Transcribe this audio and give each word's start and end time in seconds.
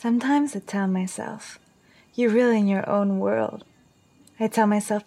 Sometimes 0.00 0.54
I 0.54 0.60
tell 0.60 0.86
myself, 0.86 1.58
you're 2.14 2.30
really 2.30 2.58
in 2.58 2.68
your 2.68 2.88
own 2.88 3.18
world. 3.18 3.64
I 4.38 4.46
tell 4.46 4.68
myself, 4.68 5.02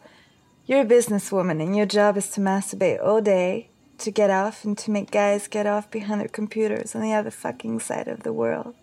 you're 0.65 0.81
a 0.81 0.85
businesswoman 0.85 1.63
and 1.63 1.73
your 1.73 1.85
job 1.85 2.17
is 2.17 2.29
to 2.31 2.41
masturbate 2.41 3.01
all 3.01 3.21
day, 3.21 3.69
to 3.99 4.11
get 4.11 4.29
off 4.29 4.65
and 4.65 4.77
to 4.79 4.91
make 4.91 5.09
guys 5.09 5.47
get 5.47 5.65
off 5.65 5.89
behind 5.89 6.19
their 6.19 6.27
computers 6.27 6.93
on 6.93 7.01
the 7.01 7.13
other 7.13 7.31
fucking 7.31 7.79
side 7.79 8.09
of 8.09 8.23
the 8.23 8.33
world. 8.33 8.75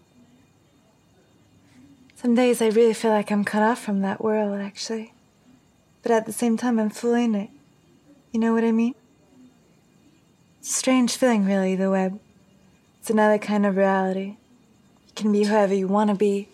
Some 2.15 2.34
days 2.34 2.62
I 2.62 2.69
really 2.69 2.95
feel 2.95 3.11
like 3.11 3.30
I'm 3.30 3.45
cut 3.45 3.62
off 3.62 3.79
from 3.79 4.01
that 4.01 4.25
world, 4.25 4.59
actually. 4.59 5.12
But 6.02 6.12
at 6.12 6.25
the 6.25 6.33
same 6.33 6.56
time, 6.56 6.80
I'm 6.80 6.88
fully 6.88 7.25
in 7.25 7.34
it. 7.34 7.51
You 8.33 8.41
know 8.41 8.55
what 8.55 8.65
I 8.65 8.73
mean? 8.73 8.95
Strange 10.62 11.19
feeling, 11.19 11.45
really, 11.45 11.77
the 11.77 11.91
web. 11.91 12.19
It's 12.98 13.11
another 13.11 13.37
kind 13.37 13.66
of 13.66 13.77
reality 13.77 14.38
can 15.19 15.33
be 15.33 15.45
whoever 15.45 15.75
you 15.75 15.89
want 15.89 16.11
to 16.11 16.17
be, 16.17 16.49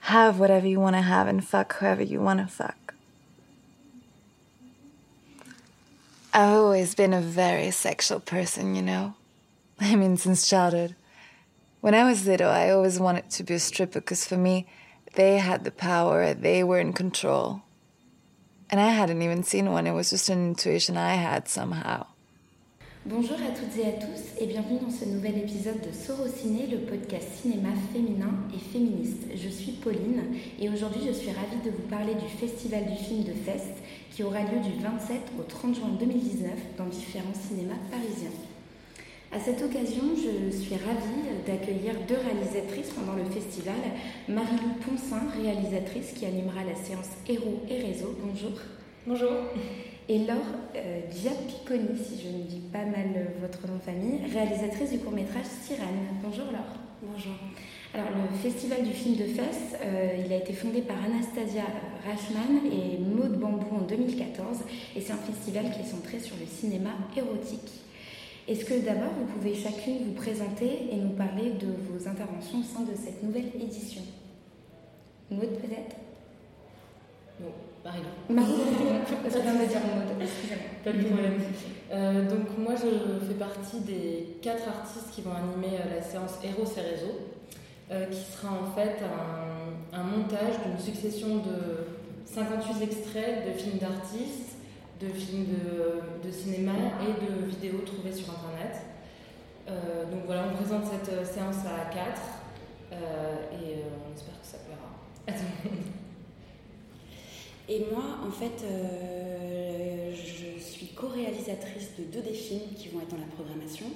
have 0.00 0.38
whatever 0.38 0.66
you 0.66 0.78
want 0.78 0.94
to 0.94 1.02
have, 1.02 1.26
and 1.26 1.46
fuck 1.46 1.74
whoever 1.76 2.02
you 2.02 2.20
want 2.20 2.38
to 2.38 2.46
fuck. 2.46 2.94
I've 6.32 6.50
always 6.50 6.94
been 6.94 7.12
a 7.12 7.20
very 7.20 7.72
sexual 7.72 8.20
person, 8.20 8.76
you 8.76 8.82
know? 8.82 9.14
I 9.80 9.96
mean, 9.96 10.16
since 10.16 10.48
childhood. 10.48 10.94
When 11.80 11.94
I 11.94 12.04
was 12.04 12.26
little, 12.26 12.48
I 12.48 12.70
always 12.70 13.00
wanted 13.00 13.28
to 13.30 13.42
be 13.42 13.54
a 13.54 13.58
stripper 13.58 14.00
because 14.00 14.24
for 14.24 14.36
me, 14.36 14.68
they 15.14 15.38
had 15.38 15.64
the 15.64 15.72
power, 15.72 16.32
they 16.32 16.62
were 16.62 16.78
in 16.78 16.92
control. 16.92 17.62
And 18.70 18.78
I 18.78 18.90
hadn't 18.90 19.22
even 19.22 19.42
seen 19.42 19.72
one, 19.72 19.88
it 19.88 19.92
was 19.92 20.10
just 20.10 20.28
an 20.28 20.46
intuition 20.46 20.96
I 20.96 21.14
had 21.14 21.48
somehow. 21.48 22.06
Bonjour 23.06 23.36
à 23.36 23.56
toutes 23.56 23.78
et 23.78 23.88
à 23.88 23.92
tous 23.92 24.38
et 24.38 24.44
bienvenue 24.44 24.78
dans 24.78 24.90
ce 24.90 25.06
nouvel 25.06 25.38
épisode 25.38 25.80
de 25.80 25.90
Sorociné, 25.90 26.66
le 26.66 26.80
podcast 26.80 27.28
cinéma 27.40 27.70
féminin 27.94 28.28
et 28.54 28.58
féministe. 28.58 29.24
Je 29.34 29.48
suis 29.48 29.72
Pauline 29.72 30.22
et 30.60 30.68
aujourd'hui 30.68 31.00
je 31.06 31.12
suis 31.12 31.30
ravie 31.30 31.64
de 31.64 31.70
vous 31.70 31.88
parler 31.88 32.12
du 32.12 32.28
Festival 32.28 32.84
du 32.84 33.02
film 33.02 33.24
de 33.24 33.32
Fest 33.32 33.72
qui 34.10 34.22
aura 34.22 34.40
lieu 34.40 34.60
du 34.62 34.82
27 34.82 35.16
au 35.38 35.44
30 35.44 35.76
juin 35.76 35.88
2019 35.98 36.50
dans 36.76 36.84
différents 36.84 37.32
cinémas 37.32 37.80
parisiens. 37.90 38.36
À 39.32 39.40
cette 39.40 39.62
occasion, 39.62 40.02
je 40.14 40.54
suis 40.54 40.74
ravie 40.74 41.40
d'accueillir 41.46 41.94
deux 42.06 42.18
réalisatrices 42.18 42.90
pendant 42.90 43.16
le 43.16 43.24
festival. 43.24 43.80
Marie-Lou 44.28 44.74
Poncin, 44.84 45.22
réalisatrice 45.42 46.12
qui 46.12 46.26
animera 46.26 46.64
la 46.64 46.74
séance 46.74 47.08
Héros 47.26 47.62
et 47.70 47.80
Réseau. 47.80 48.14
Bonjour. 48.22 48.60
Bonjour 49.06 49.30
et 50.10 50.18
Laure 50.26 50.38
euh, 50.74 51.00
Giappiconi, 51.22 51.96
si 51.96 52.20
je 52.20 52.36
ne 52.36 52.42
dis 52.42 52.58
pas 52.72 52.84
mal 52.84 53.14
euh, 53.14 53.26
votre 53.40 53.64
nom 53.68 53.76
de 53.76 53.82
famille, 53.82 54.18
réalisatrice 54.32 54.90
du 54.90 54.98
court-métrage 54.98 55.44
Sirène. 55.62 56.18
Bonjour 56.20 56.46
Laure. 56.46 56.74
Bonjour. 57.00 57.34
Alors 57.94 58.08
le 58.10 58.36
Festival 58.36 58.82
du 58.82 58.90
film 58.90 59.14
de 59.14 59.24
Fès, 59.26 59.78
euh, 59.80 60.16
il 60.26 60.32
a 60.32 60.38
été 60.38 60.52
fondé 60.52 60.82
par 60.82 60.96
Anastasia 61.04 61.62
Rachman 62.04 62.60
et 62.66 62.98
Maud 62.98 63.38
Bambou 63.38 63.76
en 63.76 63.82
2014 63.82 64.58
et 64.96 65.00
c'est 65.00 65.12
un 65.12 65.16
festival 65.16 65.70
qui 65.70 65.80
est 65.80 65.90
centré 65.90 66.18
sur 66.18 66.34
le 66.40 66.46
cinéma 66.46 66.90
érotique. 67.16 67.70
Est-ce 68.48 68.64
que 68.64 68.84
d'abord 68.84 69.12
vous 69.16 69.26
pouvez 69.26 69.54
chacune 69.54 69.98
vous 70.06 70.14
présenter 70.14 70.88
et 70.90 70.96
nous 70.96 71.10
parler 71.10 71.52
de 71.52 71.68
vos 71.88 72.08
interventions 72.08 72.58
au 72.58 72.64
sein 72.64 72.82
de 72.82 72.96
cette 72.96 73.22
nouvelle 73.22 73.50
édition? 73.62 74.02
Maud 75.30 75.50
peut-être? 75.50 75.94
Non. 77.40 77.69
Je 78.28 79.38
viens 79.38 79.54
de 79.54 79.66
dire 79.66 79.80
excusez-moi. 80.20 80.64
Pas 80.84 80.92
de 80.92 81.04
problème. 81.04 81.34
Euh, 81.92 82.28
donc 82.28 82.58
moi 82.58 82.74
je 82.76 83.26
fais 83.26 83.34
partie 83.34 83.80
des 83.80 84.36
quatre 84.42 84.68
artistes 84.68 85.10
qui 85.12 85.22
vont 85.22 85.32
animer 85.32 85.78
euh, 85.78 85.96
la 85.96 86.02
séance 86.02 86.38
Héros 86.44 86.70
et 86.76 86.80
Réseaux, 86.80 87.18
euh, 87.90 88.06
qui 88.06 88.20
sera 88.20 88.52
en 88.52 88.70
fait 88.74 88.98
un, 89.02 89.98
un 89.98 90.02
montage 90.04 90.54
d'une 90.64 90.78
succession 90.78 91.36
de 91.38 91.86
58 92.26 92.82
extraits 92.82 93.46
de 93.46 93.58
films 93.58 93.78
d'artistes, 93.78 94.56
de 95.00 95.08
films 95.08 95.46
de, 95.46 96.28
de, 96.28 96.32
cinéma 96.32 96.72
et 97.02 97.24
de 97.24 97.46
vidéos 97.46 97.80
trouvées 97.84 98.12
sur 98.12 98.28
internet. 98.30 98.82
Euh, 99.68 100.04
donc 100.04 100.26
voilà, 100.26 100.44
on 100.52 100.56
présente 100.56 100.84
cette 100.84 101.12
euh, 101.12 101.24
séance 101.24 101.64
à 101.66 101.92
quatre 101.92 102.22
et 102.92 103.82
on 103.84 104.14
espère 104.14 104.38
que 104.40 104.46
ça 104.46 104.58
plaira 104.58 104.90
à 105.26 105.32
tout 105.32 105.44
le 105.64 105.70
monde. 105.70 105.80
Et 107.72 107.84
moi, 107.92 108.02
en 108.26 108.32
fait, 108.32 108.64
euh, 108.64 110.12
je 110.12 110.60
suis 110.60 110.88
co-réalisatrice 110.88 111.90
de 111.96 112.02
deux 112.02 112.20
des 112.20 112.34
films 112.34 112.74
qui 112.76 112.88
vont 112.88 113.00
être 113.00 113.10
dans 113.10 113.16
la 113.16 113.30
programmation. 113.36 113.86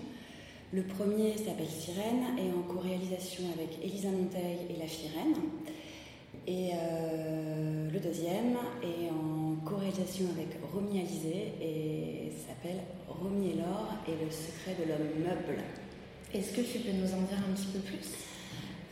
Le 0.72 0.84
premier 0.84 1.36
s'appelle 1.36 1.68
Sirène 1.68 2.38
et 2.38 2.52
en 2.56 2.62
co-réalisation 2.72 3.42
avec 3.52 3.70
Elisa 3.82 4.10
Monteil 4.10 4.58
et 4.70 4.78
La 4.78 4.86
Firène. 4.86 5.34
Et 6.46 6.70
euh, 6.72 7.90
le 7.90 7.98
deuxième 7.98 8.56
est 8.80 9.10
en 9.10 9.56
co-réalisation 9.64 10.26
avec 10.36 10.56
Romy 10.72 11.00
Alizé 11.00 11.54
et 11.60 12.30
s'appelle 12.46 12.78
Romy 13.08 13.50
et 13.50 13.54
l'or 13.54 13.88
et 14.06 14.24
le 14.24 14.30
secret 14.30 14.76
de 14.78 14.88
l'homme 14.88 15.18
meuble. 15.18 15.60
Est-ce 16.32 16.52
que 16.52 16.60
tu 16.60 16.78
peux 16.78 16.92
nous 16.92 17.12
en 17.12 17.22
dire 17.22 17.38
un 17.38 17.54
petit 17.54 17.72
peu 17.72 17.80
plus? 17.80 18.33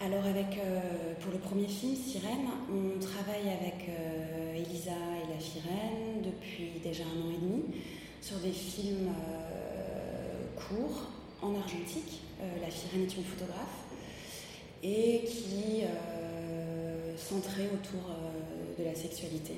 Alors 0.05 0.27
avec, 0.27 0.59
euh, 0.59 1.15
pour 1.21 1.33
le 1.33 1.39
premier 1.39 1.69
film, 1.69 1.95
Sirène, 1.95 2.49
on 2.69 2.99
travaille 2.99 3.49
avec 3.49 3.89
euh, 3.89 4.57
Elisa 4.57 4.91
et 4.91 5.33
la 5.33 5.39
Firène 5.39 6.23
depuis 6.25 6.81
déjà 6.83 7.05
un 7.05 7.29
an 7.29 7.31
et 7.31 7.41
demi 7.41 7.63
sur 8.21 8.39
des 8.39 8.51
films 8.51 9.09
euh, 9.09 10.45
courts 10.57 11.09
en 11.41 11.55
argentique. 11.55 12.21
la 12.61 12.69
Firène 12.69 13.03
est 13.03 13.17
une 13.17 13.25
photographe 13.25 13.85
et 14.83 15.23
qui 15.25 15.83
centré 17.17 17.67
autour 17.73 18.11
de 18.79 18.85
la 18.85 18.95
sexualité. 18.95 19.55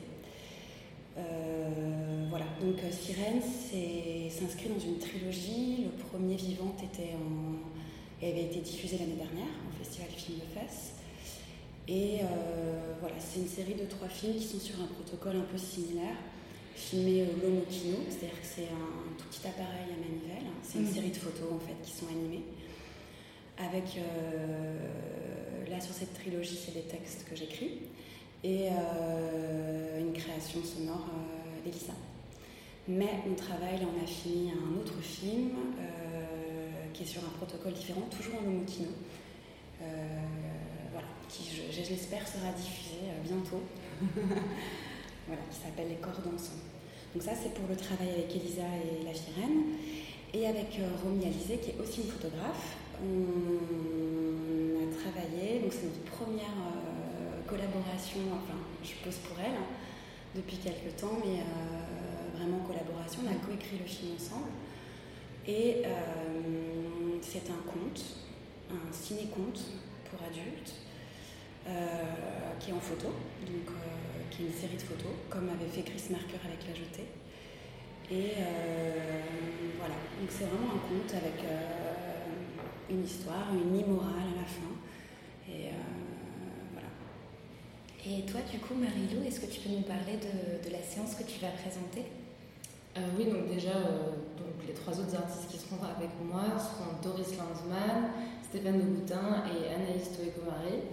voilà, 2.28 2.47
donc 2.61 2.76
Sirène 2.91 3.41
s'inscrit 4.31 4.69
dans 4.69 4.78
une 4.78 4.99
trilogie. 4.99 5.84
Le 5.84 6.05
premier 6.09 6.37
Vivante 6.37 6.82
était 6.82 7.15
en 7.15 7.55
et 8.25 8.31
avait 8.31 8.45
été 8.45 8.61
diffusée 8.61 8.97
l'année 8.99 9.17
dernière 9.17 9.53
au 9.69 9.85
Festival 9.85 10.09
du 10.09 10.17
film 10.17 10.39
de 10.39 10.59
Fès. 10.59 10.93
Et 11.87 12.21
euh, 12.23 12.95
voilà, 13.01 13.17
c'est 13.19 13.41
une 13.41 13.49
série 13.49 13.75
de 13.75 13.85
trois 13.85 14.09
films 14.09 14.37
qui 14.37 14.45
sont 14.45 14.59
sur 14.59 14.81
un 14.81 14.87
protocole 14.87 15.37
un 15.37 15.45
peu 15.53 15.59
similaire, 15.59 16.17
filmé 16.75 17.25
au 17.25 17.45
Lomo 17.45 17.62
Kino, 17.69 17.99
c'est-à-dire 18.09 18.41
que 18.41 18.47
c'est 18.47 18.62
un 18.62 19.19
tout 19.19 19.27
petit 19.29 19.47
appareil 19.47 19.93
à 19.93 20.01
manivelle. 20.01 20.51
C'est 20.62 20.79
une 20.79 20.89
mmh. 20.89 20.95
série 20.95 21.11
de 21.11 21.17
photos 21.17 21.53
en 21.53 21.59
fait 21.59 21.77
qui 21.83 21.93
sont 21.93 22.07
animées. 22.09 22.45
Avec 23.59 23.99
euh, 23.99 25.69
là 25.71 25.79
sur 25.81 25.95
cette 25.95 26.15
trilogie, 26.15 26.59
c'est 26.65 26.73
des 26.73 26.89
textes 26.89 27.27
que 27.29 27.37
j'écris 27.37 27.83
et 28.43 28.69
euh, 28.71 30.01
une 30.01 30.12
création 30.15 30.61
sonore 30.65 31.09
d'Elisa. 31.62 31.93
Mais 32.89 33.11
on 33.31 33.35
travaille, 33.35 33.81
là 33.81 33.87
on 33.95 34.03
a 34.03 34.06
fini 34.06 34.51
un 34.51 34.81
autre 34.81 35.01
film 35.03 35.51
qui 36.94 37.03
est 37.03 37.06
sur 37.06 37.22
un 37.25 37.34
protocole 37.37 37.72
différent, 37.72 38.09
toujours 38.09 38.41
en 38.41 38.47
homokino, 38.47 38.88
euh, 39.82 39.84
voilà, 40.93 41.09
qui, 41.28 41.43
j'espère, 41.72 42.27
sera 42.27 42.53
diffusé 42.53 43.10
euh, 43.10 43.21
bientôt, 43.22 43.60
voilà, 45.27 45.43
qui 45.50 45.59
s'appelle 45.59 45.88
Les 45.88 45.97
corps 45.97 46.22
dansants. 46.25 46.62
Donc 47.12 47.22
ça, 47.22 47.32
c'est 47.34 47.53
pour 47.53 47.69
le 47.69 47.77
travail 47.77 48.10
avec 48.10 48.31
Elisa 48.34 48.62
et 48.62 49.05
la 49.05 49.12
Firène, 49.12 49.75
et 50.32 50.47
avec 50.47 50.78
euh, 50.78 50.88
Romy 51.03 51.27
Alizé, 51.27 51.59
qui 51.59 51.71
est 51.71 51.81
aussi 51.82 52.03
une 52.03 52.10
photographe. 52.10 52.77
On 53.03 54.78
a 54.78 54.87
travaillé, 54.94 55.59
donc 55.59 55.72
c'est 55.72 55.87
notre 55.91 56.06
première 56.15 56.55
collaboration, 57.49 58.22
enfin, 58.32 58.59
je 58.84 58.94
pose 59.05 59.16
pour 59.26 59.37
elle, 59.41 59.50
hein, 59.50 59.66
depuis 60.37 60.56
quelques 60.59 60.94
temps, 60.97 61.19
mais 61.19 61.43
vraiment 62.38 62.61
collaboration. 62.61 63.22
On 63.26 63.31
a 63.31 63.34
coécrit 63.44 63.78
le 63.78 63.84
film 63.84 64.15
ensemble. 64.15 64.47
Et 65.46 65.82
euh, 65.85 67.19
c'est 67.20 67.50
un 67.50 67.62
conte, 67.70 68.02
un 68.70 68.93
ciné-conte 68.93 69.61
pour 70.08 70.20
adultes, 70.26 70.75
euh, 71.67 71.70
qui 72.58 72.70
est 72.70 72.73
en 72.73 72.81
photo, 72.81 73.08
donc 73.08 73.69
euh, 73.69 74.23
qui 74.31 74.43
est 74.43 74.46
une 74.46 74.52
série 74.55 74.76
de 74.76 74.82
photos, 74.82 75.12
comme 75.29 75.50
avait 75.50 75.70
fait 75.70 75.82
Chris 75.82 76.02
Marker 76.11 76.41
avec 76.44 76.67
La 76.67 76.75
Jetée. 76.75 77.08
Et 78.11 78.35
voilà, 79.79 79.94
donc 80.20 80.29
c'est 80.29 80.44
vraiment 80.44 80.75
un 80.75 80.88
conte 80.88 81.14
avec 81.14 81.41
une 82.90 83.02
histoire, 83.02 83.49
une 83.52 83.79
immorale 83.79 84.29
à 84.35 84.40
la 84.40 84.47
fin. 84.47 84.75
Et 85.49 85.70
voilà. 86.73 86.88
Et 88.06 88.26
toi, 88.26 88.40
du 88.43 88.58
coup, 88.58 88.75
Marie-Lou, 88.75 89.26
est-ce 89.26 89.40
que 89.40 89.47
tu 89.47 89.61
peux 89.61 89.70
nous 89.70 89.82
parler 89.82 90.19
de, 90.19 90.69
de 90.69 90.70
la 90.70 90.82
séance 90.82 91.14
que 91.14 91.23
tu 91.23 91.40
vas 91.40 91.49
présenter? 91.49 92.05
Euh, 92.97 93.00
oui, 93.19 93.25
donc 93.25 93.49
déjà, 93.49 93.70
euh, 93.70 94.12
les 94.66 94.75
trois 94.75 94.93
autres 94.93 95.14
artistes 95.16 95.49
qui 95.50 95.58
seront 95.58 95.82
avec 95.84 96.11
moi 96.25 96.43
seront 96.58 96.96
Doris 97.02 97.37
Lanzmann, 97.37 98.11
Stéphane 98.43 98.78
de 98.78 98.87
Boutin 98.87 99.44
et 99.50 99.75
Anaïs 99.75 100.11
Toekomare, 100.12 100.84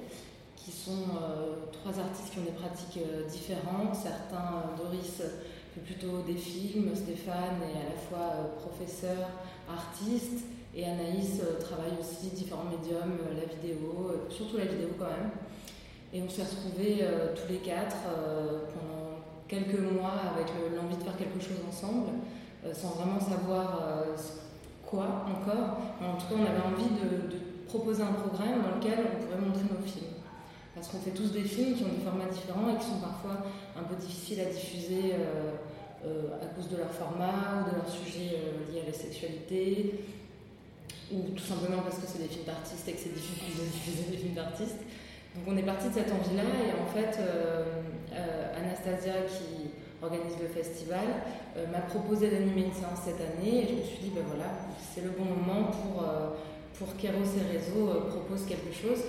qui 0.55 0.71
sont 0.71 1.15
euh, 1.15 1.55
trois 1.71 1.97
artistes 1.99 2.31
qui 2.31 2.39
ont 2.39 2.43
des 2.43 2.51
pratiques 2.51 2.99
différentes. 3.29 3.95
Certains, 3.95 4.75
Doris 4.77 5.21
fait 5.73 5.81
plutôt 5.81 6.21
des 6.27 6.35
films, 6.35 6.95
Stéphane 6.95 7.61
est 7.63 7.77
à 7.79 7.89
la 7.93 7.97
fois 7.97 8.57
professeur, 8.59 9.29
artiste, 9.69 10.45
Et 10.73 10.85
Anaïs 10.85 11.41
travaille 11.59 11.99
aussi 11.99 12.33
différents 12.33 12.63
médiums, 12.63 13.19
la 13.35 13.43
vidéo, 13.43 14.27
surtout 14.29 14.57
la 14.57 14.65
vidéo 14.65 14.89
quand 14.97 15.05
même. 15.05 15.31
Et 16.13 16.21
on 16.21 16.29
s'est 16.29 16.43
retrouvés 16.43 17.05
tous 17.35 17.51
les 17.51 17.59
quatre 17.59 17.97
pendant 18.73 19.19
quelques 19.47 19.79
mois 19.79 20.15
avec 20.33 20.47
l'envie 20.75 20.95
de 20.95 21.03
faire 21.03 21.17
quelque 21.17 21.41
chose 21.41 21.59
ensemble, 21.67 22.11
sans 22.73 22.89
vraiment 22.89 23.19
savoir 23.19 24.05
quoi 24.91 25.25
encore. 25.25 25.79
En 26.03 26.17
tout 26.19 26.27
cas, 26.27 26.35
on 26.37 26.45
avait 26.45 26.65
envie 26.67 26.91
de, 26.91 27.39
proposer 27.71 28.03
un 28.03 28.11
programme 28.11 28.59
dans 28.67 28.75
lequel 28.75 28.99
on 28.99 29.23
pourrait 29.23 29.39
montrer 29.39 29.63
nos 29.63 29.79
films. 29.87 30.19
Parce 30.75 30.89
qu'on 30.89 30.99
fait 30.99 31.15
tous 31.15 31.31
des 31.31 31.43
films 31.43 31.73
qui 31.73 31.85
ont 31.85 31.95
des 31.95 32.03
formats 32.03 32.27
différents 32.27 32.67
et 32.67 32.75
qui 32.75 32.83
sont 32.83 32.99
parfois 32.99 33.47
un 33.79 33.83
peu 33.83 33.95
difficiles 33.95 34.41
à 34.41 34.51
diffuser 34.51 35.15
euh, 35.15 35.55
euh, 36.03 36.43
à 36.43 36.47
cause 36.51 36.67
de 36.67 36.75
leur 36.75 36.91
format 36.91 37.63
ou 37.63 37.71
de 37.71 37.75
leur 37.79 37.87
sujet 37.87 38.35
euh, 38.35 38.67
lié 38.67 38.81
à 38.83 38.87
la 38.87 38.93
sexualité, 38.93 40.03
ou 41.13 41.31
tout 41.31 41.47
simplement 41.47 41.81
parce 41.81 41.95
que 41.95 42.07
c'est 42.07 42.19
des 42.19 42.27
films 42.27 42.43
d'artistes 42.43 42.83
et 42.89 42.91
que 42.91 42.99
c'est 42.99 43.15
difficile 43.15 43.55
de 43.55 43.71
diffuser 43.71 44.11
des 44.11 44.17
films 44.17 44.35
d'artistes. 44.35 44.83
Donc 45.35 45.47
on 45.47 45.55
est 45.55 45.63
parti 45.63 45.87
de 45.87 45.93
cette 45.93 46.11
envie-là 46.11 46.43
et 46.43 46.75
en 46.75 46.91
fait 46.91 47.15
Anastasia 48.59 49.23
qui 49.31 49.71
organise 50.01 50.37
le 50.41 50.47
festival, 50.47 51.05
euh, 51.57 51.65
m'a 51.71 51.81
proposé 51.81 52.29
d'animer 52.29 52.65
une 52.65 52.73
séance 52.73 53.05
cette 53.05 53.21
année 53.21 53.63
et 53.63 53.67
je 53.67 53.73
me 53.73 53.83
suis 53.83 53.99
dit, 54.01 54.11
ben 54.13 54.23
voilà, 54.27 54.49
c'est 54.93 55.03
le 55.03 55.11
bon 55.11 55.25
moment 55.25 55.69
pour, 55.69 56.03
euh, 56.03 56.29
pour 56.77 56.87
et 56.97 57.07
Réseau 57.07 57.89
euh, 57.89 58.09
proposent 58.09 58.45
quelque 58.45 58.73
chose. 58.73 58.99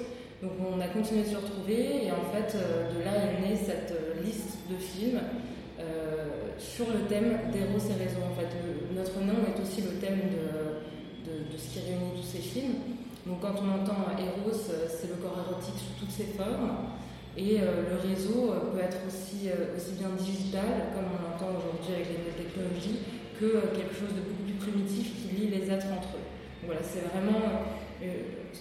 Donc 0.43 0.53
on 0.61 0.81
a 0.81 0.89
continué 0.89 1.23
de 1.23 1.29
se 1.29 1.37
retrouver 1.37 2.05
et 2.05 2.11
en 2.11 2.27
fait 2.35 2.57
de 2.59 3.05
là 3.05 3.15
est 3.15 3.49
née 3.49 3.57
cette 3.57 3.95
liste 4.25 4.59
de 4.69 4.77
films 4.77 5.21
sur 6.59 6.87
le 6.87 7.07
thème 7.07 7.39
d'Eros 7.53 7.79
et 7.79 8.03
Réseau. 8.03 8.23
En 8.27 8.35
fait, 8.35 8.51
notre 8.93 9.21
nom 9.21 9.39
est 9.47 9.61
aussi 9.63 9.83
le 9.83 10.01
thème 10.01 10.19
de, 10.35 11.31
de, 11.31 11.39
de, 11.47 11.57
ce 11.57 11.71
qui 11.71 11.87
réunit 11.87 12.11
tous 12.21 12.27
ces 12.27 12.43
films. 12.43 12.75
Donc 13.25 13.39
quand 13.41 13.55
on 13.55 13.83
entend 13.83 14.19
Eros, 14.19 14.51
c'est 14.53 15.07
le 15.07 15.15
corps 15.23 15.39
érotique 15.49 15.79
sous 15.79 16.01
toutes 16.01 16.11
ses 16.11 16.35
formes. 16.37 16.75
Et 17.37 17.61
euh, 17.61 17.89
le 17.89 17.97
réseau 17.97 18.53
euh, 18.53 18.73
peut 18.73 18.81
être 18.81 18.99
aussi, 19.09 19.49
euh, 19.49 19.75
aussi 19.77 19.97
bien 19.97 20.11
digital, 20.19 20.93
comme 20.93 21.09
on 21.17 21.21
l'entend 21.25 21.57
aujourd'hui 21.57 21.97
avec 21.97 22.13
les 22.13 22.19
nouvelles 22.21 22.45
technologies, 22.45 23.01
que 23.41 23.73
quelque 23.73 23.97
chose 23.97 24.13
de 24.13 24.21
beaucoup 24.21 24.45
plus 24.45 24.61
primitif 24.61 25.17
qui 25.17 25.35
lie 25.35 25.49
les 25.49 25.71
êtres 25.71 25.89
entre 25.89 26.21
eux. 26.21 26.27
Voilà, 26.67 26.81
c'est 26.83 27.09
vraiment 27.09 27.41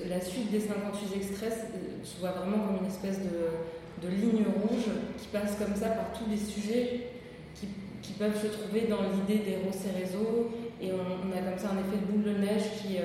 la 0.07 0.21
suite 0.21 0.49
des 0.49 0.59
58 0.59 1.17
extraits 1.17 1.67
se 2.03 2.19
voit 2.19 2.31
vraiment 2.31 2.65
comme 2.65 2.77
une 2.81 2.89
espèce 2.89 3.19
de, 3.19 3.61
de, 4.01 4.07
ligne 4.07 4.45
rouge 4.57 4.89
qui 5.19 5.27
passe 5.27 5.55
comme 5.59 5.75
ça 5.75 5.89
par 5.89 6.13
tous 6.13 6.25
les 6.31 6.37
sujets 6.37 7.09
qui, 7.53 7.67
qui 8.01 8.13
peuvent 8.13 8.41
se 8.41 8.47
trouver 8.47 8.87
dans 8.89 9.03
l'idée 9.03 9.43
des 9.43 9.51
et 9.51 10.03
réseaux. 10.03 10.49
Et 10.81 10.89
on, 10.93 11.29
a 11.29 11.41
comme 11.41 11.59
ça 11.59 11.75
un 11.75 11.77
effet 11.77 12.01
de 12.01 12.11
boule 12.11 12.23
de 12.23 12.39
neige 12.39 12.63
qui 12.81 12.97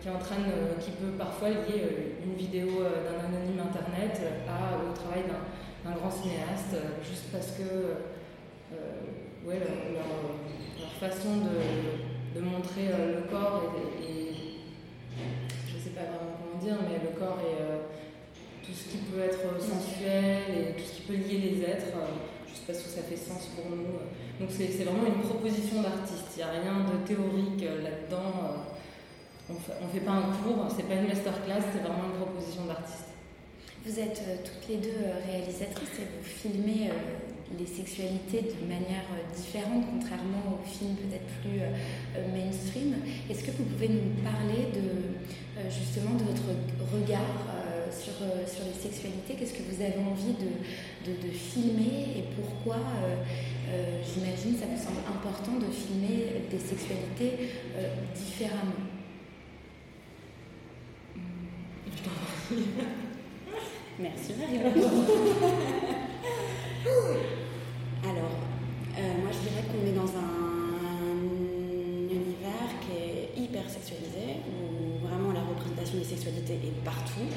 qui, 0.00 0.08
entraîne, 0.08 0.48
euh, 0.48 0.80
qui 0.80 0.92
peut 0.92 1.12
parfois 1.18 1.50
lier 1.50 1.84
euh, 1.84 2.24
une 2.24 2.34
vidéo 2.34 2.80
euh, 2.80 3.04
d'un 3.04 3.28
anonyme 3.28 3.60
internet 3.60 4.20
à, 4.48 4.76
au 4.80 4.94
travail 4.96 5.24
d'un 5.84 5.92
grand 5.92 6.10
cinéaste, 6.10 6.76
juste 7.02 7.32
parce 7.32 7.52
que 7.52 7.96
ouais, 9.46 9.58
leur, 9.58 10.92
façon 11.00 11.36
de, 11.38 12.40
montrer 12.40 12.88
le 12.88 13.22
corps 13.30 13.62
et, 14.02 14.32
je 15.68 15.76
ne 15.76 15.80
sais 15.80 15.90
pas 15.90 16.02
vraiment 16.02 16.36
comment 16.36 16.62
dire, 16.62 16.76
mais 16.88 17.00
le 17.02 17.18
corps 17.18 17.38
et 17.40 18.64
tout 18.64 18.72
ce 18.72 18.90
qui 18.90 18.98
peut 18.98 19.20
être 19.20 19.60
sensuel 19.60 20.42
et 20.52 20.72
tout 20.76 20.86
ce 20.86 20.92
qui 20.96 21.02
peut 21.02 21.16
lier 21.16 21.38
les 21.38 21.62
êtres. 21.62 21.96
je 22.46 22.54
sais 22.54 22.66
pas 22.66 22.74
si 22.74 22.88
ça 22.88 23.02
fait 23.02 23.16
sens 23.16 23.48
pour 23.56 23.70
nous. 23.70 23.98
Donc 24.38 24.50
c'est 24.50 24.84
vraiment 24.84 25.06
une 25.06 25.22
proposition 25.22 25.82
d'artiste. 25.82 26.36
Il 26.36 26.38
n'y 26.38 26.42
a 26.44 26.50
rien 26.50 26.84
de 26.84 27.06
théorique 27.06 27.64
là-dedans 27.82 28.70
on 29.50 29.86
ne 29.86 29.90
fait 29.90 30.04
pas 30.04 30.12
un 30.12 30.32
cours, 30.42 30.66
c'est 30.74 30.88
pas 30.88 30.94
une 30.94 31.08
masterclass, 31.08 31.62
c'est 31.72 31.82
vraiment 31.82 32.06
une 32.12 32.20
proposition 32.22 32.66
d'artiste. 32.66 33.10
Vous 33.84 33.98
êtes 33.98 34.22
euh, 34.28 34.36
toutes 34.44 34.68
les 34.68 34.76
deux 34.76 35.00
euh, 35.02 35.24
réalisatrices 35.26 35.98
et 36.00 36.04
vous 36.04 36.22
filmez 36.22 36.90
euh, 36.90 37.56
les 37.58 37.64
sexualités 37.64 38.52
de 38.52 38.66
manière 38.68 39.08
différente, 39.34 39.84
contrairement 39.90 40.60
aux 40.60 40.68
films 40.68 40.94
peut-être 40.94 41.26
plus 41.42 41.58
mainstream. 42.30 42.94
Est-ce 43.28 43.42
que 43.42 43.50
vous 43.50 43.64
pouvez 43.64 43.88
nous 43.88 44.22
parler 44.22 44.70
de 44.70 45.18
justement 45.68 46.14
de 46.14 46.22
votre 46.30 46.46
regard 46.94 47.42
sur, 47.90 48.22
sur 48.46 48.62
les 48.70 48.78
sexualités? 48.80 49.34
Qu'est-ce 49.34 49.54
que 49.54 49.66
vous 49.66 49.82
avez 49.82 49.98
envie 49.98 50.38
de, 50.38 51.10
de, 51.10 51.32
filmer 51.34 52.22
et 52.22 52.24
pourquoi 52.38 52.78
J'imagine 54.06 54.54
ça 54.54 54.66
vous 54.70 54.78
semble 54.78 55.02
important 55.10 55.58
de 55.58 55.72
filmer 55.72 56.46
des 56.52 56.60
sexualités 56.60 57.50
différemment? 58.14 58.99
Merci 64.00 64.34
Marie. 64.34 64.58
Alors, 68.02 68.34
euh, 68.98 69.14
moi 69.22 69.30
je 69.30 69.38
dirais 69.46 69.62
qu'on 69.70 69.86
est 69.86 69.94
dans 69.94 70.10
un 70.18 71.14
univers 72.10 72.74
qui 72.80 72.90
est 72.96 73.30
hyper 73.40 73.70
sexualisé, 73.70 74.42
où 74.50 74.98
vraiment 75.06 75.30
la 75.32 75.42
représentation 75.42 75.98
des 75.98 76.04
sexualités 76.04 76.54
est 76.54 76.84
partout, 76.84 77.30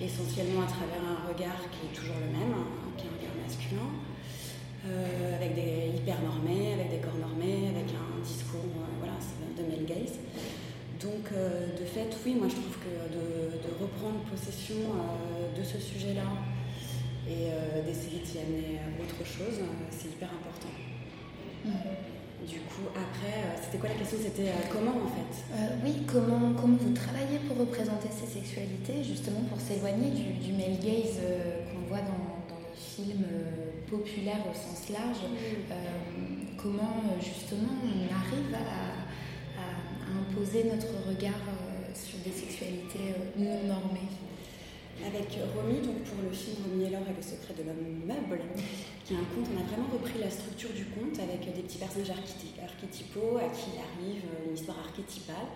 essentiellement 0.00 0.62
à 0.62 0.66
travers 0.66 1.02
un 1.02 1.26
regard 1.26 1.58
qui 1.72 1.86
est 1.86 1.94
toujours 1.94 2.20
le 2.20 2.30
même, 2.30 2.54
hein, 2.54 2.66
qui 2.96 3.06
est 3.06 3.10
un 3.10 3.18
regard 3.18 3.34
masculin, 3.42 3.90
euh, 4.86 5.34
avec 5.36 5.56
des 5.56 5.98
hyper 5.98 6.22
normés, 6.22 6.74
avec 6.74 6.90
des 6.90 6.98
corps 7.02 7.18
normés, 7.18 7.74
avec 7.74 7.90
un 7.90 8.22
discours 8.22 8.62
euh, 8.62 9.02
voilà, 9.02 9.18
de 9.58 9.62
male 9.66 9.84
gaze. 9.84 10.20
Donc, 11.00 11.32
euh, 11.32 11.66
de 11.78 11.84
fait, 11.84 12.08
oui, 12.24 12.34
moi 12.34 12.46
je 12.48 12.54
trouve 12.54 12.78
que 12.78 12.94
de, 13.12 13.24
reprendre 13.80 14.20
possession 14.30 14.76
euh, 14.76 15.58
de 15.58 15.64
ce 15.64 15.78
sujet-là 15.78 16.30
et 17.28 17.50
euh, 17.50 17.82
d'essayer 17.84 18.20
d'y 18.20 18.38
amener 18.38 18.80
autre 19.02 19.26
chose, 19.26 19.60
c'est 19.90 20.08
hyper 20.08 20.28
important. 20.28 20.72
Mhm. 21.64 22.46
Du 22.46 22.60
coup, 22.60 22.86
après, 22.92 23.56
c'était 23.62 23.78
quoi 23.78 23.88
la 23.88 23.94
question? 23.96 24.18
C'était 24.22 24.52
comment 24.70 24.92
en 24.92 25.08
fait? 25.08 25.56
Oui, 25.82 26.04
comment, 26.06 26.52
comment 26.52 26.76
vous 26.76 26.92
travaillez 26.92 27.38
pour 27.48 27.56
représenter 27.56 28.08
ces 28.12 28.26
sexualités, 28.26 29.02
justement 29.02 29.40
pour 29.48 29.58
s'éloigner 29.58 30.10
du, 30.10 30.52
male 30.52 30.78
gaze 30.78 31.20
qu'on 31.72 31.88
voit 31.88 32.04
dans, 32.04 32.52
les 32.60 32.76
films 32.76 33.26
populaires 33.90 34.44
au 34.44 34.54
sens 34.54 34.90
large? 34.90 35.24
Comment 36.58 37.02
justement 37.18 37.72
on 37.82 38.14
arrive 38.14 38.54
à 38.54 39.03
imposer 40.24 40.64
notre 40.64 40.92
regard 41.08 41.44
euh, 41.48 41.92
sur 41.94 42.18
des 42.24 42.32
sexualités 42.32 43.12
euh, 43.12 43.44
non 43.44 43.68
normées. 43.68 44.08
Avec 45.04 45.36
Romy, 45.54 45.82
donc 45.82 46.06
pour 46.06 46.22
le 46.22 46.30
film 46.30 46.64
Romy 46.70 46.86
et 46.86 46.90
l'or 46.90 47.02
et 47.02 47.16
le 47.16 47.20
secret 47.20 47.52
de 47.58 47.66
l'homme 47.66 48.06
meuble, 48.06 48.40
qui 49.04 49.12
est 49.12 49.16
un 49.16 49.26
conte, 49.34 49.50
on 49.52 49.58
a 49.60 49.66
vraiment 49.66 49.90
repris 49.92 50.18
la 50.20 50.30
structure 50.30 50.70
du 50.70 50.86
conte 50.86 51.18
avec 51.18 51.42
des 51.52 51.62
petits 51.62 51.78
personnages 51.78 52.14
archétypaux 52.14 53.36
à 53.36 53.50
qui 53.50 53.74
arrive 53.74 54.22
une 54.46 54.54
histoire 54.54 54.78
archétypale. 54.78 55.50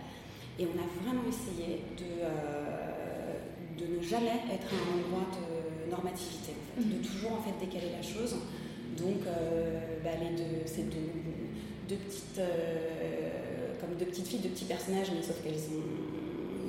Et 0.59 0.67
on 0.67 0.75
a 0.75 0.87
vraiment 1.01 1.23
essayé 1.31 1.87
de, 1.97 2.19
euh, 2.19 3.39
de 3.79 3.87
ne 3.97 4.03
jamais 4.03 4.43
être 4.51 4.69
à 4.75 4.77
un 4.77 4.99
endroit 4.99 5.31
de 5.31 5.89
normativité, 5.89 6.53
de 6.77 6.83
mhm. 6.83 7.01
toujours 7.01 7.39
en 7.39 7.43
fait 7.43 7.55
décaler 7.65 7.93
la 7.95 8.03
chose. 8.03 8.35
Donc, 8.99 9.23
bah, 10.03 10.11
les 10.19 10.35
deux, 10.35 10.67
ces 10.67 10.83
deux, 10.83 11.15
deux 11.89 11.97
petites 11.97 12.41
deux 13.99 14.07
petites 14.07 14.26
filles, 14.26 14.40
deux 14.40 14.50
petits 14.50 14.64
personnages, 14.64 15.11
mais 15.14 15.23
sauf 15.23 15.43
qu'elles 15.43 15.59
ont 15.75 15.83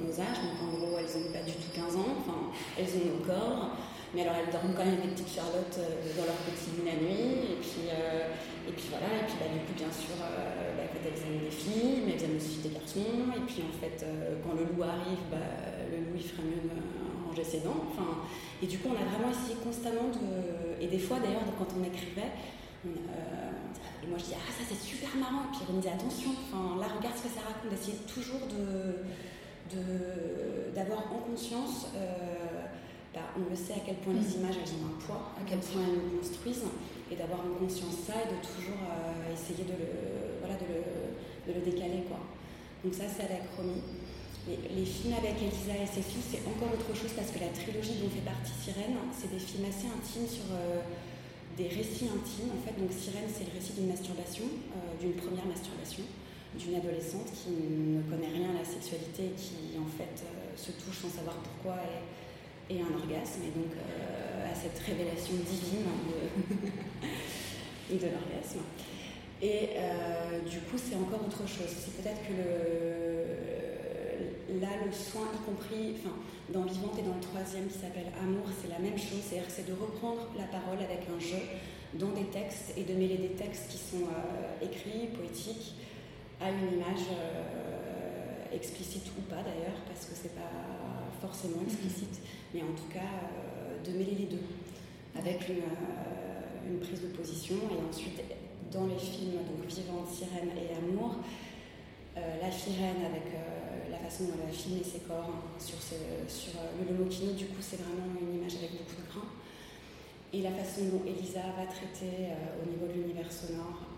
nos 0.02 0.14
âges, 0.18 0.42
donc 0.42 0.58
en 0.66 0.78
gros 0.78 0.98
elles 0.98 1.14
ont 1.14 1.32
pas 1.32 1.46
du 1.46 1.54
tout 1.54 1.70
15 1.74 1.96
ans, 1.96 2.18
enfin 2.18 2.50
elles 2.78 2.90
ont 2.98 3.06
nos 3.06 3.22
corps, 3.22 3.78
mais 4.14 4.26
alors 4.26 4.42
elles 4.42 4.52
dorment 4.52 4.74
quand 4.74 4.86
même 4.86 4.98
avec 4.98 5.06
des 5.06 5.14
petites 5.14 5.38
charlottes 5.38 5.78
euh, 5.78 6.10
dans 6.18 6.26
leur 6.26 6.40
petit 6.50 6.74
lit 6.74 6.86
la 6.90 6.98
nuit, 6.98 7.54
et 7.54 7.60
puis, 7.62 7.86
euh, 7.94 8.34
et 8.66 8.74
puis 8.74 8.90
voilà, 8.90 9.22
et 9.22 9.26
puis 9.30 9.38
bah, 9.38 9.50
du 9.54 9.62
coup 9.70 9.76
bien 9.78 9.94
sûr 9.94 10.18
euh, 10.18 10.74
bah, 10.74 10.90
elles 10.90 11.22
aiment 11.22 11.46
des 11.46 11.54
filles, 11.54 12.02
mais 12.10 12.18
elles 12.18 12.26
aiment 12.26 12.42
aussi 12.42 12.66
des 12.66 12.74
garçons, 12.74 13.30
et 13.38 13.44
puis 13.46 13.62
en 13.62 13.76
fait 13.78 14.02
quand 14.42 14.58
le 14.58 14.66
loup 14.66 14.82
arrive, 14.82 15.22
bah, 15.30 15.46
le 15.94 16.10
loup 16.10 16.18
il 16.18 16.26
ferait 16.26 16.44
mieux 16.50 16.66
de 16.66 16.74
ranger 17.30 17.46
ses 17.46 17.62
dents, 17.62 17.86
enfin, 17.94 18.26
et 18.62 18.66
du 18.66 18.82
coup 18.82 18.90
on 18.90 18.98
a 18.98 19.06
vraiment 19.06 19.30
essayé 19.30 19.54
constamment 19.62 20.10
de, 20.10 20.82
et 20.82 20.90
des 20.90 21.00
fois 21.00 21.22
d'ailleurs 21.22 21.46
quand 21.58 21.70
on 21.78 21.86
écrivait, 21.86 22.34
et 24.04 24.08
moi, 24.08 24.18
je 24.18 24.32
dis, 24.32 24.36
ah, 24.36 24.52
ça 24.52 24.64
c'est 24.64 24.80
super 24.80 25.12
marrant. 25.18 25.52
Et 25.52 25.52
puis, 25.52 25.68
dit, 25.68 25.88
attention, 25.88 26.32
enfin, 26.48 26.80
là, 26.80 26.88
regarde 26.88 27.18
ce 27.18 27.28
que 27.28 27.34
ça 27.34 27.44
raconte, 27.44 27.72
d'essayer 27.72 28.00
toujours 28.08 28.48
de, 28.48 29.04
d'avoir 30.74 31.12
en 31.12 31.20
conscience, 31.20 31.92
euh, 31.96 32.66
bah, 33.14 33.36
on 33.36 33.50
le 33.50 33.56
sait 33.56 33.74
à 33.74 33.84
quel 33.86 34.00
point 34.00 34.14
les 34.14 34.24
mm. 34.24 34.40
images 34.40 34.58
elles 34.64 34.74
ont 34.80 34.88
un 34.88 34.98
poids, 35.04 35.36
à 35.36 35.44
quel 35.44 35.60
point 35.60 35.84
elles 35.84 36.00
nous 36.00 36.18
construisent, 36.18 36.72
et 37.12 37.16
d'avoir 37.16 37.44
en 37.44 37.60
conscience 37.60 38.08
ça 38.08 38.24
et 38.24 38.30
de 38.32 38.40
toujours 38.40 38.80
euh, 38.80 39.34
essayer 39.36 39.68
de 39.68 39.76
le, 39.76 39.90
voilà, 40.40 40.56
de 40.56 40.68
le, 40.70 40.80
de 41.52 41.52
le 41.60 41.62
décaler. 41.68 42.08
Quoi. 42.08 42.24
Donc, 42.86 42.96
ça, 42.96 43.04
c'est 43.12 43.28
avec 43.28 43.52
Romy. 43.60 43.84
Les, 44.48 44.56
les, 44.56 44.88
films 44.88 45.14
avec 45.20 45.36
Elisa 45.36 45.76
et 45.76 45.86
ses 45.86 46.02
filles, 46.02 46.24
c'est 46.24 46.42
encore 46.48 46.72
autre 46.72 46.96
chose 46.96 47.12
parce 47.12 47.30
que 47.30 47.44
la 47.44 47.52
trilogie 47.52 48.00
dont 48.00 48.10
fait 48.10 48.24
partie 48.24 48.56
Sirène, 48.56 48.96
c'est 49.12 49.30
des 49.30 49.38
films 49.38 49.68
assez 49.68 49.92
intimes 49.92 50.26
sur. 50.26 50.48
Euh, 50.56 50.80
des 51.60 51.68
récits 51.68 52.08
intimes. 52.08 52.56
En 52.56 52.62
fait, 52.64 52.80
donc 52.80 52.88
Sirène, 52.96 53.28
c'est 53.28 53.44
le 53.44 53.54
récit 53.54 53.74
d'une 53.76 53.92
masturbation, 53.92 54.48
euh, 54.48 54.96
d'une 54.96 55.14
première 55.20 55.46
masturbation, 55.46 56.04
d'une 56.56 56.76
adolescente 56.76 57.28
qui 57.36 57.52
ne 57.52 58.02
connaît 58.08 58.32
rien 58.32 58.56
à 58.56 58.64
la 58.64 58.66
sexualité 58.66 59.36
qui 59.36 59.76
en 59.78 59.86
fait 59.86 60.24
se 60.56 60.72
touche 60.72 61.04
sans 61.04 61.12
savoir 61.12 61.36
pourquoi 61.44 61.84
et, 61.84 62.76
et 62.76 62.82
un 62.82 62.92
orgasme. 62.96 63.44
Et 63.44 63.52
donc 63.52 63.76
à 63.76 64.56
cette 64.56 64.80
révélation 64.80 65.36
divine 65.36 65.86
de, 67.92 67.96
de 68.00 68.08
l'orgasme. 68.08 68.64
Et 69.42 69.78
du 70.50 70.60
coup, 70.62 70.78
c'est 70.78 70.96
encore 70.96 71.22
autre 71.26 71.48
chose. 71.48 71.70
C'est 71.70 72.02
peut-être 72.02 72.22
que 72.28 72.34
le, 72.34 73.69
là, 74.62 74.70
le 74.86 74.92
soin, 74.92 75.28
y 75.34 75.46
compris 75.46 75.96
dans 76.50 76.64
Vivante 76.64 76.98
et 77.00 77.04
dans 77.04 77.16
le 77.16 77.22
troisième 77.22 77.68
qui 77.68 77.78
s'appelle 77.78 78.12
Amour, 78.22 78.46
c'est 78.62 78.70
la 78.70 78.80
même 78.80 78.98
chose. 78.98 79.22
C'est-à-dire 79.24 79.50
c'est 79.50 79.68
de 79.68 79.74
reprendre 79.74 80.28
la 80.38 80.46
parole 80.46 80.78
avec 80.78 81.06
un 81.10 81.20
jeu 81.20 81.42
dans 81.94 82.10
des 82.10 82.26
textes 82.26 82.74
et 82.78 82.84
de 82.84 82.94
mêler 82.94 83.18
des 83.18 83.34
textes 83.34 83.70
qui 83.70 83.78
sont 83.78 84.06
écrits, 84.62 85.08
poétiques, 85.16 85.76
à 86.42 86.50
une 86.52 86.78
image 86.78 87.06
explicite 88.54 89.06
ou 89.18 89.22
pas 89.30 89.42
d'ailleurs, 89.44 89.78
parce 89.88 90.06
que 90.06 90.16
c'est 90.16 90.34
pas 90.36 90.52
forcément 91.22 91.62
explicite, 91.66 92.22
mais 92.54 92.62
en 92.62 92.74
tout 92.74 92.90
cas 92.92 93.30
de 93.84 93.98
mêler 93.98 94.16
les 94.20 94.26
deux 94.26 94.44
avec 95.16 95.50
une, 95.50 96.72
une, 96.72 96.80
prise 96.80 97.02
de 97.02 97.08
position 97.08 97.56
et 97.56 97.90
ensuite 97.90 98.22
dans 98.72 98.86
les 98.86 98.98
films 98.98 99.34
donc 99.34 99.66
Vivante, 99.68 100.08
Sirène 100.12 100.52
et 100.56 100.76
Amour, 100.76 101.16
la 102.42 102.52
sirène 102.52 103.06
avec 103.06 103.34
la 103.90 103.98
façon 103.98 104.26
dont 104.26 104.40
elle 104.44 104.50
a 104.50 104.54
filmé 104.54 104.84
ses 104.84 105.00
corps 105.00 105.30
hein, 105.30 105.60
sur, 105.60 105.78
ce, 105.82 105.96
sur 106.28 106.60
le 106.80 106.92
Lomokini, 106.92 107.34
du 107.34 107.46
coup 107.46 107.62
c'est 107.62 107.78
vraiment 107.82 108.10
une 108.20 108.40
image 108.40 108.56
avec 108.56 108.72
beaucoup 108.72 109.02
de 109.02 109.08
grains. 109.08 109.32
Et 110.32 110.42
la 110.42 110.52
façon 110.52 110.86
dont 110.92 111.02
Elisa 111.08 111.42
va 111.58 111.66
traiter 111.66 112.34
au 112.62 112.70
niveau 112.70 112.88
de 112.88 113.02
l'univers 113.02 113.32
sonore 113.32 113.90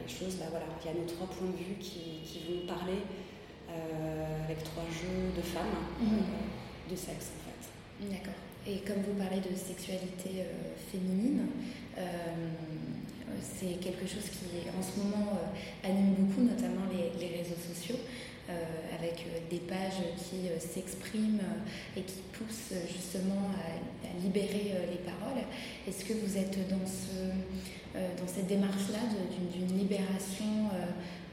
les 0.00 0.08
choses, 0.08 0.36
bah 0.36 0.46
voilà, 0.50 0.66
il 0.80 0.86
y 0.86 0.90
a 0.90 0.98
nos 0.98 1.06
trois 1.06 1.26
points 1.26 1.48
de 1.48 1.56
vue 1.56 1.76
qui, 1.78 2.24
qui 2.24 2.40
vont 2.48 2.66
parler 2.66 3.04
euh, 3.70 4.44
avec 4.44 4.64
trois 4.64 4.84
jeux 4.90 5.30
de 5.36 5.42
femmes, 5.42 5.78
mmh. 6.00 6.90
de 6.90 6.96
sexe 6.96 7.30
en 7.36 7.42
fait. 7.46 8.10
D'accord. 8.10 8.40
Et 8.66 8.78
comme 8.80 9.02
vous 9.02 9.14
parlez 9.14 9.40
de 9.40 9.54
sexualité 9.54 10.42
euh, 10.42 10.74
féminine, 10.90 11.46
euh, 11.98 12.02
c'est 13.42 13.78
quelque 13.80 14.06
chose 14.06 14.24
qui 14.24 14.68
en 14.68 14.82
ce 14.82 14.98
moment 15.00 15.38
anime 15.84 16.14
beaucoup, 16.18 16.42
notamment 16.42 16.86
les, 16.92 17.18
les 17.20 17.38
réseaux 17.38 17.60
sociaux. 17.72 17.96
Euh, 18.50 18.52
avec 18.98 19.24
des 19.48 19.58
pages 19.58 20.02
qui 20.18 20.48
s'expriment 20.58 21.40
et 21.96 22.02
qui 22.02 22.20
poussent 22.32 22.74
justement 22.88 23.48
à, 23.54 24.06
à 24.06 24.20
libérer 24.20 24.74
les 24.90 24.98
paroles. 24.98 25.44
Est-ce 25.86 26.04
que 26.04 26.14
vous 26.14 26.36
êtes 26.36 26.68
dans, 26.68 26.84
ce, 26.84 27.30
dans 27.94 28.26
cette 28.26 28.48
démarche-là 28.48 28.98
d'une 29.54 29.78
libération 29.78 30.68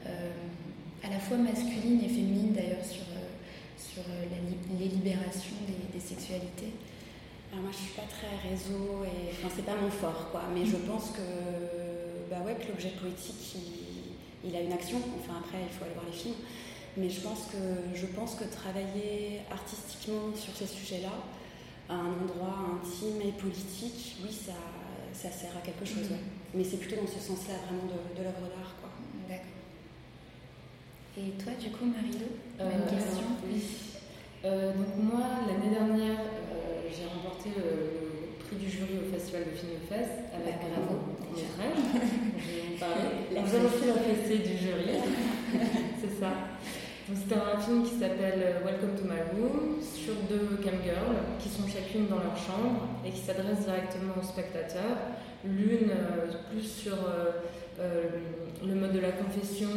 à 0.06 1.10
la 1.10 1.18
fois 1.18 1.36
masculine 1.38 2.00
et 2.04 2.08
féminine 2.08 2.52
d'ailleurs 2.52 2.84
sur, 2.84 3.04
sur 3.76 4.02
la, 4.08 4.78
les 4.78 4.88
libérations 4.88 5.56
des, 5.66 5.98
des, 5.98 6.04
sexualités? 6.04 6.72
Alors 7.50 7.64
moi 7.64 7.72
je 7.72 7.78
suis 7.78 7.94
pas 7.94 8.06
très 8.08 8.48
réseau 8.48 9.04
et 9.04 9.30
enfin 9.32 9.52
c'est 9.54 9.66
pas 9.66 9.76
mon 9.76 9.90
fort 9.90 10.28
quoi, 10.30 10.42
mais 10.54 10.64
je 10.64 10.76
pense 10.76 11.10
que 11.10 11.87
bah 12.30 12.38
ouais 12.44 12.54
que 12.54 12.68
l'objet 12.68 12.90
poétique 13.00 13.56
il, 13.56 14.48
il, 14.48 14.56
a 14.56 14.60
une 14.60 14.72
action. 14.72 14.98
Enfin 15.18 15.40
après 15.40 15.58
il 15.62 15.76
faut 15.76 15.84
aller 15.84 15.94
voir 15.94 16.06
les 16.06 16.16
films, 16.16 16.34
mais 16.96 17.10
je 17.10 17.20
pense 17.20 17.48
que 17.52 17.58
je 17.94 18.06
pense 18.06 18.34
que 18.34 18.44
travailler 18.44 19.40
artistiquement 19.50 20.34
sur 20.34 20.54
ces 20.56 20.66
sujets-là 20.66 21.14
à 21.88 21.94
un 21.94 22.12
endroit 22.22 22.80
intime 22.80 23.20
et 23.22 23.32
politique, 23.32 24.16
oui 24.22 24.32
ça 24.32 24.52
ça 25.12 25.30
sert 25.30 25.56
à 25.56 25.60
quelque 25.60 25.84
chose. 25.84 26.10
Mmh. 26.10 26.12
Ouais. 26.12 26.28
Mais 26.54 26.64
c'est 26.64 26.76
plutôt 26.76 26.96
dans 26.96 27.06
ce 27.06 27.18
sens-là 27.18 27.54
vraiment 27.66 27.86
de, 27.86 28.18
de 28.18 28.24
l'œuvre 28.24 28.48
d'art 28.54 28.76
quoi. 28.80 28.90
D'accord. 29.28 29.58
Et 31.18 31.30
toi, 31.42 31.52
du 31.58 31.70
coup, 31.70 31.86
Marie-Lou, 31.86 32.30
même 32.62 32.82
euh, 32.86 32.94
question 32.94 33.26
Oui. 33.42 33.60
Euh, 34.44 34.72
donc 34.72 34.94
moi, 35.02 35.42
l'année 35.48 35.74
dernière, 35.74 36.20
euh, 36.20 36.86
j'ai 36.86 37.06
remporté 37.10 37.50
le, 37.56 37.66
le, 37.66 38.38
prix 38.38 38.56
du 38.56 38.70
jury 38.70 39.02
au 39.02 39.12
Festival 39.12 39.44
de 39.50 39.50
film 39.50 39.72
de 39.74 39.86
Fès 39.88 40.06
avec 40.30 40.62
Bravo, 40.62 41.17
parler. 42.78 43.04
J'ai 43.32 43.58
reçu 43.58 43.86
la 43.86 44.02
fessée 44.02 44.38
du 44.38 44.56
jury. 44.56 44.98
C'est 46.00 46.20
ça. 46.20 46.32
C'était 47.08 47.36
un 47.36 47.58
film 47.58 47.82
qui 47.84 47.94
s'appelle 47.94 48.56
Welcome 48.64 48.94
to 48.96 49.04
My 49.04 49.20
Room 49.32 49.80
sur 49.82 50.14
deux 50.28 50.56
camgirls 50.56 51.16
qui 51.38 51.48
sont 51.48 51.66
chacune 51.66 52.06
dans 52.08 52.18
leur 52.18 52.36
chambre 52.36 52.86
et 53.04 53.10
qui 53.10 53.20
s'adressent 53.20 53.64
directement 53.64 54.14
aux 54.20 54.24
spectateurs. 54.24 54.98
L'une 55.44 55.90
euh, 55.90 56.26
plus 56.50 56.62
sur 56.62 56.94
euh, 56.94 57.30
euh, 57.80 58.02
le 58.62 58.74
mode 58.74 58.92
de 58.92 59.00
la 59.00 59.12
confession, 59.12 59.68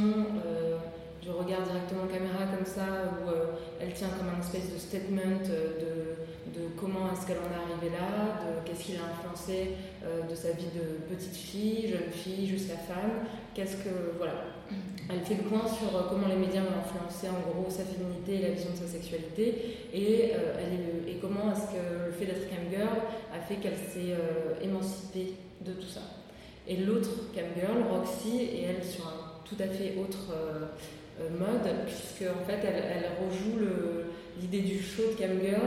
du 1.21 1.29
regard 1.29 1.61
directement 1.61 2.03
en 2.03 2.07
caméra 2.07 2.49
comme 2.49 2.65
ça, 2.65 3.13
où 3.13 3.29
euh, 3.29 3.53
elle 3.79 3.93
tient 3.93 4.09
comme 4.09 4.29
un 4.35 4.39
espèce 4.39 4.73
de 4.73 4.79
statement 4.79 5.45
de, 5.45 6.20
de 6.53 6.67
comment 6.77 7.11
est-ce 7.11 7.25
qu'elle 7.25 7.37
en 7.37 7.51
est 7.51 7.61
arrivée 7.71 7.95
là, 7.95 8.43
de 8.43 8.67
qu'est-ce 8.67 8.83
qui 8.83 8.91
l'a 8.93 9.07
influencé 9.07 9.77
euh, 10.03 10.23
de 10.29 10.35
sa 10.35 10.51
vie 10.51 10.71
de 10.75 11.13
petite 11.13 11.35
fille, 11.35 11.89
jeune 11.89 12.11
fille, 12.11 12.47
jusqu'à 12.47 12.75
femme, 12.75 13.25
qu'est-ce 13.53 13.77
que. 13.77 14.17
Voilà. 14.17 14.45
Elle 15.09 15.21
fait 15.21 15.35
le 15.35 15.49
point 15.49 15.67
sur 15.67 15.95
euh, 15.95 16.03
comment 16.09 16.27
les 16.27 16.35
médias 16.35 16.61
ont 16.61 16.79
influencé 16.79 17.27
en 17.27 17.39
gros 17.49 17.69
sa 17.69 17.83
féminité 17.83 18.35
et 18.35 18.41
la 18.41 18.49
vision 18.49 18.71
de 18.71 18.77
sa 18.77 18.87
sexualité, 18.87 19.77
et, 19.93 20.31
euh, 20.35 20.55
elle 20.59 21.11
et 21.11 21.17
comment 21.17 21.51
est-ce 21.51 21.67
que 21.71 22.05
le 22.07 22.11
fait 22.11 22.25
d'être 22.25 22.49
camgirl 22.49 22.99
a 23.33 23.39
fait 23.39 23.55
qu'elle 23.55 23.77
s'est 23.77 24.15
émancipée 24.61 25.33
de 25.61 25.73
tout 25.73 25.87
ça. 25.87 26.01
Et 26.67 26.77
l'autre 26.77 27.31
camgirl, 27.33 27.83
Roxy, 27.89 28.41
et 28.41 28.63
elle 28.63 28.83
sur 28.83 29.07
un 29.07 29.41
tout 29.45 29.55
à 29.59 29.67
fait 29.67 29.95
autre 29.99 30.33
mode, 31.37 31.85
puisque 31.85 32.31
en 32.31 32.45
fait 32.45 32.59
elle, 32.63 32.83
elle 32.89 33.27
rejoue 33.27 33.59
l'idée 34.39 34.61
du 34.61 34.81
show 34.81 35.03
de 35.03 35.21
camgirl, 35.21 35.59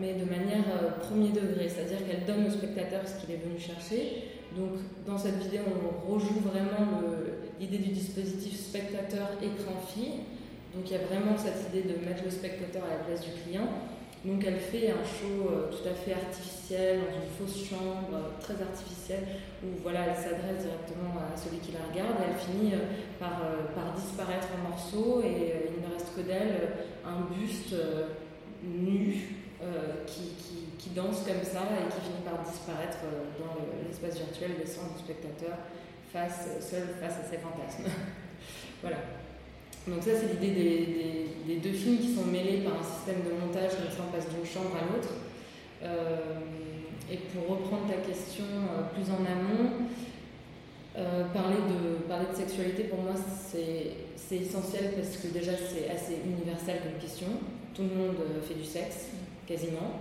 mais 0.00 0.14
de 0.14 0.24
manière 0.24 0.64
euh, 0.82 0.90
premier 1.00 1.30
degré, 1.30 1.68
c'est-à-dire 1.68 1.98
qu'elle 2.06 2.24
donne 2.24 2.46
au 2.46 2.50
spectateur 2.50 3.00
ce 3.06 3.20
qu'il 3.20 3.34
est 3.34 3.38
venu 3.38 3.58
chercher. 3.58 4.24
Donc 4.56 4.78
dans 5.06 5.18
cette 5.18 5.38
vidéo, 5.42 5.62
on 5.68 6.12
rejoue 6.12 6.40
vraiment 6.40 7.02
l'idée 7.60 7.78
du 7.78 7.90
dispositif 7.90 8.58
spectateur-écran-fille. 8.58 10.24
Donc 10.74 10.84
il 10.86 10.92
y 10.92 10.96
a 10.96 11.04
vraiment 11.04 11.36
cette 11.36 11.68
idée 11.68 11.82
de 11.82 12.04
mettre 12.04 12.24
le 12.24 12.30
spectateur 12.30 12.82
à 12.84 12.98
la 12.98 13.04
place 13.04 13.20
du 13.20 13.30
client. 13.42 13.68
Donc 14.24 14.42
elle 14.46 14.58
fait 14.58 14.90
un 14.90 15.04
show 15.04 15.50
euh, 15.50 15.70
tout 15.70 15.86
à 15.88 15.94
fait 15.94 16.12
artificiel, 16.12 17.00
dans 17.00 17.14
une 17.14 17.30
fausse 17.38 17.68
chambre, 17.68 18.08
euh, 18.12 18.40
très 18.40 18.60
artificielle, 18.60 19.24
où 19.62 19.66
voilà, 19.82 20.06
elle 20.08 20.16
s'adresse 20.16 20.64
directement 20.64 21.20
à 21.20 21.36
celui 21.36 21.58
qui 21.58 21.72
la 21.72 21.84
regarde. 21.90 22.16
Elle 22.20 22.36
finit 22.36 22.72
par, 23.20 23.40
par 23.74 23.94
disparaître 23.94 24.48
en 24.56 24.70
morceaux 24.70 25.22
et 25.22 25.70
il 25.76 25.82
ne 25.84 25.94
reste 25.94 26.14
que 26.16 26.22
d'elle 26.22 26.70
un 27.04 27.32
buste 27.32 27.74
nu 28.64 29.45
qui, 30.06 30.36
qui, 30.36 30.58
qui, 30.78 30.90
danse 30.90 31.24
comme 31.24 31.42
ça 31.42 31.64
et 31.72 31.88
qui 31.88 32.00
finit 32.00 32.24
par 32.24 32.44
disparaître 32.44 32.98
dans 33.40 33.56
l'espace 33.86 34.16
virtuel, 34.16 34.52
laissant 34.60 34.82
le 34.92 34.98
spectateur 34.98 35.56
face, 36.12 36.48
seul 36.60 36.88
face 37.00 37.14
à 37.20 37.24
ses 37.28 37.38
fantasmes. 37.38 37.90
voilà. 38.82 38.98
Donc 39.86 40.02
ça 40.02 40.10
c'est 40.18 40.40
l'idée 40.40 41.26
des, 41.46 41.56
deux 41.56 41.72
films 41.72 41.98
qui 41.98 42.14
sont 42.14 42.24
mêlés 42.24 42.62
par 42.62 42.80
un 42.80 42.82
système 42.82 43.22
de 43.22 43.30
montage 43.38 43.70
comme 43.78 43.90
ça 43.90 44.02
on 44.08 44.12
passe 44.12 44.28
d'une 44.28 44.44
chambre 44.44 44.74
à 44.74 44.82
l'autre. 44.92 45.14
Euh, 45.82 46.40
et 47.10 47.18
pour 47.30 47.56
reprendre 47.56 47.86
ta 47.86 48.02
question 48.02 48.44
euh, 48.44 48.82
plus 48.92 49.06
en 49.12 49.22
amont, 49.22 49.86
euh, 50.98 51.24
parler, 51.32 51.56
de, 51.70 52.02
parler 52.08 52.26
de 52.32 52.36
sexualité 52.36 52.84
pour 52.84 53.00
moi 53.00 53.12
c'est 53.14 54.36
essentiel 54.36 54.94
parce 54.96 55.18
que 55.18 55.28
déjà 55.28 55.52
c'est 55.54 55.88
assez 55.88 56.18
universel 56.26 56.80
comme 56.82 57.00
question. 57.00 57.28
Tout 57.72 57.82
le 57.82 57.94
monde 57.94 58.16
fait 58.42 58.54
du 58.54 58.64
sexe, 58.64 59.10
quasiment. 59.46 60.00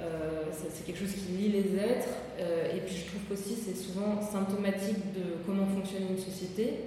Euh, 0.00 0.50
c'est 0.50 0.84
quelque 0.84 0.98
chose 0.98 1.14
qui 1.14 1.32
lie 1.32 1.48
les 1.50 1.76
êtres 1.76 2.08
euh, 2.40 2.74
et 2.76 2.80
puis 2.80 2.96
je 2.96 3.06
trouve 3.06 3.22
qu'aussi 3.28 3.54
c'est 3.54 3.76
souvent 3.76 4.20
symptomatique 4.20 5.12
de 5.14 5.38
comment 5.46 5.66
fonctionne 5.66 6.02
une 6.10 6.18
société 6.18 6.80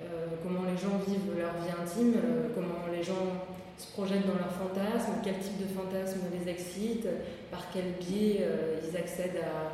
euh, 0.00 0.26
comment 0.40 0.62
les 0.62 0.78
gens 0.78 1.02
vivent 1.04 1.34
leur 1.36 1.50
vie 1.58 1.74
intime, 1.74 2.14
comment 2.54 2.86
les 2.94 3.02
gens 3.02 3.42
se 3.76 3.90
projettent 3.90 4.26
dans 4.26 4.38
leurs 4.38 4.54
fantasmes, 4.54 5.18
quel 5.24 5.38
type 5.38 5.58
de 5.58 5.66
fantasme 5.66 6.20
les 6.30 6.48
excite, 6.48 7.08
par 7.50 7.66
quel 7.72 7.98
biais 7.98 8.46
ils 8.86 8.96
accèdent 8.96 9.42
à, 9.42 9.72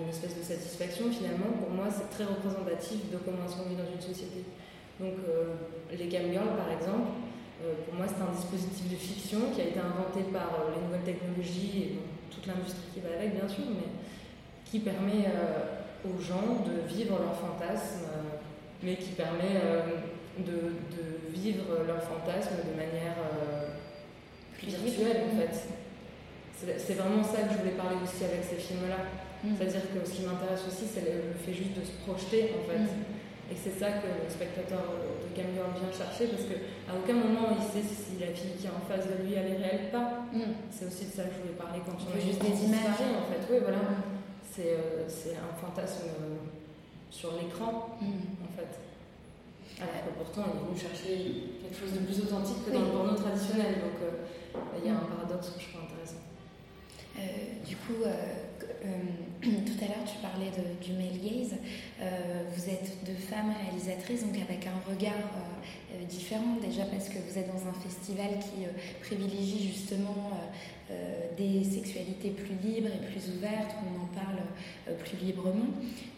une 0.00 0.08
espèce 0.08 0.36
de 0.36 0.42
satisfaction. 0.42 1.10
Finalement, 1.10 1.56
pour 1.58 1.70
moi, 1.70 1.86
c'est 1.90 2.08
très 2.10 2.24
représentatif 2.24 3.10
de 3.10 3.16
comment 3.18 3.46
est-ce 3.46 3.56
qu'on 3.56 3.68
vit 3.68 3.76
dans 3.76 3.90
une 3.90 4.00
société. 4.00 4.44
Donc, 5.00 5.14
les 5.90 6.08
camgirls, 6.08 6.56
par 6.56 6.70
exemple, 6.70 7.08
pour 7.84 7.94
moi, 7.94 8.06
c'est 8.08 8.22
un 8.22 8.34
dispositif 8.34 8.90
de 8.90 8.96
fiction 8.96 9.38
qui 9.54 9.60
a 9.60 9.64
été 9.64 9.78
inventé 9.78 10.30
par 10.32 10.50
euh, 10.54 10.74
les 10.74 10.82
nouvelles 10.82 11.06
technologies 11.06 11.82
et 11.82 11.88
bon, 11.94 12.02
toute 12.30 12.46
l'industrie 12.46 12.88
qui 12.94 13.00
va 13.00 13.14
avec, 13.14 13.38
bien 13.38 13.48
sûr, 13.48 13.64
mais 13.70 13.88
qui 14.64 14.80
permet 14.80 15.28
aux 16.02 16.18
gens 16.20 16.64
de 16.64 16.88
vivre 16.88 17.18
leurs 17.20 17.36
fantasmes 17.36 18.08
mais 18.82 18.96
qui 18.96 19.10
permet 19.10 19.62
euh, 19.64 19.82
de, 20.38 20.74
de, 20.90 21.30
vivre 21.30 21.64
leur 21.86 22.02
fantasme 22.02 22.54
de 22.66 22.76
manière 22.76 23.16
euh, 23.18 23.68
virtuelle 24.62 25.22
en 25.32 25.40
fait. 25.40 25.68
C'est 26.78 26.94
vraiment 26.94 27.24
ça 27.24 27.42
que 27.42 27.54
je 27.54 27.58
voulais 27.58 27.74
parler 27.74 27.96
aussi 28.04 28.22
avec 28.22 28.44
ces 28.44 28.54
films-là. 28.54 29.10
Mmh. 29.42 29.58
C'est-à-dire 29.58 29.82
que 29.90 30.06
ce 30.06 30.14
qui 30.14 30.22
m'intéresse 30.22 30.62
aussi, 30.68 30.86
c'est 30.86 31.02
le, 31.02 31.34
le, 31.34 31.38
fait 31.42 31.52
juste 31.52 31.74
de 31.74 31.82
se 31.82 31.90
projeter 32.06 32.54
en 32.54 32.62
fait. 32.70 32.78
Mmh. 32.78 33.50
Et 33.50 33.56
c'est 33.58 33.74
ça 33.74 33.98
que 33.98 34.06
le 34.06 34.30
spectateur 34.30 34.78
de 35.32 35.36
Cameron 35.36 35.72
vient 35.72 35.88
chercher 35.88 36.28
parce 36.28 36.44
qu'à 36.44 36.92
aucun 36.92 37.16
moment 37.16 37.56
il 37.56 37.64
sait 37.64 37.80
si 37.80 38.20
la 38.20 38.36
fille 38.36 38.52
qui 38.60 38.68
est 38.68 38.76
en 38.76 38.84
face 38.84 39.08
de 39.08 39.24
lui 39.24 39.32
elle 39.32 39.56
est 39.56 39.60
réelle 39.64 39.88
ou 39.88 39.90
pas. 39.90 40.28
Mm. 40.28 40.68
C'est 40.68 40.86
aussi 40.86 41.08
de 41.08 41.12
ça 41.16 41.24
que 41.24 41.32
je 41.32 41.40
voulais 41.40 41.56
parler 41.56 41.80
quand 41.80 41.96
on 41.96 42.12
a 42.12 42.20
juste 42.20 42.40
des 42.44 42.56
images. 42.68 43.00
en 43.00 43.26
fait. 43.32 43.42
Oui, 43.48 43.58
voilà. 43.64 44.04
C'est 44.44 44.76
c'est 45.08 45.36
un 45.40 45.52
fantasme 45.56 46.12
sur 47.10 47.32
l'écran 47.40 47.96
en 47.96 48.52
fait. 48.52 48.72
Alors 49.80 50.04
que 50.04 50.12
pourtant, 50.20 50.44
il 50.46 50.60
est 50.60 50.64
venu 50.68 50.78
chercher 50.78 51.16
quelque 51.58 51.74
chose 51.74 51.92
de 51.96 52.04
plus 52.04 52.20
authentique 52.20 52.64
que 52.64 52.70
dans 52.70 52.86
le 52.86 52.92
porno 52.92 53.14
traditionnel. 53.16 53.80
Donc, 53.82 53.98
il 54.78 54.86
y 54.86 54.90
a 54.90 54.94
un 54.94 55.08
paradoxe 55.08 55.50
que 55.56 55.60
je 55.60 55.68
trouve 55.72 55.82
intéressant. 55.88 56.22
Euh, 57.18 57.64
du 57.66 57.76
coup, 57.76 58.04
euh, 58.04 58.08
euh, 58.08 58.51
tout 59.42 59.84
à 59.84 59.86
l'heure, 59.86 60.04
tu 60.06 60.18
parlais 60.20 60.50
de, 60.50 60.84
du 60.84 60.92
male 60.92 61.18
gaze. 61.22 61.54
vous 62.54 62.64
êtes 62.68 63.04
deux 63.04 63.20
femmes 63.28 63.54
réalisatrices, 63.64 64.24
donc 64.24 64.36
avec 64.36 64.66
un 64.66 64.90
regard 64.90 65.30
différent 66.08 66.56
déjà 66.60 66.84
parce 66.84 67.08
que 67.08 67.18
vous 67.18 67.38
êtes 67.38 67.48
dans 67.48 67.68
un 67.68 67.74
festival 67.74 68.30
qui 68.40 68.66
privilégie 69.00 69.68
justement 69.68 70.30
des 71.36 71.64
sexualités 71.64 72.30
plus 72.30 72.54
libres 72.62 72.88
et 72.88 73.06
plus 73.06 73.36
ouvertes, 73.36 73.74
on 73.82 74.02
en 74.02 74.24
parle 74.24 74.42
plus 75.04 75.16
librement. 75.24 75.68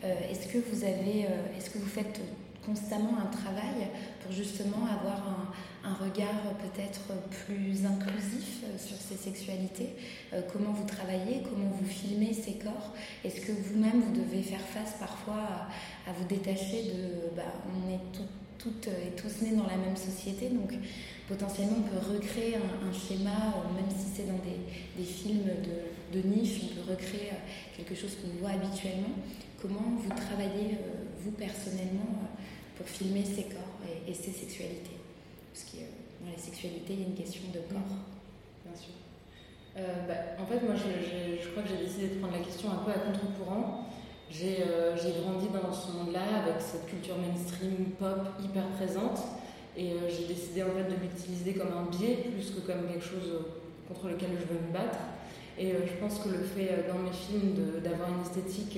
est-ce 0.02 0.48
que 0.48 0.58
vous 0.58 0.84
avez, 0.84 1.26
est-ce 1.56 1.70
que 1.70 1.78
vous 1.78 1.86
faites 1.86 2.20
constamment 2.64 3.18
un 3.18 3.26
travail 3.26 3.88
pour 4.22 4.32
justement 4.32 4.86
avoir 4.86 5.22
un, 5.84 5.94
regard 5.94 6.40
peut-être 6.58 7.12
plus 7.44 7.84
inclusif 7.84 8.62
euh, 8.64 8.78
sur 8.78 8.96
ces 8.96 9.16
sexualités 9.16 9.90
euh, 10.32 10.40
Comment 10.50 10.72
vous 10.72 10.86
travaillez 10.86 11.42
Comment 11.44 11.68
vous 11.68 11.86
filmez 11.86 12.32
ces 12.32 12.54
corps? 12.54 12.94
Est-ce 13.22 13.42
que 13.42 13.52
vous-même, 13.52 14.00
vous 14.00 14.12
devez 14.12 14.42
faire 14.42 14.60
face 14.60 14.94
parfois 14.98 15.68
à, 16.06 16.12
vous 16.12 16.24
détacher 16.24 16.84
de... 16.84 17.36
Bah, 17.36 17.42
on 17.68 17.92
est 17.92 18.00
toutes 18.58 18.88
et 18.88 19.14
tous 19.14 19.44
nés 19.44 19.54
dans 19.54 19.66
la 19.66 19.76
même 19.76 19.96
société, 19.96 20.48
donc 20.48 20.72
potentiellement 21.28 21.76
on 21.78 21.82
peut 21.82 22.14
recréer 22.14 22.56
un, 22.56 22.92
schéma, 22.92 23.30
euh, 23.30 23.74
même 23.74 23.90
si 23.90 24.06
c'est 24.16 24.26
dans 24.26 24.40
des, 24.40 25.04
films 25.04 25.50
de, 26.12 26.20
niche, 26.26 26.60
on 26.62 26.74
peut 26.74 26.92
recréer 26.92 27.30
quelque 27.76 27.94
chose 27.94 28.16
qu'on 28.16 28.40
voit 28.40 28.52
habituellement. 28.54 29.14
Comment 29.60 29.98
vous 29.98 30.08
travaillez, 30.08 30.78
vous 31.20 31.32
personnellement, 31.32 32.24
pour 32.76 32.86
filmer 32.86 33.24
ces 33.24 33.44
corps 33.44 33.80
et 34.06 34.14
ces 34.14 34.32
sexualités 34.32 34.94
parce 35.54 35.70
que 35.70 35.86
dans 36.18 36.32
la 36.34 36.38
sexualité, 36.38 36.94
il 36.94 37.00
y 37.00 37.04
a 37.04 37.06
une 37.06 37.14
question 37.14 37.42
de 37.54 37.62
corps. 37.70 37.94
Bien 38.66 38.74
sûr. 38.74 38.98
Euh, 39.78 40.06
bah, 40.08 40.42
en 40.42 40.46
fait, 40.46 40.58
moi, 40.66 40.74
je, 40.74 40.90
je, 41.40 41.48
crois 41.50 41.62
que 41.62 41.68
j'ai 41.70 41.86
décidé 41.86 42.08
de 42.08 42.18
prendre 42.18 42.34
la 42.34 42.42
question 42.42 42.70
un 42.72 42.82
peu 42.82 42.90
à 42.90 42.98
contre-courant. 42.98 43.86
J'ai 44.28 44.66
euh, 44.66 44.96
grandi 45.22 45.46
dans 45.54 45.72
ce 45.72 45.92
monde-là 45.92 46.42
avec 46.42 46.58
cette 46.58 46.86
culture 46.86 47.14
mainstream 47.18 47.94
pop 48.00 48.34
hyper 48.42 48.66
présente 48.74 49.22
et 49.76 49.92
euh, 49.92 50.10
j'ai 50.10 50.26
décidé 50.26 50.64
en 50.64 50.74
fait 50.74 50.90
de 50.90 50.98
l'utiliser 50.98 51.54
comme 51.54 51.70
un 51.70 51.86
biais 51.86 52.26
plus 52.32 52.50
que 52.50 52.66
comme 52.66 52.88
quelque 52.90 53.04
chose 53.04 53.46
contre 53.86 54.08
lequel 54.08 54.30
je 54.34 54.52
veux 54.52 54.58
me 54.58 54.72
battre. 54.72 54.98
Et 55.56 55.70
je 55.70 55.94
pense 56.00 56.18
que 56.18 56.30
le 56.30 56.42
fait 56.42 56.82
dans 56.88 56.98
mes 56.98 57.14
films 57.14 57.54
d'avoir 57.84 58.08
une 58.10 58.22
esthétique 58.22 58.76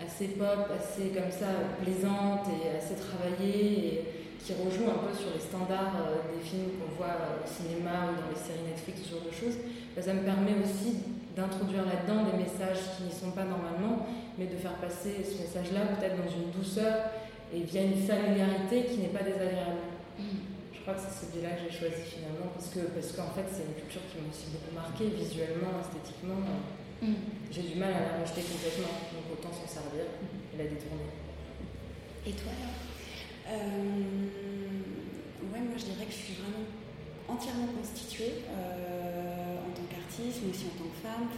assez 0.00 0.28
pop, 0.34 0.68
assez 0.72 1.10
comme 1.10 1.30
ça 1.30 1.76
plaisante 1.82 2.48
et 2.48 2.76
assez 2.76 2.96
travaillée 2.96 3.86
et, 3.86 4.04
qui 4.40 4.56
rejoue 4.56 4.88
un 4.88 5.04
peu 5.04 5.12
sur 5.12 5.36
les 5.36 5.40
standards 5.40 6.00
euh, 6.00 6.32
des 6.32 6.40
films 6.40 6.80
qu'on 6.80 6.96
voit 6.96 7.44
au 7.44 7.44
cinéma 7.44 8.08
ou 8.08 8.16
dans 8.16 8.32
les 8.32 8.40
séries 8.40 8.64
Netflix, 8.64 9.04
ce 9.04 9.12
genre 9.12 9.28
de 9.28 9.36
choses, 9.36 9.60
bah, 9.92 10.00
ça 10.00 10.16
me 10.16 10.24
permet 10.24 10.56
aussi 10.56 11.20
d'introduire 11.36 11.84
là-dedans 11.84 12.24
des 12.24 12.40
messages 12.40 12.96
qui 12.96 13.04
n'y 13.04 13.12
sont 13.12 13.36
pas 13.36 13.44
normalement, 13.44 14.08
mais 14.40 14.48
de 14.48 14.56
faire 14.56 14.80
passer 14.80 15.20
ce 15.20 15.44
message-là 15.44 15.92
peut-être 15.92 16.16
dans 16.16 16.32
une 16.32 16.48
douceur 16.56 17.12
et 17.52 17.60
via 17.60 17.84
une 17.84 18.00
familiarité 18.00 18.88
qui 18.88 19.04
n'est 19.04 19.12
pas 19.12 19.22
désagréable. 19.22 19.84
Mm. 20.16 20.72
Je 20.72 20.80
crois 20.88 20.96
que 20.96 21.04
c'est 21.04 21.12
ce 21.12 21.36
biais-là 21.36 21.60
que 21.60 21.68
j'ai 21.68 21.76
choisi 21.76 22.00
finalement, 22.00 22.48
parce 22.56 22.72
que 22.72 22.80
parce 22.96 23.12
qu'en 23.12 23.28
fait 23.36 23.44
c'est 23.44 23.68
une 23.68 23.76
culture 23.76 24.00
qui 24.08 24.24
m'a 24.24 24.32
aussi 24.32 24.48
beaucoup 24.56 24.72
marqué 24.72 25.12
visuellement, 25.12 25.76
esthétiquement. 25.84 26.40
Mm. 27.02 27.14
J'ai 27.50 27.62
du 27.62 27.74
mal 27.76 27.94
à 27.94 28.00
la 28.00 28.20
rejeter 28.20 28.42
complètement, 28.42 28.92
donc 29.12 29.24
autant 29.32 29.52
s'en 29.52 29.66
servir 29.66 30.04
et 30.52 30.56
la 30.58 30.64
détourner. 30.64 31.08
Et 32.26 32.32
toi 32.32 32.52
euh, 33.48 33.56
ouais, 35.52 35.60
moi 35.60 35.76
je 35.76 35.84
dirais 35.84 36.04
que 36.04 36.12
je 36.12 36.22
suis 36.28 36.34
vraiment 36.34 36.68
entièrement 37.26 37.68
constituée 37.72 38.44
euh, 38.50 39.56
en 39.66 39.70
tant 39.72 39.88
qu'artiste, 39.88 40.42
mais 40.44 40.50
aussi 40.50 40.66
en 40.68 40.76
tant 40.76 40.90
que 40.92 41.00
femme, 41.02 41.28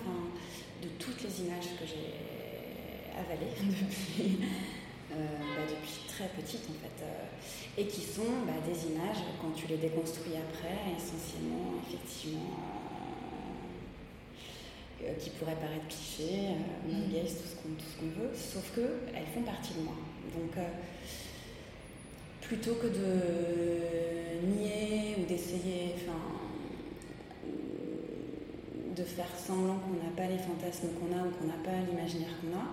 de 0.83 0.89
toutes 0.99 1.23
les 1.23 1.47
images 1.47 1.79
que 1.79 1.87
j'ai 1.87 2.19
avalées 3.15 3.55
depuis, 3.63 4.45
euh, 5.13 5.39
bah, 5.39 5.63
depuis 5.63 6.03
très 6.09 6.29
petite 6.35 6.67
en 6.69 6.77
fait, 6.83 7.81
et 7.81 7.87
qui 7.87 8.03
sont 8.03 8.45
bah, 8.45 8.59
des 8.67 8.91
images 8.91 9.23
quand 9.41 9.53
tu 9.55 9.69
les 9.69 9.77
déconstruis 9.77 10.35
après, 10.37 10.75
essentiellement, 10.99 11.79
effectivement 11.87 12.82
qui 15.19 15.31
pourraient 15.31 15.57
paraître 15.57 15.89
clichés, 15.89 16.49
euh, 16.89 16.93
mm. 16.93 17.27
tout 17.27 17.85
ce 17.85 17.99
qu'on 17.99 18.21
veut, 18.21 18.31
sauf 18.35 18.73
qu'elles 18.75 19.27
font 19.35 19.43
partie 19.43 19.75
de 19.75 19.81
moi. 19.81 19.95
Donc, 20.35 20.65
plutôt 22.41 22.75
que 22.75 22.87
de 22.87 24.47
nier 24.47 25.17
ou 25.19 25.25
d'essayer, 25.25 25.95
de 28.97 29.05
faire 29.05 29.31
semblant 29.35 29.81
qu'on 29.81 29.97
n'a 29.99 30.13
pas 30.15 30.29
les 30.31 30.39
fantasmes 30.39 30.93
qu'on 31.01 31.11
a 31.17 31.25
ou 31.25 31.31
qu'on 31.33 31.49
n'a 31.49 31.61
pas 31.65 31.81
l'imaginaire 31.89 32.33
qu'on 32.41 32.55
a. 32.55 32.67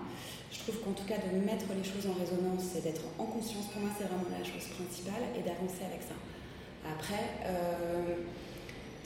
Je 0.52 0.58
trouve 0.60 0.80
qu'en 0.84 0.92
tout 0.92 1.06
cas 1.08 1.16
de 1.16 1.30
mettre 1.40 1.66
les 1.72 1.84
choses 1.84 2.06
en 2.06 2.14
résonance 2.14 2.76
et 2.76 2.82
d'être 2.82 3.02
en 3.18 3.24
conscience, 3.24 3.66
pour 3.72 3.80
moi 3.80 3.90
c'est 3.96 4.04
vraiment 4.04 4.28
la 4.28 4.44
chose 4.44 4.66
principale 4.76 5.32
et 5.34 5.42
d'avancer 5.42 5.84
avec 5.86 6.02
ça. 6.02 6.16
Après, 6.84 7.40
euh, 7.46 8.22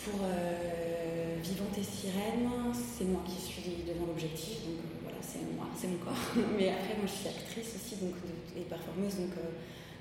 pour 0.04 0.20
euh, 0.22 1.36
Vivante 1.42 1.78
et 1.78 1.82
Sirène, 1.82 2.48
c'est 2.74 3.04
moi 3.04 3.22
qui 3.24 3.40
suis 3.40 3.84
devant 3.88 4.06
l'objectif, 4.06 4.60
donc 4.64 4.84
euh, 4.84 5.00
voilà, 5.02 5.18
c'est 5.22 5.40
moi, 5.56 5.66
c'est 5.74 5.88
mon 5.88 5.96
corps. 5.96 6.12
Mais 6.58 6.68
après, 6.68 6.96
moi 7.00 7.06
je 7.06 7.12
suis 7.12 7.28
actrice 7.28 7.72
aussi 7.74 7.96
donc, 7.96 8.14
et 8.56 8.60
performeuse, 8.68 9.16
donc 9.16 9.32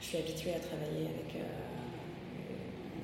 je 0.03 0.05
suis 0.05 0.17
habituée 0.17 0.53
à 0.55 0.59
travailler 0.59 1.07
avec 1.07 1.39
euh, 1.39 1.47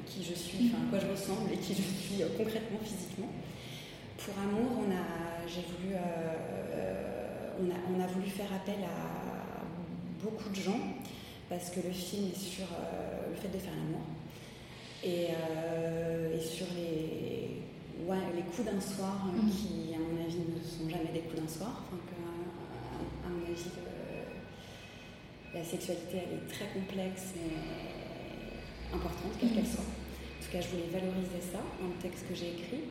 qui 0.06 0.24
je 0.24 0.34
suis, 0.34 0.68
enfin 0.68 0.84
quoi 0.90 1.00
je 1.00 1.08
ressemble 1.08 1.54
et 1.54 1.58
qui 1.58 1.74
je 1.74 1.82
suis 1.82 2.22
euh, 2.22 2.28
concrètement 2.38 2.80
physiquement. 2.84 3.32
Pour 4.18 4.34
Amour, 4.38 4.84
on 4.84 4.92
a, 4.92 5.48
j'ai 5.48 5.64
voulu, 5.64 5.96
euh, 5.96 7.56
on, 7.62 7.72
a, 7.72 7.80
on, 7.96 8.04
a, 8.04 8.08
voulu 8.08 8.28
faire 8.28 8.52
appel 8.54 8.84
à 8.84 9.64
beaucoup 10.22 10.50
de 10.50 10.56
gens 10.56 10.80
parce 11.48 11.70
que 11.70 11.80
le 11.80 11.94
film 11.94 12.28
est 12.28 12.38
sur 12.38 12.68
le 13.30 13.36
fait 13.36 13.48
de 13.48 13.58
faire 13.58 13.74
l'amour 13.74 14.04
et, 15.04 15.28
et, 16.36 16.42
sur 16.42 16.68
les, 16.76 17.62
ouais, 18.06 18.18
les 18.36 18.44
coups 18.44 18.66
d'un 18.66 18.82
soir 18.82 19.26
hein, 19.26 19.42
mm. 19.44 19.50
qui, 19.50 19.96
à 19.96 20.00
mon 20.00 20.24
avis, 20.24 20.40
ne 20.40 20.60
sont 20.64 20.90
jamais 20.90 21.12
des 21.14 21.22
coups 21.22 21.42
d'un 21.42 21.48
soir. 21.48 21.84
Enfin, 21.88 22.24
à, 23.24 23.28
à 23.28 23.30
mon 23.30 23.46
avis, 23.46 23.64
la 25.54 25.64
sexualité, 25.64 26.24
elle 26.24 26.38
est 26.38 26.48
très 26.54 26.68
complexe 26.74 27.34
et 27.36 28.96
importante, 28.96 29.32
quelle 29.40 29.54
qu'elle 29.54 29.68
soit. 29.68 29.84
En 29.84 30.46
tout 30.46 30.52
cas, 30.52 30.62
je 30.62 30.70
voulais 30.70 30.90
valoriser 30.92 31.42
ça 31.42 31.60
dans 31.80 31.88
le 31.88 32.02
texte 32.02 32.28
que 32.28 32.36
j'ai 32.36 32.50
écrit. 32.50 32.84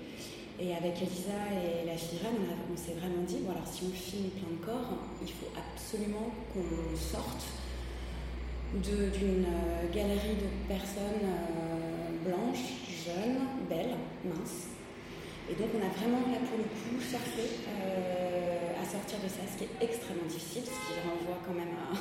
Et 0.60 0.74
avec 0.74 1.00
Elisa 1.00 1.38
et 1.54 1.86
la 1.86 1.96
fille 1.96 2.18
on, 2.24 2.72
on 2.72 2.76
s'est 2.76 2.98
vraiment 2.98 3.22
dit, 3.22 3.38
bon 3.42 3.52
alors 3.52 3.66
si 3.66 3.84
on 3.86 3.94
filme 3.94 4.30
plein 4.30 4.50
de 4.50 4.64
corps, 4.64 4.98
il 5.22 5.28
faut 5.28 5.46
absolument 5.54 6.32
qu'on 6.52 6.96
sorte 6.96 7.46
d'une 8.74 9.46
euh, 9.46 9.94
galerie 9.94 10.34
de 10.34 10.68
personnes 10.68 11.24
blanches, 12.28 12.68
jeunes, 13.04 13.40
belles, 13.68 13.96
minces. 14.24 14.68
Et 15.50 15.54
donc 15.56 15.72
on 15.72 15.80
a 15.80 15.88
vraiment 15.96 16.28
là 16.28 16.44
pour 16.44 16.60
le 16.60 16.68
coup 16.68 17.00
cherché 17.00 17.64
euh, 17.66 18.68
sortir 18.88 19.20
de 19.20 19.28
ça, 19.28 19.44
ce 19.44 19.60
qui 19.60 19.68
est 19.68 19.76
extrêmement 19.84 20.24
difficile, 20.26 20.64
ce 20.64 20.80
qui 20.88 20.96
renvoie 21.04 21.36
quand 21.44 21.52
même 21.52 21.76
à 21.76 21.92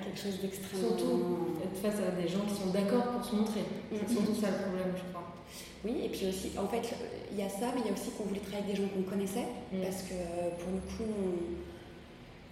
quelque 0.04 0.20
chose 0.20 0.36
d'extrêmement. 0.40 0.88
Surtout 0.88 1.56
être 1.64 1.80
face 1.80 2.00
à 2.04 2.10
des 2.12 2.28
gens 2.28 2.44
qui 2.44 2.52
sont 2.54 2.68
d'accord 2.70 3.04
pour 3.16 3.24
se 3.24 3.34
montrer. 3.34 3.64
C'est 3.64 3.96
mm-hmm. 3.96 4.12
surtout 4.12 4.34
ça 4.36 4.50
le 4.52 4.60
problème, 4.68 4.92
je 4.92 5.00
crois. 5.08 5.24
Oui, 5.84 6.02
et 6.04 6.10
puis 6.10 6.26
aussi, 6.28 6.52
en 6.60 6.68
fait, 6.68 6.94
il 7.32 7.38
y 7.38 7.42
a 7.42 7.48
ça, 7.48 7.72
mais 7.74 7.80
il 7.80 7.86
y 7.88 7.90
a 7.90 7.94
aussi 7.96 8.10
qu'on 8.12 8.24
voulait 8.28 8.44
travailler 8.44 8.64
avec 8.68 8.76
des 8.76 8.82
gens 8.82 8.88
qu'on 8.92 9.08
connaissait, 9.08 9.48
mm. 9.72 9.80
parce 9.80 10.02
que 10.04 10.12
pour 10.60 10.76
le 10.76 10.84
coup, 10.84 11.08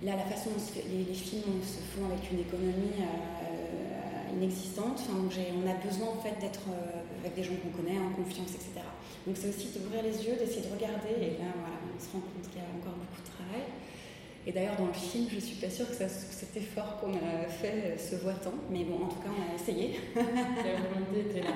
là, 0.02 0.16
la 0.16 0.24
façon 0.24 0.56
dont 0.56 0.64
les, 0.72 1.12
films 1.12 1.60
se 1.60 1.84
font 1.92 2.08
avec 2.08 2.32
une 2.32 2.40
économie 2.40 2.96
euh, 3.04 3.57
inexistante, 4.36 5.00
enfin, 5.00 5.16
on 5.16 5.66
a 5.68 5.74
besoin 5.84 6.08
en 6.08 6.20
fait 6.20 6.38
d'être 6.40 6.68
euh, 6.68 7.02
avec 7.20 7.34
des 7.34 7.44
gens 7.44 7.56
qu'on 7.62 7.70
connaît, 7.70 7.98
en 7.98 8.12
confiance, 8.12 8.54
etc. 8.54 8.84
Donc 9.26 9.36
c'est 9.36 9.48
aussi 9.48 9.68
d'ouvrir 9.74 10.02
les 10.02 10.16
yeux, 10.24 10.36
d'essayer 10.36 10.62
de 10.62 10.72
regarder, 10.72 11.14
et 11.20 11.30
là, 11.38 11.50
voilà, 11.56 11.78
on 11.88 11.98
se 12.00 12.08
rend 12.12 12.20
compte 12.20 12.46
qu'il 12.48 12.60
y 12.60 12.64
a 12.64 12.70
encore 12.72 12.96
beaucoup 12.96 13.20
de 13.20 13.30
travail. 13.30 13.66
Et 14.46 14.52
d'ailleurs, 14.52 14.76
dans 14.76 14.86
le 14.86 14.96
film, 14.96 15.28
je 15.28 15.40
suis 15.40 15.56
pas 15.56 15.68
sûre 15.68 15.86
que, 15.88 15.94
cet 15.94 16.56
effort 16.56 16.96
qu'on 17.00 17.12
a 17.12 17.44
fait 17.48 17.98
se 17.98 18.16
voit 18.16 18.32
tant, 18.40 18.54
mais 18.70 18.84
bon, 18.84 19.04
en 19.04 19.08
tout 19.08 19.20
cas, 19.20 19.28
on 19.28 19.52
a 19.52 19.54
essayé. 19.54 20.00
La 20.14 20.80
volonté 20.88 21.20
était 21.28 21.40
là. 21.44 21.52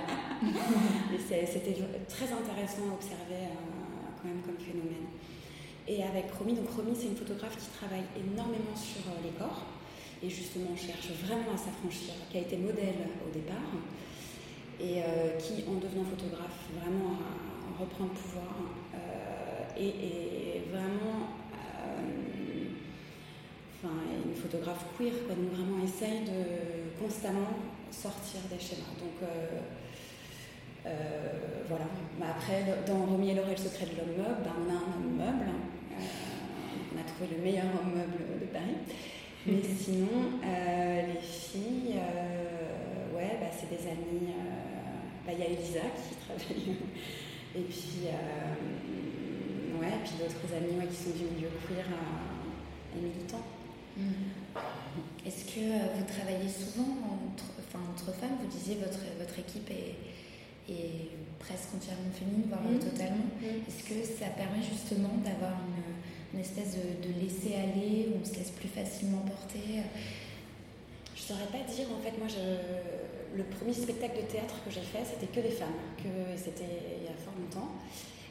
c'était 1.46 1.76
très 2.08 2.28
intéressant 2.28 2.90
à 2.90 2.94
observer 2.94 3.48
euh, 3.48 4.12
quand 4.20 4.28
même 4.28 4.42
comme 4.44 4.58
phénomène. 4.58 5.08
Et 5.88 6.02
avec 6.02 6.30
Romy, 6.38 6.54
donc 6.54 6.68
Romy, 6.76 6.92
c'est 6.94 7.08
une 7.08 7.16
photographe 7.16 7.56
qui 7.56 7.66
travaille 7.78 8.04
énormément 8.14 8.76
sur 8.76 9.00
euh, 9.08 9.24
les 9.24 9.30
corps 9.38 9.64
et 10.24 10.30
justement 10.30 10.76
cherche 10.76 11.08
vraiment 11.24 11.52
à 11.54 11.56
s'affranchir, 11.56 12.14
qui 12.30 12.38
a 12.38 12.40
été 12.40 12.56
modèle 12.56 13.10
au 13.26 13.30
départ 13.32 13.56
et 14.80 15.02
euh, 15.02 15.36
qui, 15.38 15.64
en 15.68 15.74
devenant 15.74 16.04
photographe, 16.04 16.68
vraiment 16.80 17.18
reprend 17.78 18.04
le 18.04 18.10
pouvoir 18.10 18.54
euh, 18.94 19.78
et, 19.78 20.62
vraiment 20.70 21.36
enfin, 23.76 23.94
une 24.24 24.34
photographe 24.34 24.84
queer, 24.96 25.12
quoi, 25.26 25.34
vraiment 25.34 25.82
essaye 25.84 26.20
de 26.20 27.02
constamment 27.02 27.54
sortir 27.90 28.40
des 28.50 28.58
schémas. 28.58 28.94
Donc 28.98 29.28
voilà. 31.68 31.84
Bah, 32.18 32.26
après, 32.30 32.64
dans 32.86 33.06
Romy 33.06 33.30
et 33.30 33.34
Laurel, 33.34 33.52
le 33.52 33.56
secret 33.56 33.86
de 33.86 33.96
l'homme 33.96 34.16
meuble, 34.16 34.42
bah, 34.44 34.50
on 34.58 34.70
a 34.70 34.74
un 34.74 34.96
homme 34.96 35.16
meuble. 35.16 35.50
on 36.94 37.00
a 37.00 37.04
trouvé 37.04 37.36
le 37.36 37.42
meilleur 37.42 37.64
homme 37.64 37.94
meuble 37.96 38.40
de 38.40 38.46
Paris. 38.46 38.76
Mais 39.46 39.62
sinon, 39.62 40.38
euh, 40.44 41.02
les 41.02 41.20
filles, 41.20 41.96
euh, 41.96 43.16
ouais, 43.16 43.38
bah, 43.40 43.50
c'est 43.50 43.68
des 43.68 43.90
amies. 43.90 44.30
Euh, 44.30 45.26
bah, 45.26 45.32
il 45.32 45.40
y 45.40 45.42
a 45.42 45.46
Elisa 45.46 45.80
qui 45.98 46.14
travaille. 46.14 46.76
et 47.56 47.62
puis, 47.62 48.06
ouais, 49.80 49.94
puis 50.04 50.14
d'autres 50.18 50.54
amis 50.54 50.86
qui 50.88 50.96
sont 50.96 51.10
du 51.10 51.24
milieu 51.34 51.48
queer 51.66 51.86
et 52.96 53.00
militants. 53.00 53.44
Mm. 53.96 54.02
Est-ce 55.26 55.44
que 55.44 55.60
vous 55.96 56.04
travaillez 56.06 56.48
souvent 56.48 56.98
entre, 57.26 57.50
enfin, 57.58 57.82
entre 57.90 58.12
femmes? 58.18 58.38
Vous 58.40 58.50
disiez 58.50 58.76
votre, 58.76 59.00
votre 59.18 59.38
équipe 59.38 59.70
est, 59.70 59.96
presque 61.38 61.74
entièrement 61.74 62.14
féminine, 62.14 62.46
voire 62.46 62.62
mm. 62.62 62.78
totalement. 62.78 63.26
Mm. 63.42 63.66
Est-ce 63.66 63.82
que 63.82 64.06
ça 64.06 64.30
permet 64.38 64.62
justement 64.62 65.18
d'avoir 65.24 65.58
une 65.66 65.81
une 66.32 66.40
espèce 66.40 66.76
de, 66.76 67.20
laisser 67.20 67.54
aller 67.54 68.08
où 68.08 68.20
on 68.20 68.24
se 68.24 68.34
laisse 68.34 68.50
plus 68.50 68.68
facilement 68.68 69.18
porter 69.18 69.84
Je 71.14 71.20
saurais 71.20 71.46
pas 71.52 71.60
dire. 71.70 71.86
En 71.92 72.00
fait, 72.02 72.16
moi, 72.18 72.28
je, 72.28 73.36
le 73.36 73.44
premier 73.44 73.74
spectacle 73.74 74.16
de 74.16 74.26
théâtre 74.26 74.56
que 74.64 74.70
j'ai 74.70 74.80
fait, 74.80 75.04
c'était 75.04 75.26
que 75.26 75.40
des 75.40 75.52
femmes. 75.52 75.76
Que 75.96 76.36
c'était 76.36 76.96
il 77.00 77.04
y 77.04 77.08
a 77.08 77.16
fort 77.16 77.34
longtemps. 77.38 77.72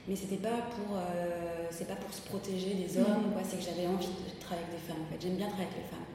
Mais 0.07 0.15
c'était 0.15 0.41
pas 0.41 0.65
pour, 0.73 0.97
euh, 0.97 1.69
c'est 1.69 1.87
pas 1.87 1.95
pour 1.95 2.13
se 2.13 2.21
protéger 2.21 2.73
des 2.73 2.97
hommes. 2.97 3.33
Quoi. 3.33 3.41
C'est 3.45 3.57
que 3.57 3.65
j'avais 3.65 3.85
envie 3.85 4.09
de 4.09 4.39
travailler 4.41 4.65
avec 4.65 4.81
des 4.81 4.85
femmes. 4.87 5.01
En 5.05 5.09
fait, 5.13 5.21
j'aime 5.21 5.37
bien 5.37 5.47
travailler 5.47 5.69
avec 5.69 5.85
les 5.85 5.89
femmes. 5.89 6.09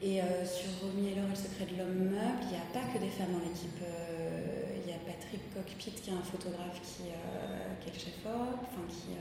Et 0.00 0.20
euh, 0.20 0.44
sur 0.44 0.68
Romy 0.80 1.12
et 1.12 1.14
Laure 1.14 1.28
et 1.28 1.36
le 1.36 1.36
secret 1.36 1.68
de 1.68 1.76
l'homme 1.76 2.12
meuble, 2.12 2.40
il 2.48 2.56
n'y 2.56 2.60
a 2.60 2.68
pas 2.72 2.84
que 2.92 2.98
des 2.98 3.12
femmes 3.12 3.32
dans 3.36 3.44
l'équipe. 3.44 3.80
Euh, 3.84 4.80
il 4.80 4.88
y 4.88 4.92
a 4.92 5.00
Patrick 5.04 5.40
Cockpit 5.52 5.96
qui 6.00 6.10
est 6.10 6.16
un 6.16 6.24
photographe 6.24 6.80
qui, 6.80 7.08
qui 7.08 7.88
est 7.88 7.92
le 7.92 8.00
chef-op, 8.00 8.60
enfin 8.60 8.84
qui 8.88 9.16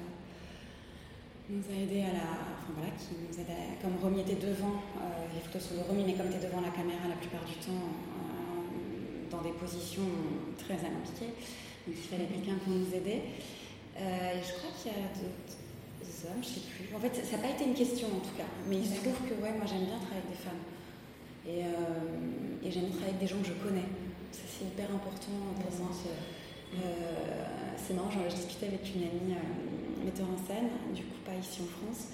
nous 1.49 1.63
a 1.67 1.75
aidé 1.75 2.01
à 2.01 2.13
la. 2.13 2.29
Enfin 2.63 2.71
voilà, 2.75 2.91
qui 2.95 3.19
nous 3.19 3.35
aide 3.35 3.51
comme 3.81 3.99
Romy 3.99 4.21
était 4.21 4.39
devant, 4.39 4.79
euh, 4.95 5.27
les 5.35 5.41
photos 5.43 5.61
sont 5.61 5.75
de 5.75 5.83
comme 5.83 5.99
était 5.99 6.47
devant 6.47 6.61
la 6.63 6.71
caméra 6.71 7.11
la 7.11 7.19
plupart 7.19 7.43
du 7.43 7.59
temps, 7.59 7.83
euh, 7.83 9.27
dans 9.29 9.41
des 9.43 9.51
positions 9.51 10.07
très 10.55 10.79
alambiquées, 10.79 11.35
donc 11.83 11.95
il 11.99 12.07
fallait 12.07 12.31
quelqu'un 12.31 12.55
pour 12.63 12.71
nous 12.71 12.87
aider. 12.95 13.35
Euh, 13.99 14.39
je 14.39 14.51
crois 14.55 14.71
qu'il 14.71 14.91
y 14.91 14.95
a 14.95 15.11
d'autres 15.11 16.15
hommes, 16.23 16.39
je 16.39 16.47
ne 16.47 16.53
sais 16.55 16.63
plus. 16.63 16.87
En 16.95 16.99
fait, 17.03 17.11
ça 17.11 17.35
n'a 17.35 17.43
pas 17.43 17.51
été 17.51 17.67
une 17.67 17.75
question 17.75 18.07
en 18.07 18.23
tout 18.23 18.35
cas, 18.39 18.47
mais 18.69 18.79
il 18.79 18.87
se 18.87 19.03
trouve 19.03 19.19
que 19.27 19.35
ouais, 19.43 19.51
moi 19.51 19.67
j'aime 19.67 19.83
bien 19.83 19.99
travailler 19.99 20.23
avec 20.23 20.31
des 20.31 20.39
femmes. 20.39 20.63
Et, 21.43 21.59
et 22.63 22.71
j'aime 22.71 22.87
travailler 22.87 23.19
avec 23.19 23.19
des 23.19 23.27
gens 23.27 23.43
que 23.43 23.51
je 23.51 23.59
connais. 23.59 23.91
Ça 24.31 24.47
c'est 24.47 24.63
hyper 24.63 24.87
important 24.95 25.35
pour 25.59 25.71
moi. 25.75 25.91
c'est 27.75 27.93
marrant, 27.93 28.09
je 28.09 28.33
discutais 28.33 28.71
avec 28.71 28.87
une 28.95 29.03
amie 29.03 29.35
metteur 30.03 30.27
en 30.27 30.37
scène, 30.37 30.69
du 30.93 31.03
coup 31.03 31.17
pas 31.25 31.35
ici 31.39 31.61
en 31.63 31.67
France, 31.79 32.09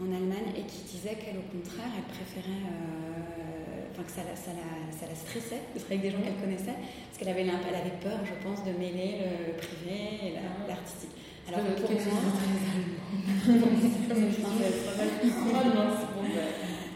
en 0.00 0.12
Allemagne, 0.12 0.52
et 0.56 0.62
qui 0.68 0.82
disait 0.84 1.16
qu'elle, 1.16 1.38
au 1.40 1.48
contraire, 1.48 1.88
elle 1.96 2.04
préférait, 2.12 2.68
euh, 2.68 3.88
enfin 3.92 4.02
que 4.04 4.12
ça 4.12 4.20
la, 4.28 4.36
ça, 4.36 4.52
ça 4.92 5.06
la, 5.08 5.14
stressait 5.16 5.62
de 5.72 5.80
travailler 5.80 6.00
avec 6.00 6.04
des 6.04 6.12
gens 6.12 6.20
qu'elle 6.22 6.36
connaissait, 6.36 6.76
parce 6.76 7.16
qu'elle 7.18 7.30
avait, 7.32 7.48
elle 7.48 7.80
avait 7.80 7.96
peur, 8.04 8.20
je 8.24 8.34
pense, 8.44 8.62
de 8.64 8.72
mêler 8.76 9.24
le, 9.24 9.56
privé 9.56 10.28
et 10.28 10.36
l'artistique. 10.68 11.16
Alors 11.48 11.60
pour 11.60 11.90
moi, 11.90 12.00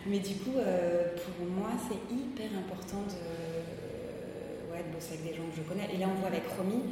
mais 0.07 0.19
du 0.19 0.35
coup, 0.35 0.57
euh, 0.57 1.15
pour 1.15 1.47
moi, 1.47 1.71
c'est 1.87 2.13
hyper 2.13 2.51
important 2.59 3.03
de, 3.07 4.73
ouais, 4.73 4.83
de 4.83 4.91
bosser 4.93 5.15
avec 5.15 5.31
des 5.31 5.37
gens 5.37 5.47
que 5.55 5.57
je 5.57 5.63
connais. 5.63 5.89
Et 5.95 5.99
là, 5.99 6.09
on 6.11 6.15
voit 6.19 6.29
avec 6.29 6.43
Romy, 6.59 6.83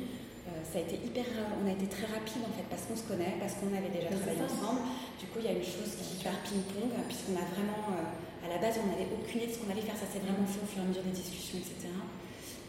ça 0.64 0.78
a 0.78 0.82
été 0.82 0.96
hyper, 0.96 1.24
on 1.56 1.66
a 1.66 1.72
été 1.72 1.86
très 1.86 2.06
rapide 2.06 2.42
en 2.44 2.52
fait 2.52 2.64
parce 2.68 2.82
qu'on 2.84 2.96
se 2.96 3.04
connaît, 3.08 3.36
parce 3.40 3.54
qu'on 3.56 3.72
avait 3.72 3.88
déjà 3.88 4.08
travaillé 4.12 4.42
ensemble. 4.44 4.82
Du 5.18 5.26
coup, 5.26 5.38
il 5.40 5.46
y 5.46 5.48
a 5.52 5.56
une 5.56 5.64
chose 5.64 5.96
qui 5.96 6.16
est 6.16 6.22
faire 6.22 6.38
ping-pong 6.44 6.92
puisqu'on 7.08 7.36
a 7.36 7.44
vraiment, 7.48 7.96
euh, 7.96 8.44
à 8.44 8.48
la 8.52 8.58
base, 8.60 8.78
on 8.82 8.86
n'avait 8.92 9.08
aucune 9.08 9.40
idée 9.40 9.48
de 9.48 9.54
ce 9.56 9.60
qu'on 9.64 9.70
allait 9.72 9.84
faire. 9.84 9.96
Ça 9.96 10.06
s'est 10.08 10.20
vraiment 10.20 10.44
fait 10.44 10.60
au 10.60 10.66
fur 10.68 10.80
et 10.80 10.82
à 10.84 10.88
mesure 10.88 11.02
des 11.04 11.16
discussions, 11.16 11.58
etc. 11.58 11.88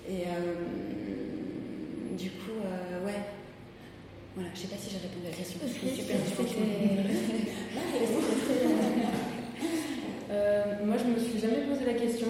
Et 0.07 0.23
euh, 0.27 0.55
du 2.15 2.31
coup, 2.39 2.55
ouais. 3.05 3.21
Voilà, 4.35 4.49
je 4.53 4.59
sais 4.61 4.67
pas 4.71 4.77
si 4.77 4.91
j'ai 4.93 4.99
répondu 5.03 5.25
à 5.27 5.31
la 5.31 5.35
question. 5.35 5.59
Je 5.65 5.71
suis 5.73 5.89
super 5.99 6.15
moi, 10.85 10.95
je 10.95 11.03
me 11.11 11.19
suis 11.19 11.39
jamais 11.39 11.65
posé 11.67 11.83
la 11.85 11.93
question. 11.93 12.27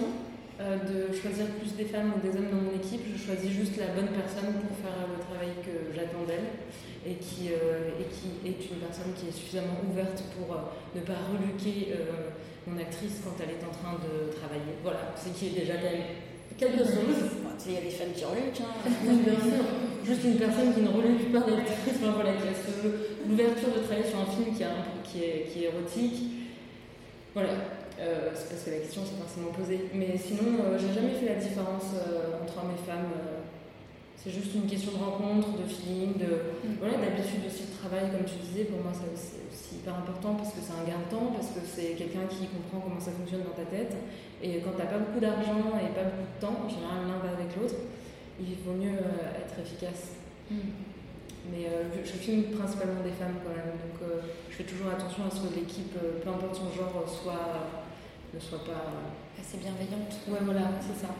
Euh, 0.60 0.76
de 0.76 1.16
choisir 1.16 1.46
plus 1.56 1.72
des 1.72 1.86
femmes 1.86 2.12
ou 2.14 2.20
des 2.20 2.36
hommes 2.36 2.52
dans 2.52 2.60
mon 2.60 2.69
équipe. 2.80 3.04
Je 3.12 3.20
choisis 3.20 3.50
juste 3.52 3.76
la 3.76 3.92
bonne 3.92 4.08
personne 4.16 4.56
pour 4.56 4.72
faire 4.80 5.04
le 5.04 5.20
travail 5.20 5.52
que 5.60 5.92
j'attends 5.92 6.24
d'elle 6.24 6.64
et 7.04 7.20
qui, 7.20 7.52
euh, 7.52 8.00
et 8.00 8.08
qui 8.08 8.40
est 8.44 8.60
une 8.72 8.80
personne 8.80 9.12
qui 9.12 9.28
est 9.28 9.36
suffisamment 9.36 9.80
ouverte 9.84 10.24
pour 10.36 10.56
euh, 10.56 10.72
ne 10.96 11.00
pas 11.04 11.20
reluquer 11.28 11.94
mon 12.66 12.76
actrice 12.80 13.20
quand 13.24 13.36
elle 13.40 13.56
est 13.56 13.64
en 13.64 13.72
train 13.72 13.96
de 14.00 14.32
travailler. 14.32 14.80
Voilà, 14.82 15.12
c'est 15.16 15.32
qui 15.32 15.52
est 15.52 15.60
déjà 15.64 15.76
quelque 16.60 16.84
chose. 16.84 17.40
Il 17.66 17.72
y 17.72 17.76
a 17.76 17.80
des 17.80 17.90
femmes 17.90 18.12
qui 18.16 18.24
reluquent. 18.24 18.60
Hein. 18.60 18.88
Bien 19.04 19.36
sûr. 19.36 19.64
Juste 20.04 20.24
une 20.24 20.36
personne 20.36 20.74
qui 20.74 20.80
ne 20.80 20.88
reluque 20.88 21.32
pas 21.32 21.44
l'actrice, 21.46 22.00
voilà, 22.00 22.32
qui 22.32 22.48
a 22.48 22.56
l'ouverture 23.28 23.68
de 23.68 23.80
travailler 23.84 24.08
sur 24.08 24.18
un 24.20 24.26
film 24.26 24.56
qui, 24.56 24.64
qui, 25.04 25.24
est, 25.24 25.46
qui 25.52 25.64
est 25.64 25.68
érotique. 25.68 26.22
Voilà, 27.34 27.50
euh, 28.00 28.32
c'est 28.32 28.48
parce 28.48 28.64
que 28.64 28.70
la 28.70 28.80
question 28.80 29.04
s'est 29.04 29.20
forcément 29.20 29.52
posée. 29.52 29.92
Mais 29.92 30.16
sinon, 30.16 30.64
euh, 30.64 30.80
j'ai 30.80 30.88
jamais 30.88 31.12
fait 31.20 31.36
la 31.36 31.40
différence 31.40 31.92
euh, 31.92 32.40
entre 32.40 32.64
hommes 32.64 32.72
et 32.72 32.80
femmes. 32.88 33.12
c'est 34.16 34.32
juste 34.32 34.56
une 34.56 34.64
question 34.64 34.96
de 34.96 35.00
rencontre, 35.04 35.60
de 35.60 35.68
feeling, 35.68 36.16
de 36.16 36.56
mm. 36.64 36.80
voilà, 36.80 36.96
d'habitude 36.96 37.44
aussi 37.44 37.68
de 37.68 37.76
travail, 37.76 38.08
comme 38.08 38.24
tu 38.24 38.40
disais. 38.40 38.64
Pour 38.72 38.80
moi, 38.80 38.92
c'est 38.96 39.12
aussi 39.12 39.84
hyper 39.84 40.00
important 40.00 40.40
parce 40.40 40.56
que 40.56 40.64
c'est 40.64 40.72
un 40.72 40.84
gain 40.88 41.04
de 41.04 41.12
temps, 41.12 41.28
parce 41.36 41.52
que 41.52 41.60
c'est 41.60 41.92
quelqu'un 41.92 42.24
qui 42.24 42.48
comprend 42.48 42.80
comment 42.80 43.00
ça 43.00 43.12
fonctionne 43.12 43.44
dans 43.44 43.56
ta 43.56 43.68
tête. 43.68 43.92
Et 44.40 44.64
quand 44.64 44.72
tu 44.72 44.80
n'as 44.80 44.88
pas 44.88 45.00
beaucoup 45.04 45.20
d'argent 45.20 45.76
et 45.76 45.92
pas 45.92 46.08
beaucoup 46.08 46.24
de 46.24 46.40
temps, 46.40 46.56
en 46.56 46.68
général 46.72 47.04
l'un 47.04 47.20
va 47.20 47.36
avec 47.36 47.52
l'autre, 47.52 47.76
il 48.40 48.56
vaut 48.64 48.80
mieux 48.80 48.96
être 49.36 49.60
efficace. 49.60 50.16
Mm. 50.48 50.88
Mais 51.52 51.68
je 52.04 52.16
filme 52.16 52.44
principalement 52.56 53.02
des 53.04 53.12
femmes 53.16 53.40
quand 53.44 53.52
même, 53.52 53.74
donc 53.76 53.98
je 54.48 54.54
fais 54.54 54.62
toujours 54.62 54.92
attention 54.92 55.24
à 55.26 55.30
ce 55.32 55.48
que 55.48 55.56
l'équipe, 55.56 55.96
peu 55.98 56.28
importe 56.28 56.54
son 56.54 56.70
genre, 56.70 57.02
soit 57.08 57.79
ne 58.34 58.40
soit 58.40 58.64
pas 58.64 59.10
assez 59.38 59.58
bienveillante. 59.58 60.12
Ouais, 60.28 60.42
voilà, 60.42 60.70
c'est 60.80 60.98
ça. 60.98 61.10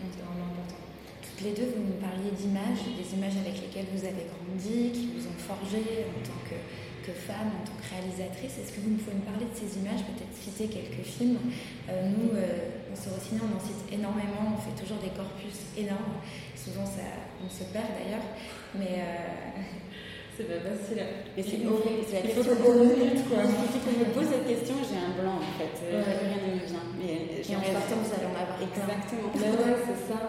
C'est 0.00 0.20
vraiment 0.20 0.50
important. 0.50 0.80
Toutes 1.22 1.40
les 1.46 1.54
deux, 1.54 1.70
vous 1.76 1.84
nous 1.94 1.98
parliez 2.02 2.30
d'images, 2.34 2.84
des 2.94 3.08
images 3.16 3.38
avec 3.40 3.56
lesquelles 3.56 3.88
vous 3.94 4.04
avez 4.04 4.26
grandi, 4.28 4.92
qui 4.92 5.14
vous 5.16 5.24
ont 5.26 5.38
forgé 5.38 6.06
en 6.10 6.20
tant 6.20 6.40
que, 6.44 6.58
que 7.06 7.14
femme, 7.14 7.50
en 7.56 7.64
tant 7.64 7.78
que 7.78 7.86
réalisatrice. 7.88 8.58
Est-ce 8.60 8.72
que 8.74 8.82
vous 8.84 8.94
pouvez 9.00 9.16
nous 9.16 9.26
parler 9.26 9.46
de 9.48 9.56
ces 9.56 9.78
images, 9.80 10.04
peut-être 10.04 10.34
citer 10.34 10.68
quelques 10.68 11.06
films? 11.06 11.38
Euh, 11.88 12.10
Nous, 12.10 12.36
euh, 12.36 12.92
on 12.92 12.96
se 12.96 13.08
ciné, 13.22 13.40
on 13.40 13.56
en 13.56 13.62
cite 13.62 13.82
énormément, 13.90 14.54
on 14.54 14.60
fait 14.60 14.76
toujours 14.76 15.00
des 15.00 15.14
corpus 15.14 15.72
énormes. 15.78 16.20
Souvent, 16.54 16.84
ça, 16.86 17.06
on 17.40 17.48
se 17.48 17.64
perd 17.72 17.88
d'ailleurs. 17.96 18.26
Mais 18.76 19.00
euh, 19.00 19.62
c'est 20.36 20.48
pas 20.50 20.60
facile. 20.66 21.02
Mais 21.36 21.42
c'est 21.42 21.62
horrible, 21.66 22.02
c'est 22.06 22.18
la 22.18 22.26
question 22.26 22.54
horrible, 22.58 23.22
quoi. 23.30 23.38
Depuis 23.46 23.78
qu'on 23.82 23.96
me 23.98 24.08
pose 24.10 24.28
cette 24.30 24.46
question, 24.46 24.76
j'ai 24.82 24.98
un 24.98 25.14
blanc, 25.14 25.38
en 25.38 25.52
fait. 25.54 25.74
Ouais. 25.86 26.02
Rien 26.02 26.38
ne 26.42 26.58
me 26.58 26.66
vient. 26.66 26.86
Mais 26.98 27.42
j'ai 27.42 27.54
en 27.54 27.62
sortant, 27.62 28.02
vous 28.02 28.12
allez 28.14 28.26
en 28.26 28.36
avoir 28.36 28.58
Exactement. 28.58 29.30
Mais 29.34 29.50
ouais, 29.54 29.78
c'est 29.86 30.00
ça. 30.10 30.20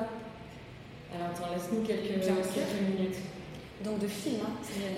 Alors, 1.14 1.32
attends, 1.34 1.50
laisse-nous 1.54 1.82
quelques, 1.82 2.22
quelques 2.22 2.82
minutes. 2.86 3.20
Donc 3.84 4.00
de 4.00 4.08
films, 4.08 4.42
hein. 4.42 4.56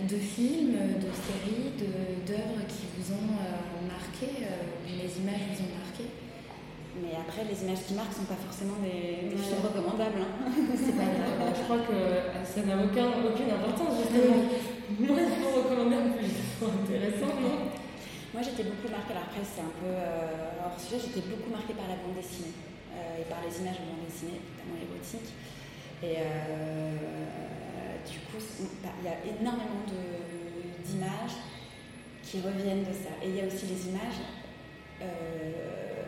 De 0.07 0.17
films, 0.17 0.77
de 1.01 1.09
séries, 1.09 1.73
d'œuvres 2.25 2.61
qui 2.69 2.85
vous 2.95 3.13
ont 3.13 3.33
euh, 3.41 3.89
marqué, 3.89 4.45
euh, 4.45 4.53
les 4.85 5.09
images 5.17 5.43
vous 5.49 5.65
ont 5.65 5.73
marqué. 5.81 6.05
Mais 7.01 7.13
après, 7.17 7.41
les 7.45 7.57
images 7.65 7.83
qui 7.85 7.93
marquent 7.93 8.13
ne 8.13 8.21
sont 8.21 8.29
pas 8.29 8.37
forcément 8.41 8.77
des, 8.85 9.29
des 9.29 9.37
films 9.37 9.61
recommandables. 9.65 10.21
Hein. 10.21 10.49
C'est 10.77 10.93
pas 10.93 11.09
grave. 11.13 11.53
Je 11.57 11.63
crois 11.65 11.81
que 11.85 11.93
euh, 11.93 12.45
ça 12.45 12.61
n'a 12.65 12.77
aucun, 12.77 13.09
aucune 13.21 13.49
importance, 13.49 13.93
justement. 13.97 14.45
Moi, 14.89 15.19
intéressant, 15.19 15.67
Moi, 18.33 18.41
j'étais 18.41 18.63
beaucoup 18.63 18.87
marquée, 18.87 19.11
alors 19.11 19.27
après, 19.27 19.43
c'est 19.43 19.59
un 19.59 19.75
peu 19.83 19.91
euh, 19.91 20.63
hors 20.63 20.79
sujet, 20.79 20.95
j'étais 20.95 21.27
beaucoup 21.27 21.51
marquée 21.51 21.75
par 21.75 21.91
la 21.91 21.99
bande 21.99 22.15
dessinée 22.15 22.55
euh, 22.95 23.19
et 23.19 23.27
par 23.27 23.43
les 23.43 23.51
images 23.51 23.83
de 23.83 23.85
bande 23.91 24.07
dessinée, 24.07 24.39
notamment 24.39 24.79
érotiques. 24.79 25.35
Et 25.99 26.23
euh, 26.23 26.95
du 28.07 28.23
coup, 28.31 28.39
bah, 28.79 28.95
il 29.03 29.03
y 29.03 29.11
a 29.11 29.19
énormément 29.27 29.83
d'images 29.83 31.35
qui 32.23 32.39
reviennent 32.39 32.87
de 32.87 32.95
ça. 32.95 33.11
Et 33.19 33.27
il 33.27 33.35
y 33.35 33.41
a 33.41 33.47
aussi 33.47 33.67
les 33.67 33.91
images 33.91 34.23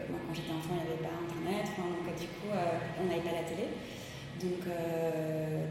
moi, 0.09 0.17
quand 0.25 0.33
j'étais 0.33 0.55
enfant, 0.55 0.73
il 0.73 0.81
n'y 0.81 0.87
avait 0.87 1.03
pas 1.03 1.13
Internet, 1.13 1.69
donc 1.77 2.09
du 2.17 2.25
coup, 2.25 2.49
on 2.49 3.05
n'avait 3.05 3.21
pas 3.21 3.37
la 3.37 3.45
télé. 3.45 3.69
Donc, 4.41 4.63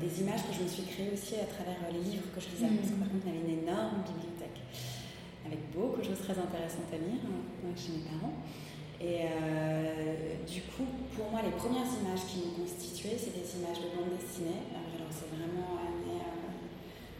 des 0.01 0.21
images 0.21 0.45
que 0.45 0.53
je 0.53 0.63
me 0.63 0.69
suis 0.69 0.85
créées 0.85 1.11
aussi 1.13 1.35
à 1.41 1.49
travers 1.49 1.89
les 1.93 2.01
livres 2.05 2.29
que 2.35 2.41
je 2.41 2.49
lisais, 2.53 2.69
parce 2.69 2.93
que 2.93 3.01
par 3.01 3.09
contre, 3.09 3.25
on 3.25 3.31
avait 3.33 3.41
une 3.41 3.65
énorme 3.65 4.05
bibliothèque 4.05 4.61
avec 5.49 5.73
beaucoup 5.73 6.01
de 6.01 6.07
choses 6.07 6.21
très 6.21 6.37
intéressantes 6.37 6.93
à 6.93 7.01
lire 7.01 7.25
hein, 7.25 7.73
chez 7.73 7.97
mes 7.97 8.05
parents. 8.05 8.37
Et 9.01 9.25
euh, 9.25 10.43
du 10.45 10.61
coup, 10.69 10.85
pour 11.15 11.31
moi, 11.31 11.41
les 11.41 11.55
premières 11.55 11.87
images 11.87 12.27
qui 12.29 12.43
m'ont 12.45 12.67
constituée, 12.67 13.17
c'est 13.17 13.33
des 13.33 13.47
images 13.57 13.79
de 13.79 13.89
bande 13.95 14.13
dessinée. 14.13 14.67
Alors, 14.75 15.09
c'est 15.09 15.31
vraiment 15.33 15.79
années 15.81 16.21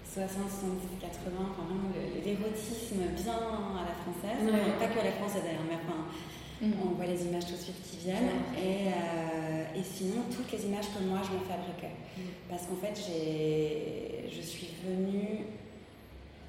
60, 0.03 0.51
70, 0.51 0.99
80, 0.99 1.31
enfin, 1.39 1.65
vraiment 1.71 1.95
l'érotisme 1.95 3.07
bien 3.15 3.41
à 3.79 3.87
la 3.87 3.95
française. 4.03 4.43
Pas 4.43 4.91
que 4.91 4.99
à 4.99 5.07
la 5.07 5.17
française 5.23 5.47
d'ailleurs, 5.47 5.69
mais 5.71 5.79
enfin, 5.79 6.11
mm. 6.61 6.73
on 6.85 6.95
voit 6.95 7.07
les 7.07 7.25
images 7.27 7.47
tout 7.47 7.53
de 7.53 7.59
suite 7.59 7.83
qui 7.83 7.97
viennent. 7.99 8.43
Et, 8.57 8.89
euh, 8.89 9.79
et, 9.79 9.83
sinon, 9.83 10.23
toutes 10.35 10.51
les 10.53 10.67
images 10.67 10.87
que 10.95 11.03
moi 11.05 11.21
je 11.25 11.35
me 11.35 11.41
fabriquais. 11.45 11.95
Mm. 12.17 12.21
Parce 12.49 12.67
qu'en 12.67 12.77
fait, 12.77 12.95
je 12.97 14.41
suis 14.41 14.69
venue 14.87 15.45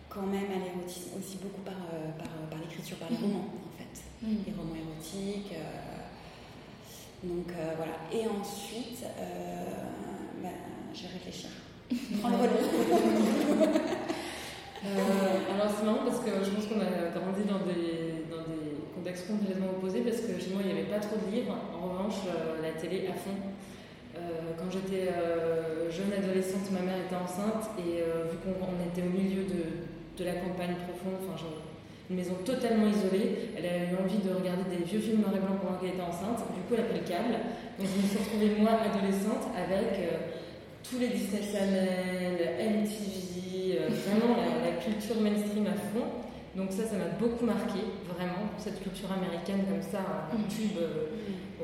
quand 0.09 0.25
même 0.25 0.49
à 0.51 0.57
l'érotisme 0.57 1.11
aussi 1.19 1.37
beaucoup 1.37 1.61
par, 1.61 1.77
euh, 1.93 2.11
par, 2.17 2.27
par 2.49 2.59
l'écriture, 2.59 2.97
par 2.97 3.09
les 3.09 3.17
mm. 3.17 3.21
romans 3.21 3.45
en 3.53 3.77
fait. 3.77 4.01
Mm. 4.21 4.37
Les 4.45 4.53
romans 4.53 4.75
érotiques. 4.75 5.53
Euh, 5.53 6.09
donc 7.23 7.47
euh, 7.51 7.73
voilà. 7.77 7.93
Et 8.11 8.27
ensuite, 8.27 9.03
bah, 10.41 10.49
je 10.93 11.01
vais 11.03 11.13
réfléchir. 11.13 11.49
Prends 12.21 12.29
le 12.29 12.35
relais. 12.37 12.49
alors 15.53 15.69
c'est 15.77 15.85
marrant 15.85 16.05
parce 16.05 16.19
que 16.19 16.31
je 16.43 16.49
pense 16.51 16.65
qu'on 16.65 16.79
a 16.79 17.11
grandi 17.11 17.43
dans 17.43 17.65
des, 17.65 18.25
contextes 18.99 19.27
complètement 19.27 19.71
opposés 19.79 20.03
parce 20.03 20.19
que 20.19 20.35
chez 20.35 20.51
moi 20.51 20.61
il 20.63 20.67
n'y 20.67 20.75
avait 20.75 20.91
pas 20.91 20.99
trop 20.99 21.15
de 21.15 21.31
livres. 21.31 21.55
En 21.71 21.95
revanche, 21.95 22.27
la 22.61 22.75
télé 22.75 23.07
à 23.07 23.15
fond. 23.15 23.39
quand 24.59 24.69
j'étais 24.69 25.07
jeune 25.87 26.11
adolescente, 26.11 26.67
ma 26.75 26.83
mère 26.83 26.99
était 27.07 27.15
enceinte 27.15 27.71
et 27.79 28.03
vu 28.03 28.37
qu'on 28.43 28.75
était 28.83 29.07
au 29.07 29.11
milieu 29.11 29.47
de, 29.47 30.23
la 30.23 30.35
campagne 30.35 30.75
profonde, 30.83 31.23
enfin 31.23 31.39
une 32.09 32.15
maison 32.15 32.33
totalement 32.43 32.87
isolée. 32.87 33.53
Elle 33.55 33.65
a 33.65 33.77
eu 33.85 33.95
envie 34.01 34.17
de 34.17 34.33
regarder 34.33 34.65
des 34.65 34.83
vieux 34.83 34.99
films 34.99 35.21
noir 35.21 35.33
et 35.35 35.39
blanc 35.39 35.61
pendant 35.61 35.77
qu'elle 35.77 35.93
était 35.93 36.01
enceinte. 36.01 36.41
Du 36.57 36.61
coup, 36.65 36.73
elle 36.73 36.85
a 36.85 36.89
pris 36.89 36.99
le 36.99 37.07
câble. 37.07 37.37
Donc, 37.77 37.85
je 37.85 38.01
me 38.01 38.07
suis 38.09 38.17
retrouvée, 38.17 38.57
moi, 38.57 38.81
adolescente, 38.81 39.53
avec 39.53 39.93
euh, 40.01 40.33
tous 40.81 40.97
les 40.97 41.13
Disney 41.13 41.45
Channel, 41.45 42.33
MTV, 42.57 43.77
euh, 43.77 43.93
vraiment 44.09 44.41
la, 44.41 44.81
culture 44.81 45.21
mainstream 45.21 45.67
à 45.67 45.77
fond. 45.77 46.28
Donc, 46.59 46.71
ça, 46.71 46.83
ça 46.83 46.97
m'a 46.97 47.15
beaucoup 47.17 47.45
marqué, 47.45 47.79
vraiment, 48.13 48.51
cette 48.57 48.83
culture 48.83 49.11
américaine 49.11 49.63
comme 49.69 49.81
ça, 49.81 50.27
un 50.33 50.43
tube 50.49 50.77
euh, 50.77 51.07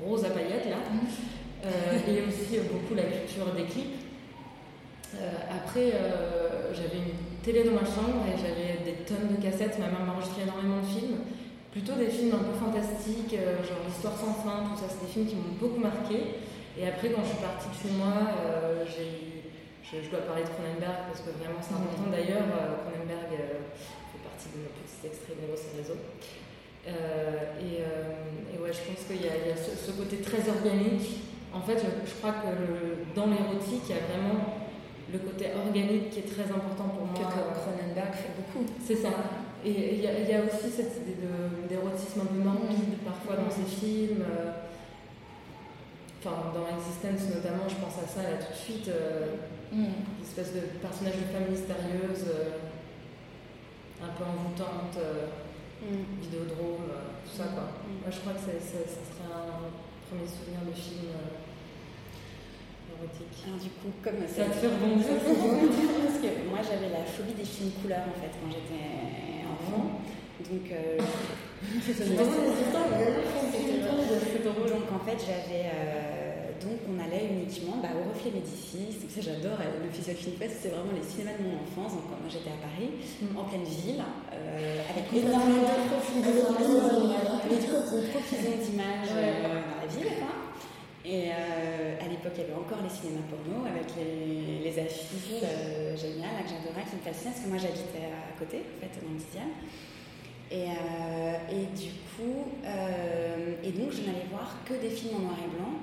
rose 0.01 0.23
à 0.23 0.29
paillettes, 0.29 0.69
là. 0.69 0.77
et 2.07 2.21
aussi 2.27 2.59
beaucoup 2.71 2.95
la 2.95 3.03
culture 3.03 3.53
des 3.55 3.63
clips. 3.63 3.99
après, 5.49 5.91
j'avais 6.73 6.97
une 6.97 7.25
télé 7.45 7.63
dans 7.63 7.77
ma 7.77 7.85
chambre 7.85 8.25
et 8.25 8.33
j'avais 8.33 8.81
des 8.81 9.05
tonnes 9.05 9.29
de 9.29 9.37
cassettes. 9.37 9.77
Ma 9.77 9.93
mère 9.93 10.01
m'enregistrait 10.01 10.49
énormément 10.49 10.81
de 10.81 10.89
films, 10.89 11.21
plutôt 11.69 11.93
des 11.93 12.09
films 12.09 12.33
un 12.33 12.41
peu 12.41 12.57
fantastiques, 12.57 13.37
euh, 13.37 13.61
genre 13.61 13.85
l'histoire 13.85 14.17
sans 14.17 14.33
fin, 14.41 14.65
tout 14.65 14.73
ça. 14.81 14.89
C'est 14.89 15.05
des 15.05 15.11
films 15.13 15.27
qui 15.29 15.37
m'ont 15.37 15.53
beaucoup 15.61 15.77
marqué. 15.77 16.41
Et 16.73 16.89
après, 16.89 17.13
quand 17.13 17.21
je 17.21 17.37
suis 17.37 17.43
partie 17.45 17.69
de 17.69 17.77
chez 17.77 17.93
moi, 17.93 18.33
euh, 18.41 18.83
j'ai 18.89 19.45
je, 19.85 20.01
je, 20.01 20.09
dois 20.09 20.25
parler 20.25 20.41
de 20.41 20.49
Cronenberg 20.49 21.05
parce 21.05 21.21
que 21.21 21.29
vraiment 21.37 21.61
c'est 21.61 21.77
important. 21.77 22.09
D'ailleurs, 22.09 22.49
euh, 22.49 22.81
Cronenberg 22.81 23.29
partie 24.35 24.51
de 24.51 24.67
nos 24.67 24.73
petits 24.75 25.07
extraits 25.07 25.39
de 25.39 25.55
ces 25.55 25.71
réseaux. 25.79 26.01
Et, 26.85 27.79
et, 28.51 28.57
ouais, 28.59 28.73
je 28.75 28.83
pense 28.83 29.07
qu'il 29.07 29.23
y, 29.23 29.31
y, 29.31 29.51
a 29.51 29.55
ce, 29.55 29.91
côté 29.95 30.17
très 30.17 30.43
organique. 30.51 31.23
En 31.53 31.61
fait, 31.61 31.79
je, 31.79 31.87
je 32.03 32.13
crois 32.19 32.43
que 32.43 32.51
le, 32.51 33.07
dans 33.15 33.31
l'érotique, 33.31 33.87
il 33.87 33.95
y 33.95 33.97
a 33.97 34.03
vraiment 34.11 34.59
le 35.11 35.19
côté 35.19 35.55
organique 35.55 36.09
qui 36.11 36.19
est 36.19 36.29
très 36.29 36.51
important 36.51 36.91
pour 36.91 37.07
moi. 37.07 37.31
Que 37.31 37.39
Cronenberg 37.55 38.13
fait 38.13 38.35
beaucoup. 38.35 38.67
C'est 38.83 38.99
ça. 38.99 39.09
Et 39.63 39.95
il 39.95 39.99
y, 39.99 40.03
y, 40.03 40.35
a 40.35 40.43
aussi 40.45 40.69
cette 40.69 40.93
idée 41.01 41.17
d'érotisme 41.69 42.21
un 42.21 42.29
peu 42.29 42.43
morbide 42.43 42.99
parfois 43.03 43.37
dans 43.41 43.49
ces 43.49 43.65
films. 43.65 44.21
Euh, 44.21 44.51
enfin, 46.19 46.53
dans 46.53 46.69
Existence 46.69 47.33
notamment, 47.33 47.65
je 47.65 47.75
pense 47.81 47.97
à 47.97 48.05
ça 48.05 48.21
là 48.21 48.37
tout 48.37 48.53
de 48.53 48.61
suite. 48.61 48.87
Euh, 48.89 49.41
mm. 49.71 49.89
Une 50.19 50.21
espèce 50.21 50.53
de 50.53 50.61
personnage 50.77 51.17
de 51.17 51.25
femme 51.33 51.49
mystérieuse, 51.49 52.29
euh, 52.29 52.61
un 54.01 54.11
peu 54.17 54.23
envoûtante, 54.23 54.97
mm. 55.81 56.21
vidéodrome, 56.21 56.91
tout 57.23 57.35
ça 57.35 57.51
quoi. 57.55 57.75
Mm. 57.83 58.03
Moi 58.03 58.11
je 58.11 58.19
crois 58.19 58.33
que 58.33 58.43
ça 58.43 58.55
serait 58.57 59.31
un 59.31 59.71
premier 60.09 60.27
souvenir 60.27 60.61
de 60.67 60.73
film 60.73 61.13
alors 62.95 63.59
du 63.59 63.69
coup, 63.69 63.91
comme 64.03 64.15
ça 64.27 64.45
te 64.45 64.55
fait 64.55 64.67
rebondir 64.67 65.19
Parce 66.05 66.19
que 66.19 66.49
moi 66.49 66.59
j'avais 66.63 66.89
la 66.89 67.03
phobie 67.03 67.33
des 67.33 67.43
films 67.43 67.71
couleurs 67.81 68.07
en 68.07 68.15
fait 68.19 68.31
quand 68.39 68.49
j'étais 68.49 69.43
enfant. 69.51 69.99
Donc, 70.39 70.71
euh, 70.71 70.97
donc 74.43 74.85
en 74.93 74.99
fait 75.05 75.19
j'avais 75.19 75.65
euh, 75.73 76.24
donc 76.65 76.81
on 76.89 76.97
allait 76.97 77.29
uniquement 77.29 77.77
bah, 77.77 77.93
au 77.93 78.09
Reflet 78.09 78.33
Médicis, 78.33 79.05
ça 79.05 79.21
j'adore 79.21 79.61
le 79.61 79.89
Festival 79.93 80.17
Film 80.17 80.35
Fest, 80.41 80.57
c'est 80.65 80.73
vraiment 80.73 80.97
les 80.97 81.05
cinémas 81.05 81.37
de 81.37 81.45
mon 81.45 81.61
enfance. 81.61 81.93
Donc 81.93 82.09
moi 82.09 82.25
j'étais 82.25 82.49
à 82.49 82.57
Paris, 82.57 82.89
mm. 83.21 83.37
en 83.37 83.45
pleine 83.45 83.63
ville, 83.63 84.01
euh, 84.01 84.81
avec 84.89 85.05
énormément 85.13 85.61
de 85.61 85.85
profils 85.93 86.25
d'images 88.65 89.13
dans 89.45 89.61
la 89.77 89.85
ville. 89.85 90.09
Quoi. 90.17 90.33
Et 91.05 91.29
euh, 91.29 92.01
à 92.01 92.07
l'époque, 92.09 92.33
il 92.33 92.41
y 92.41 92.45
avait 92.49 92.57
encore 92.57 92.81
les 92.81 92.89
cinémas 92.89 93.29
porno 93.29 93.61
avec 93.69 93.93
les, 93.93 94.73
affiches 94.73 95.45
euh, 95.45 95.95
géniales 95.95 96.41
que 96.41 96.49
j'adorais, 96.49 96.81
qui 96.89 96.97
me 96.97 97.05
fascinaient, 97.05 97.31
parce 97.31 97.45
que 97.45 97.49
moi 97.53 97.61
j'habitais 97.61 98.09
à 98.09 98.33
côté, 98.41 98.65
en 98.65 98.77
fait, 98.81 98.89
dans 98.97 99.13
le 99.13 99.21
10e. 99.21 99.53
Et, 100.55 100.69
euh, 100.69 101.51
et 101.51 101.65
du 101.75 101.91
coup, 102.15 102.47
et 103.61 103.71
donc 103.71 103.91
je 103.91 104.01
n'allais 104.07 104.25
voir 104.31 104.63
que 104.63 104.73
des 104.73 104.89
films 104.89 105.17
en 105.17 105.19
noir 105.19 105.35
et 105.43 105.49
blanc, 105.55 105.73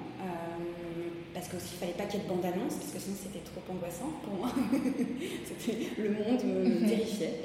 parce 1.35 1.49
qu'il 1.49 1.57
ne 1.57 1.63
fallait 1.63 1.93
pas 1.93 2.05
qu'il 2.05 2.21
y 2.21 2.23
ait 2.23 2.27
de 2.27 2.31
bande-annonce, 2.31 2.75
parce 2.77 2.93
que 2.93 2.99
sinon 2.99 3.17
c'était 3.23 3.45
trop 3.45 3.61
angoissant 3.71 4.13
pour 4.25 4.35
moi. 4.35 4.49
le 5.99 6.11
monde 6.11 6.45
me 6.45 6.89
terrifiait. 6.89 7.41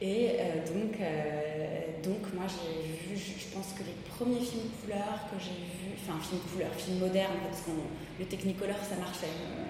Et 0.00 0.30
euh, 0.40 0.64
donc, 0.64 0.96
euh, 0.98 1.80
donc, 2.02 2.32
moi, 2.32 2.46
j'ai 2.48 3.12
vu, 3.12 3.20
je, 3.20 3.54
pense 3.54 3.74
que 3.76 3.84
les 3.84 3.96
premiers 4.08 4.40
films 4.40 4.72
couleurs 4.80 5.28
que 5.28 5.36
j'ai 5.38 5.60
vus, 5.60 5.92
enfin, 6.00 6.18
films 6.24 6.40
couleurs, 6.50 6.72
films 6.72 7.00
modernes, 7.00 7.36
parce 7.44 7.62
que 7.62 7.70
le 8.18 8.24
Technicolor, 8.24 8.78
ça 8.80 8.96
marchait. 8.96 9.28
Euh, 9.28 9.68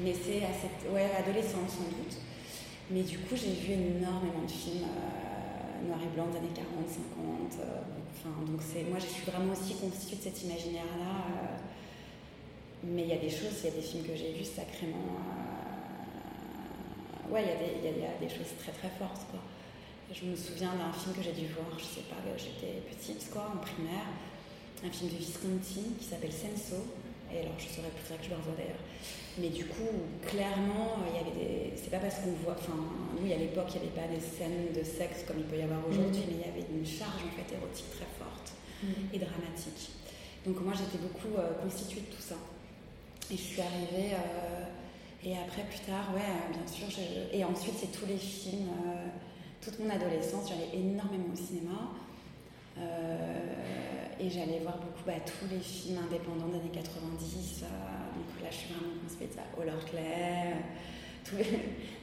mais 0.00 0.12
c'est 0.12 0.42
à 0.42 0.50
cette 0.50 0.90
ouais, 0.92 1.06
adolescence, 1.16 1.78
sans 1.78 1.86
doute. 1.94 2.18
Mais 2.90 3.02
du 3.02 3.18
coup, 3.18 3.36
j'ai 3.36 3.54
vu 3.54 3.72
énormément 3.74 4.42
de 4.44 4.50
films 4.50 4.88
noir 5.86 5.98
et 6.02 6.14
blanc 6.14 6.26
des 6.26 6.38
années 6.38 6.54
40, 6.54 6.68
50. 6.88 7.66
enfin, 8.10 8.34
donc, 8.46 8.60
c'est, 8.60 8.84
moi, 8.84 8.98
je 8.98 9.06
suis 9.06 9.24
vraiment 9.30 9.52
aussi 9.52 9.74
constituée 9.74 10.16
de 10.16 10.22
cet 10.22 10.42
imaginaire-là. 10.42 11.60
mais 12.84 13.02
il 13.02 13.08
y 13.08 13.12
a 13.12 13.18
des 13.18 13.30
choses, 13.30 13.54
il 13.62 13.70
y 13.70 13.72
a 13.72 13.76
des 13.76 13.82
films 13.82 14.04
que 14.04 14.16
j'ai 14.16 14.32
vus 14.32 14.44
sacrément. 14.44 15.18
ouais, 17.30 17.42
il 17.42 17.84
y, 17.84 18.04
a 18.04 18.18
des 18.20 18.28
choses 18.28 18.54
très 18.58 18.72
très 18.72 18.90
fortes. 18.98 19.34
Je 20.10 20.24
me 20.24 20.34
souviens 20.34 20.72
d'un 20.72 20.92
film 20.92 21.14
que 21.14 21.22
j'ai 21.22 21.32
dû 21.32 21.46
voir, 21.52 21.78
je 21.78 21.84
sais 21.84 22.06
pas, 22.08 22.16
j'étais 22.36 22.80
petite, 22.88 23.30
quoi, 23.30 23.52
en 23.54 23.58
primaire, 23.58 24.08
un 24.84 24.90
film 24.90 25.10
de 25.10 25.16
Visconti 25.16 25.82
qui 25.98 26.04
s'appelle 26.04 26.32
Senso. 26.32 26.82
Et 27.32 27.40
alors, 27.40 27.58
je 27.58 27.68
saurais 27.68 27.90
plus 27.90 28.16
que 28.16 28.24
je 28.24 28.30
le 28.30 28.36
revois 28.36 28.54
d'ailleurs. 28.56 28.84
Mais 29.38 29.50
du 29.50 29.66
coup, 29.66 29.92
clairement, 30.26 30.98
il 31.06 31.14
y 31.14 31.20
avait 31.20 31.36
des. 31.36 31.76
C'est 31.76 31.90
pas 31.90 31.98
parce 31.98 32.16
qu'on 32.20 32.34
voit. 32.42 32.56
Enfin, 32.58 32.78
oui, 33.22 33.32
à 33.32 33.38
l'époque, 33.38 33.68
il 33.74 33.82
n'y 33.82 33.88
avait 33.88 33.96
pas 34.00 34.08
des 34.08 34.20
scènes 34.20 34.72
de 34.74 34.82
sexe 34.82 35.24
comme 35.26 35.38
il 35.38 35.44
peut 35.44 35.58
y 35.58 35.62
avoir 35.62 35.80
aujourd'hui, 35.86 36.22
mm. 36.22 36.28
mais 36.28 36.36
il 36.40 36.44
y 36.44 36.50
avait 36.50 36.66
une 36.72 36.86
charge 36.86 37.22
en 37.22 37.32
fait 37.36 37.48
érotique 37.54 37.90
très 37.94 38.08
forte 38.18 38.52
mm. 38.82 39.14
et 39.14 39.18
dramatique. 39.18 39.94
Donc, 40.46 40.60
moi, 40.64 40.72
j'étais 40.74 40.98
beaucoup 40.98 41.36
euh, 41.38 41.54
constituée 41.62 42.02
de 42.02 42.10
tout 42.14 42.22
ça. 42.22 42.36
Et 43.30 43.36
je 43.36 43.42
suis 43.42 43.60
arrivée. 43.60 44.16
Euh, 44.16 44.64
et 45.24 45.36
après, 45.36 45.62
plus 45.64 45.80
tard, 45.80 46.14
ouais, 46.14 46.34
bien 46.52 46.66
sûr. 46.66 46.86
Et 47.32 47.44
ensuite, 47.44 47.74
c'est 47.78 47.92
tous 47.92 48.06
les 48.06 48.16
films. 48.16 48.70
Euh, 48.86 49.06
toute 49.60 49.78
mon 49.80 49.90
adolescence, 49.90 50.48
j'allais 50.48 50.70
énormément 50.72 51.32
au 51.32 51.36
cinéma. 51.36 51.92
Euh, 52.80 54.20
et 54.20 54.28
j'allais 54.30 54.58
voir 54.60 54.78
beaucoup 54.78 55.02
bah, 55.06 55.14
tous 55.24 55.46
les 55.50 55.60
films 55.60 55.98
indépendants 55.98 56.48
des 56.48 56.58
années 56.58 56.70
90. 56.74 57.62
Euh, 57.62 57.66
donc 58.16 58.42
là, 58.42 58.48
je 58.50 58.56
suis 58.56 58.74
vraiment 58.74 58.94
inspirée 59.06 59.30
de 59.30 59.34
ça. 59.34 59.42
Hollard 59.56 59.84
Clay. 59.84 60.54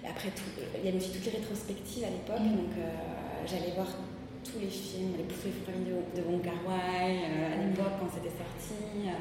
Après, 0.07 0.29
tout, 0.29 0.43
il 0.77 0.85
y 0.85 0.87
avait 0.87 0.97
aussi 0.97 1.11
toutes 1.11 1.25
les 1.25 1.31
rétrospectives 1.39 2.03
à 2.03 2.09
l'époque. 2.09 2.39
Mm. 2.39 2.55
Donc 2.55 2.77
euh, 2.77 2.95
j'allais 3.45 3.71
voir 3.75 3.87
tous 4.43 4.59
les 4.59 4.69
films, 4.69 5.13
les 5.17 5.23
plus 5.23 5.49
vidéo 5.49 6.03
de 6.15 6.21
Wong 6.21 6.41
Kar 6.43 6.61
Wai 6.67 7.25
à 7.25 7.57
l'époque 7.65 7.97
quand 7.99 8.09
c'était 8.13 8.29
sorti. 8.29 9.09
ouais. 9.09 9.13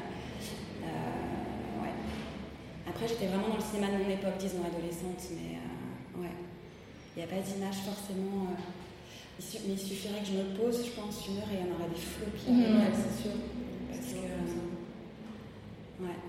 Après, 2.87 3.07
j'étais 3.07 3.25
vraiment 3.27 3.49
dans 3.49 3.55
le 3.57 3.61
cinéma 3.61 3.87
de 3.87 3.97
mon 4.03 4.09
époque, 4.09 4.37
disons 4.37 4.63
adolescente, 4.63 5.19
mais 5.33 5.57
ouais. 6.21 6.29
Il 7.15 7.19
n'y 7.19 7.25
a 7.25 7.27
pas 7.27 7.41
d'image 7.41 7.77
forcément. 7.81 8.55
Euh. 9.39 9.59
mais 9.67 9.73
il 9.73 9.79
suffirait 9.79 10.21
que 10.21 10.27
je 10.27 10.33
me 10.33 10.57
pose, 10.57 10.85
je 10.85 10.91
pense, 10.99 11.27
une 11.27 11.37
heure 11.37 11.51
et 11.51 11.57
il 11.61 11.67
y 11.67 11.71
en 11.71 11.75
aurait 11.75 11.89
des 11.89 11.99
flots 11.99 12.31
qui 12.37 12.51
ouais, 12.51 12.91
c'est 12.93 13.23
sûr. 13.23 13.35
Parce 13.89 14.13
que. 14.13 14.23
ouais. 16.03 16.19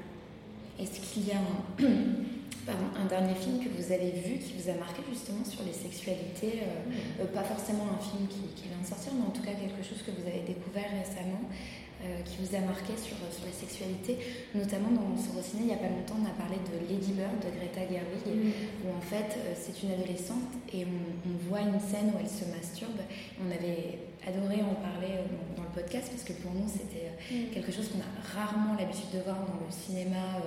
Est-ce 0.79 1.01
qu'il 1.01 1.27
y 1.29 1.33
a 1.33 1.39
un, 1.39 1.65
pardon, 2.67 2.89
un 3.01 3.07
dernier 3.07 3.35
film 3.35 3.63
que 3.65 3.71
vous 3.71 3.93
avez 3.93 4.11
vu 4.11 4.39
qui 4.39 4.53
vous 4.59 4.69
a 4.69 4.75
marqué 4.75 5.01
justement 5.09 5.45
sur 5.45 5.63
les 5.65 5.73
sexualités 5.73 6.61
euh, 6.61 7.23
euh, 7.23 7.27
Pas 7.33 7.45
forcément 7.45 7.87
un 7.95 8.03
film 8.03 8.29
qui, 8.29 8.43
qui, 8.61 8.69
vient 8.69 8.83
de 8.83 8.87
sortir, 8.87 9.13
mais 9.15 9.25
en 9.25 9.31
tout 9.31 9.43
cas 9.43 9.55
quelque 9.55 9.81
chose 9.87 10.03
que 10.05 10.11
vous 10.11 10.27
avez 10.27 10.43
découvert 10.45 10.91
récemment 10.91 11.49
euh, 11.49 11.86
qui 12.25 12.37
vous 12.43 12.55
a 12.55 12.61
marqué 12.61 12.93
sur, 12.97 13.17
sur 13.31 13.47
les 13.47 13.53
sexualités. 13.53 14.19
Notamment 14.55 14.91
dans 14.91 15.17
Sorociné, 15.17 15.63
il 15.63 15.67
n'y 15.67 15.73
a 15.73 15.83
pas 15.83 15.89
longtemps, 15.89 16.17
on 16.21 16.27
a 16.27 16.37
parlé 16.37 16.57
de 16.57 16.75
Lady 16.89 17.13
Bird 17.13 17.39
de 17.41 17.51
Greta 17.55 17.87
Gerwig, 17.87 18.53
où 18.85 18.89
en 18.91 19.01
fait 19.01 19.39
euh, 19.39 19.55
c'est 19.55 19.83
une 19.83 19.93
adolescente 19.93 20.53
et 20.73 20.85
on, 20.85 21.31
on, 21.31 21.37
voit 21.49 21.61
une 21.61 21.81
scène 21.81 22.13
où 22.15 22.19
elle 22.21 22.29
se 22.29 22.45
masturbe. 22.51 23.01
On 23.41 23.51
avait 23.51 23.99
adoré 24.27 24.63
en 24.63 24.75
parler 24.83 25.21
euh, 25.21 25.57
dans, 25.57 25.63
le 25.63 25.75
podcast 25.75 26.09
parce 26.11 26.25
que 26.25 26.33
pour 26.41 26.53
nous 26.53 26.69
c'était 26.69 27.13
quelque 27.53 27.71
chose 27.71 27.89
qu'on 27.89 28.01
a 28.01 28.13
rarement 28.25 28.75
l'habitude 28.75 29.11
de 29.13 29.21
voir 29.21 29.37
dans 29.37 29.61
le 29.61 29.71
cinéma 29.71 30.41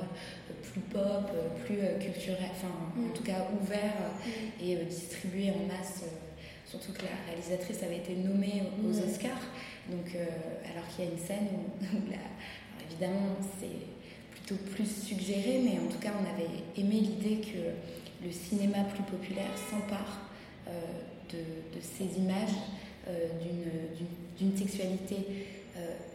plus 0.63 0.81
pop, 0.81 1.29
plus 1.65 1.77
culturel, 2.01 2.49
enfin 2.51 2.73
en 2.97 3.13
tout 3.13 3.23
cas 3.23 3.45
ouvert 3.61 3.93
et 4.59 4.75
distribué 4.85 5.51
en 5.51 5.67
masse. 5.67 6.01
surtout 6.65 6.93
que 6.93 7.03
la 7.03 7.13
réalisatrice 7.27 7.83
avait 7.83 7.97
été 7.97 8.15
nommée 8.15 8.63
aux 8.83 8.97
Oscars. 8.97 9.45
Donc, 9.89 10.13
euh, 10.15 10.25
alors 10.71 10.87
qu'il 10.87 11.05
y 11.05 11.07
a 11.07 11.11
une 11.11 11.17
scène 11.17 11.47
où, 11.51 11.83
évidemment, 12.91 13.35
c'est 13.59 13.87
plutôt 14.31 14.61
plus 14.71 14.85
suggéré, 14.85 15.61
mais 15.63 15.79
en 15.79 15.91
tout 15.91 15.99
cas, 15.99 16.11
on 16.13 16.25
avait 16.29 16.49
aimé 16.77 17.01
l'idée 17.01 17.41
que 17.41 18.25
le 18.25 18.31
cinéma 18.31 18.83
plus 18.83 19.03
populaire 19.03 19.51
s'empare 19.69 20.29
euh, 20.67 20.71
de, 21.31 21.81
ces 21.81 22.19
images 22.19 22.55
euh, 23.07 23.27
d'une 24.37 24.57
sexualité 24.57 25.15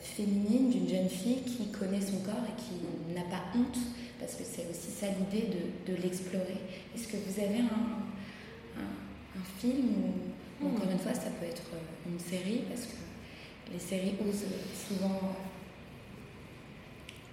féminine, 0.02 0.68
d'une 0.68 0.86
jeune 0.86 1.08
fille 1.08 1.40
qui 1.40 1.70
connaît 1.70 2.00
son 2.00 2.18
corps 2.18 2.44
et 2.44 2.60
qui 2.60 3.14
n'a 3.14 3.22
pas 3.22 3.44
honte, 3.56 3.78
parce 4.20 4.34
que 4.34 4.44
c'est 4.44 4.66
aussi 4.68 4.90
ça 4.90 5.06
l'idée 5.06 5.48
de, 5.86 5.94
l'explorer. 6.02 6.60
Est-ce 6.94 7.08
que 7.08 7.16
vous 7.16 7.40
avez 7.40 7.60
un, 7.60 8.78
un, 8.78 9.44
film 9.58 9.86
ou, 10.60 10.66
encore 10.66 10.90
une 10.90 10.98
fois, 10.98 11.14
ça 11.14 11.30
peut 11.40 11.46
être 11.46 11.62
une 12.06 12.18
série, 12.20 12.64
parce 12.68 12.82
que 12.82 13.03
les 13.72 13.78
séries 13.78 14.14
osent 14.20 14.44
souvent. 14.88 15.34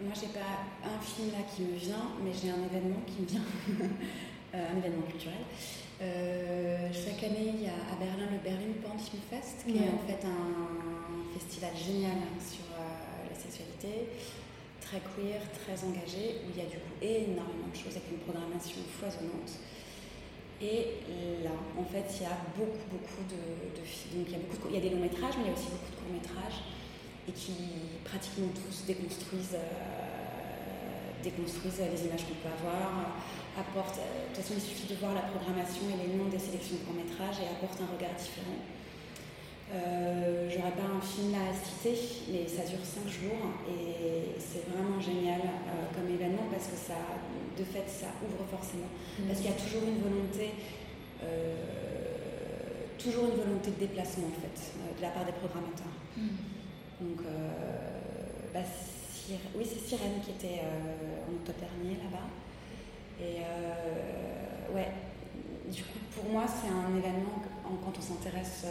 Moi, 0.02 0.14
j'ai 0.20 0.34
pas 0.34 0.66
un 0.84 1.00
film 1.00 1.30
là 1.32 1.46
qui 1.46 1.62
me 1.62 1.78
vient, 1.78 2.10
mais 2.24 2.32
j'ai 2.34 2.50
un 2.50 2.64
événement 2.66 3.02
qui 3.06 3.22
me 3.22 3.28
vient, 3.28 3.46
euh, 4.56 4.68
un 4.74 4.78
événement 4.78 5.06
culturel. 5.08 5.46
Euh, 6.02 6.90
chaque 6.92 7.24
année, 7.24 7.54
il 7.54 7.62
y 7.62 7.68
a 7.68 7.78
à 7.94 7.96
Berlin 8.00 8.26
le 8.32 8.42
Berlin 8.42 8.74
Porn 8.82 8.98
Film 8.98 9.22
Fest, 9.30 9.62
qui 9.68 9.78
est 9.78 9.94
en 9.94 10.02
fait 10.08 10.26
un 10.26 11.38
festival 11.38 11.70
génial 11.78 12.18
sur 12.42 12.66
euh, 12.74 13.30
la 13.30 13.38
sexualité, 13.38 14.10
très 14.82 14.98
queer, 15.14 15.38
très 15.54 15.78
engagé, 15.86 16.42
où 16.42 16.50
il 16.50 16.58
y 16.58 16.66
a 16.66 16.70
du 16.70 16.78
coup 16.82 16.98
énormément 17.00 17.70
de 17.70 17.78
choses 17.78 17.94
avec 17.94 18.10
une 18.10 18.26
programmation 18.26 18.82
foisonnante. 18.98 19.62
Et 20.62 21.42
là, 21.44 21.50
en 21.74 21.84
fait, 21.84 22.06
il 22.18 22.22
y 22.22 22.30
a 22.30 22.38
beaucoup, 22.54 22.86
beaucoup 22.94 23.26
de, 23.26 23.82
films. 23.82 24.22
Donc, 24.22 24.30
il 24.30 24.34
y, 24.34 24.36
a 24.38 24.46
beaucoup 24.46 24.70
il 24.70 24.76
y 24.76 24.78
a 24.78 24.82
des 24.82 24.94
longs 24.94 25.02
métrages, 25.02 25.34
mais 25.42 25.50
il 25.50 25.50
y 25.50 25.54
a 25.54 25.58
aussi 25.58 25.74
beaucoup 25.74 25.90
de 25.90 25.98
courts 25.98 26.14
métrages, 26.14 26.62
et 27.26 27.34
qui 27.34 27.98
pratiquement 28.06 28.54
tous 28.54 28.86
déconstruisent, 28.86 29.58
euh, 29.58 31.18
déconstruisent 31.26 31.82
les 31.82 32.02
images 32.06 32.30
qu'on 32.30 32.38
peut 32.46 32.54
avoir, 32.54 33.18
apportent. 33.58 34.06
Euh, 34.06 34.30
de 34.30 34.38
toute 34.38 34.46
façon, 34.46 34.54
il 34.54 34.62
suffit 34.62 34.94
de 34.94 35.02
voir 35.02 35.18
la 35.18 35.26
programmation 35.34 35.90
et 35.90 35.98
les 35.98 36.14
noms 36.14 36.30
des 36.30 36.38
sélections 36.38 36.78
de 36.78 36.86
courts 36.86 36.98
métrages 36.98 37.42
et 37.42 37.50
apportent 37.50 37.82
un 37.82 37.90
regard 37.90 38.14
différent. 38.14 38.62
Euh, 39.74 40.50
J'aurais 40.50 40.72
pas 40.72 40.84
un 40.84 41.00
film 41.00 41.34
à 41.34 41.54
citer, 41.56 41.96
mais 42.30 42.48
ça 42.48 42.64
dure 42.68 42.84
5 42.84 43.08
jours 43.08 43.56
et 43.70 44.36
c'est 44.38 44.68
vraiment 44.68 45.00
génial 45.00 45.40
euh, 45.40 45.88
comme 45.96 46.12
événement 46.14 46.44
parce 46.52 46.68
que 46.68 46.76
ça, 46.76 47.00
de 47.58 47.64
fait, 47.64 47.88
ça 47.88 48.08
ouvre 48.20 48.44
forcément. 48.52 48.92
Mm. 49.20 49.28
Parce 49.28 49.40
qu'il 49.40 49.50
y 49.50 49.54
a 49.54 49.58
toujours 49.58 49.88
une 49.88 50.02
volonté, 50.04 50.52
euh, 51.24 51.56
toujours 53.00 53.32
une 53.32 53.40
volonté 53.40 53.72
de 53.72 53.80
déplacement 53.88 54.28
en 54.28 54.42
fait, 54.44 54.76
de 54.98 55.02
la 55.02 55.10
part 55.10 55.24
des 55.24 55.32
programmateurs. 55.32 55.96
Mm. 56.18 56.28
Donc, 57.00 57.26
bah, 58.54 58.60
oui, 59.56 59.66
c'est 59.66 59.88
Sirène 59.88 60.20
qui 60.24 60.32
était 60.32 60.62
en 60.62 61.34
octobre 61.34 61.58
dernier 61.58 61.98
là-bas. 61.98 62.28
Et 63.20 63.42
ouais, 64.76 64.92
du 65.72 65.82
coup, 65.82 65.98
pour 66.14 66.30
moi, 66.30 66.44
c'est 66.46 66.70
un 66.70 66.96
événement 66.96 67.42
quand 67.64 67.94
on 67.98 68.02
s'intéresse 68.02 68.66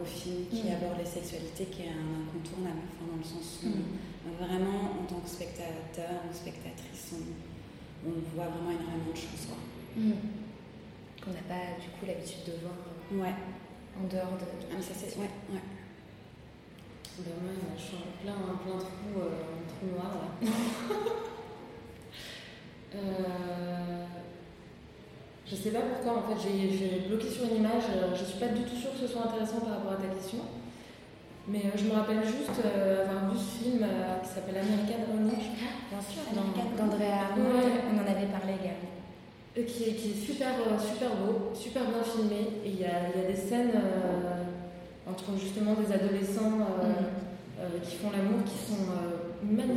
au 0.00 0.04
film 0.04 0.46
qui 0.50 0.64
mm. 0.64 0.72
aborde 0.72 0.98
les 0.98 1.06
sexualités 1.06 1.66
qui 1.66 1.82
est 1.82 1.88
un 1.92 2.08
incontournable, 2.22 2.82
enfin, 2.88 3.12
dans 3.12 3.18
le 3.18 3.24
sens 3.24 3.60
où 3.64 3.70
vraiment, 4.38 5.00
en 5.00 5.04
tant 5.06 5.20
que 5.20 5.28
spectateur 5.28 6.20
ou 6.28 6.34
spectatrice, 6.34 7.14
on, 7.14 8.08
on, 8.08 8.12
voit 8.34 8.46
vraiment 8.48 8.70
énormément 8.70 9.12
de 9.12 9.16
choses. 9.16 9.48
Mmh. 9.96 10.12
Qu'on 11.22 11.30
n'a 11.32 11.42
pas 11.48 11.80
du 11.80 11.88
coup 11.88 12.06
l'habitude 12.06 12.44
de 12.46 12.52
voir 12.62 12.74
euh, 13.12 13.22
ouais. 13.22 13.34
en 13.98 14.06
dehors 14.06 14.38
de. 14.38 14.46
Ah, 14.72 14.80
ça, 14.80 14.94
c'est. 14.96 15.16
Ouais, 15.18 15.30
ouais. 15.52 15.60
Ben 17.18 17.34
moi, 17.42 17.52
je 17.76 17.82
suis 17.82 17.96
en 17.96 18.22
plein, 18.22 18.32
plein 18.64 18.78
trou, 18.78 19.20
euh, 19.20 19.44
trou 19.68 19.86
noir 19.92 20.10
là. 20.14 20.48
euh, 22.94 24.06
je 25.50 25.56
sais 25.56 25.70
pas 25.70 25.80
pourquoi, 25.80 26.22
en 26.22 26.22
fait, 26.30 26.38
j'ai 26.46 27.08
bloqué 27.08 27.28
sur 27.28 27.44
une 27.44 27.56
image. 27.56 27.90
Euh, 27.90 28.14
je 28.14 28.24
suis 28.24 28.38
pas 28.38 28.48
du 28.48 28.62
tout 28.62 28.76
sûre 28.76 28.92
que 28.92 29.06
ce 29.06 29.12
soit 29.12 29.26
intéressant 29.26 29.58
par 29.60 29.82
rapport 29.82 29.92
à 29.92 29.96
ta 29.96 30.14
question. 30.14 30.38
Mais 31.48 31.66
euh, 31.66 31.74
je 31.74 31.84
me 31.84 31.94
rappelle 31.94 32.22
juste 32.22 32.62
euh, 32.64 33.02
avoir 33.02 33.32
vu 33.32 33.38
ce 33.38 33.64
film 33.64 33.82
euh, 33.82 34.22
qui 34.22 34.28
s'appelle 34.28 34.62
American 34.62 35.02
Honey, 35.10 35.34
je 35.34 35.50
crois. 35.58 35.74
Bien 35.90 36.02
sûr, 36.06 36.22
d'Andrea 36.30 37.34
ouais. 37.34 37.82
on 37.90 37.98
en 37.98 38.06
avait 38.06 38.30
parlé 38.30 38.54
également. 38.54 38.94
Qui 39.54 39.90
est, 39.90 39.94
qui 39.94 40.10
est 40.12 40.14
super, 40.14 40.54
super 40.78 41.10
beau, 41.16 41.50
super 41.54 41.82
bien 41.82 42.04
filmé. 42.04 42.62
Et 42.64 42.70
il 42.70 42.80
y 42.80 42.84
a, 42.84 43.10
y 43.10 43.24
a, 43.24 43.28
des 43.28 43.36
scènes 43.36 43.72
entre 45.10 45.36
justement 45.36 45.74
des 45.74 45.92
adolescents 45.92 46.62
mm. 46.62 47.82
qui 47.82 47.96
font 47.96 48.10
l'amour 48.12 48.44
qui 48.44 48.54
sont 48.54 48.86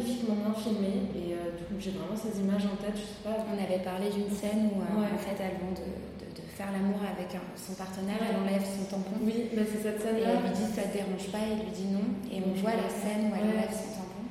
magnifiquement 0.03 0.35
bien 0.35 0.53
filmées. 0.53 1.07
Et 1.15 1.31
du 1.31 1.63
coup, 1.63 1.79
j'ai 1.79 1.95
vraiment 1.95 2.19
ces 2.19 2.35
images 2.43 2.67
en 2.67 2.75
tête. 2.75 2.99
Je 2.99 3.07
sais 3.07 3.23
pas. 3.23 3.47
On 3.47 3.55
avait 3.55 3.79
parlé 3.79 4.11
d'une 4.11 4.29
scène 4.29 4.67
où 4.67 4.83
ouais. 4.83 5.07
en 5.07 5.17
fait 5.17 5.39
elles 5.39 5.63
vont 5.63 5.71
de 5.71 5.87
faire 6.53 6.69
l'amour 6.69 7.01
avec 7.01 7.33
un, 7.33 7.45
son 7.57 7.73
partenaire, 7.73 8.21
elle 8.21 8.37
enlève 8.37 8.61
son 8.61 8.85
tampon. 8.85 9.17
Oui, 9.25 9.49
mais 9.57 9.65
c'est 9.65 9.81
cette 9.81 9.99
scène 10.01 10.21
Et 10.21 10.25
elle 10.29 10.45
lui 10.45 10.53
dit 10.53 10.69
ça 10.69 10.85
te 10.85 10.93
dérange 10.93 11.27
pas, 11.33 11.41
et 11.41 11.57
il 11.57 11.65
lui 11.65 11.73
dit 11.73 11.89
non. 11.89 12.05
Et 12.29 12.37
on 12.45 12.53
voit 12.61 12.77
la 12.77 12.89
scène 12.89 13.29
où 13.29 13.31
elle 13.33 13.49
enlève 13.49 13.73
son 13.73 13.89
tampon. 13.97 14.23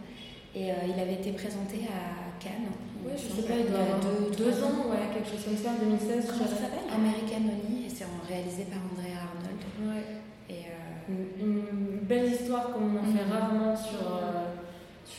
Et 0.55 0.71
euh, 0.71 0.87
il 0.87 0.97
avait 1.03 1.19
été 1.19 1.35
présenté 1.35 1.83
à 1.91 2.39
Cannes. 2.39 2.71
Oui, 3.03 3.19
je 3.19 3.27
sais 3.27 3.43
pas, 3.43 3.59
il 3.59 3.67
doit 3.67 3.83
avoir 3.83 3.99
deux, 3.99 4.31
deux 4.31 4.55
ans, 4.63 4.87
quelque 5.11 5.27
chose 5.27 5.43
comme 5.43 5.59
ça, 5.59 5.75
2016. 5.83 6.31
Comment 6.31 6.47
ça 6.47 6.63
s'appelle? 6.63 6.87
American 6.87 7.43
Honey, 7.43 7.87
et 7.87 7.91
c'est 7.91 8.07
réalisé 8.31 8.71
par 8.71 8.79
Andrea 8.87 9.19
Arnold. 9.19 9.63
Ouais. 9.83 10.23
Et 10.47 10.71
euh... 10.71 11.11
une, 11.11 11.67
une, 11.67 12.07
belle 12.07 12.31
histoire 12.31 12.71
comme 12.73 12.95
on 12.95 13.01
en 13.03 13.11
fait 13.11 13.27
mm. 13.27 13.33
rarement 13.33 13.75
sur, 13.75 13.99
euh, 14.07 14.32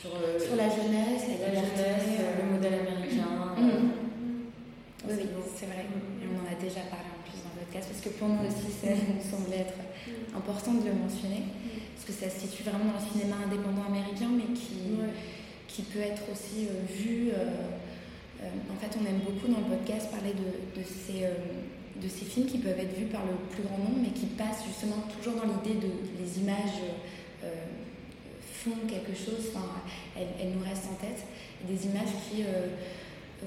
sur, 0.04 0.12
euh, 0.20 0.36
sur 0.36 0.56
la 0.56 0.68
jeunesse, 0.68 1.24
la, 1.40 1.48
la 1.48 1.64
jeunesse, 1.64 2.20
le 2.36 2.52
modèle 2.52 2.74
américain. 2.84 3.56
Mm. 3.56 3.96
Oui, 5.08 5.24
c'est 5.56 5.66
vrai. 5.66 5.88
Et 6.20 6.26
on 6.28 6.44
en 6.44 6.46
a 6.52 6.56
déjà 6.60 6.84
parlé 6.92 7.08
en 7.08 7.24
plus 7.24 7.40
dans 7.40 7.56
le 7.56 7.64
podcast 7.64 7.88
parce 7.88 8.04
que 8.04 8.12
pour 8.20 8.28
nous 8.28 8.44
aussi, 8.44 8.68
ça 8.68 8.92
nous 8.92 9.24
semblait 9.24 9.64
être 9.64 9.80
important 10.36 10.74
de 10.74 10.84
le 10.84 10.94
mentionner 10.94 11.48
parce 11.96 12.04
que 12.04 12.12
ça 12.12 12.28
se 12.28 12.44
situe 12.44 12.64
vraiment 12.68 12.92
dans 12.92 13.00
le 13.00 13.06
cinéma 13.08 13.36
indépendant 13.48 13.88
américain, 13.88 14.28
mais 14.28 14.52
qui, 14.52 15.00
ouais. 15.00 15.08
qui 15.68 15.82
peut 15.88 16.04
être 16.04 16.28
aussi 16.28 16.68
euh, 16.68 16.84
vu. 16.84 17.32
Euh, 17.32 17.72
euh, 18.44 18.48
en 18.68 18.76
fait, 18.76 18.92
on 19.00 19.04
aime 19.08 19.24
beaucoup 19.24 19.48
dans 19.48 19.64
le 19.64 19.72
podcast 19.72 20.10
parler 20.12 20.36
de, 20.36 20.52
de 20.76 20.84
ces 20.84 21.24
euh, 21.24 21.32
de 21.94 22.08
ces 22.08 22.24
films 22.24 22.46
qui 22.46 22.58
peuvent 22.58 22.78
être 22.78 22.98
vus 22.98 23.06
par 23.06 23.22
le 23.22 23.38
plus 23.54 23.62
grand 23.62 23.78
nombre, 23.78 24.02
mais 24.02 24.10
qui 24.10 24.26
passent 24.26 24.66
justement 24.66 25.06
toujours 25.14 25.38
dans 25.40 25.46
l'idée 25.46 25.78
de 25.78 25.86
les 26.18 26.40
images 26.42 26.82
euh, 27.44 27.46
font 28.64 28.88
quelque 28.88 29.12
chose, 29.12 29.52
enfin, 29.52 29.84
elles, 30.16 30.32
elles, 30.40 30.52
nous 30.56 30.64
restent 30.64 30.88
en 30.88 30.96
tête, 30.96 31.20
des 31.68 31.84
images 31.84 32.16
qui 32.24 32.42
euh, 32.48 32.72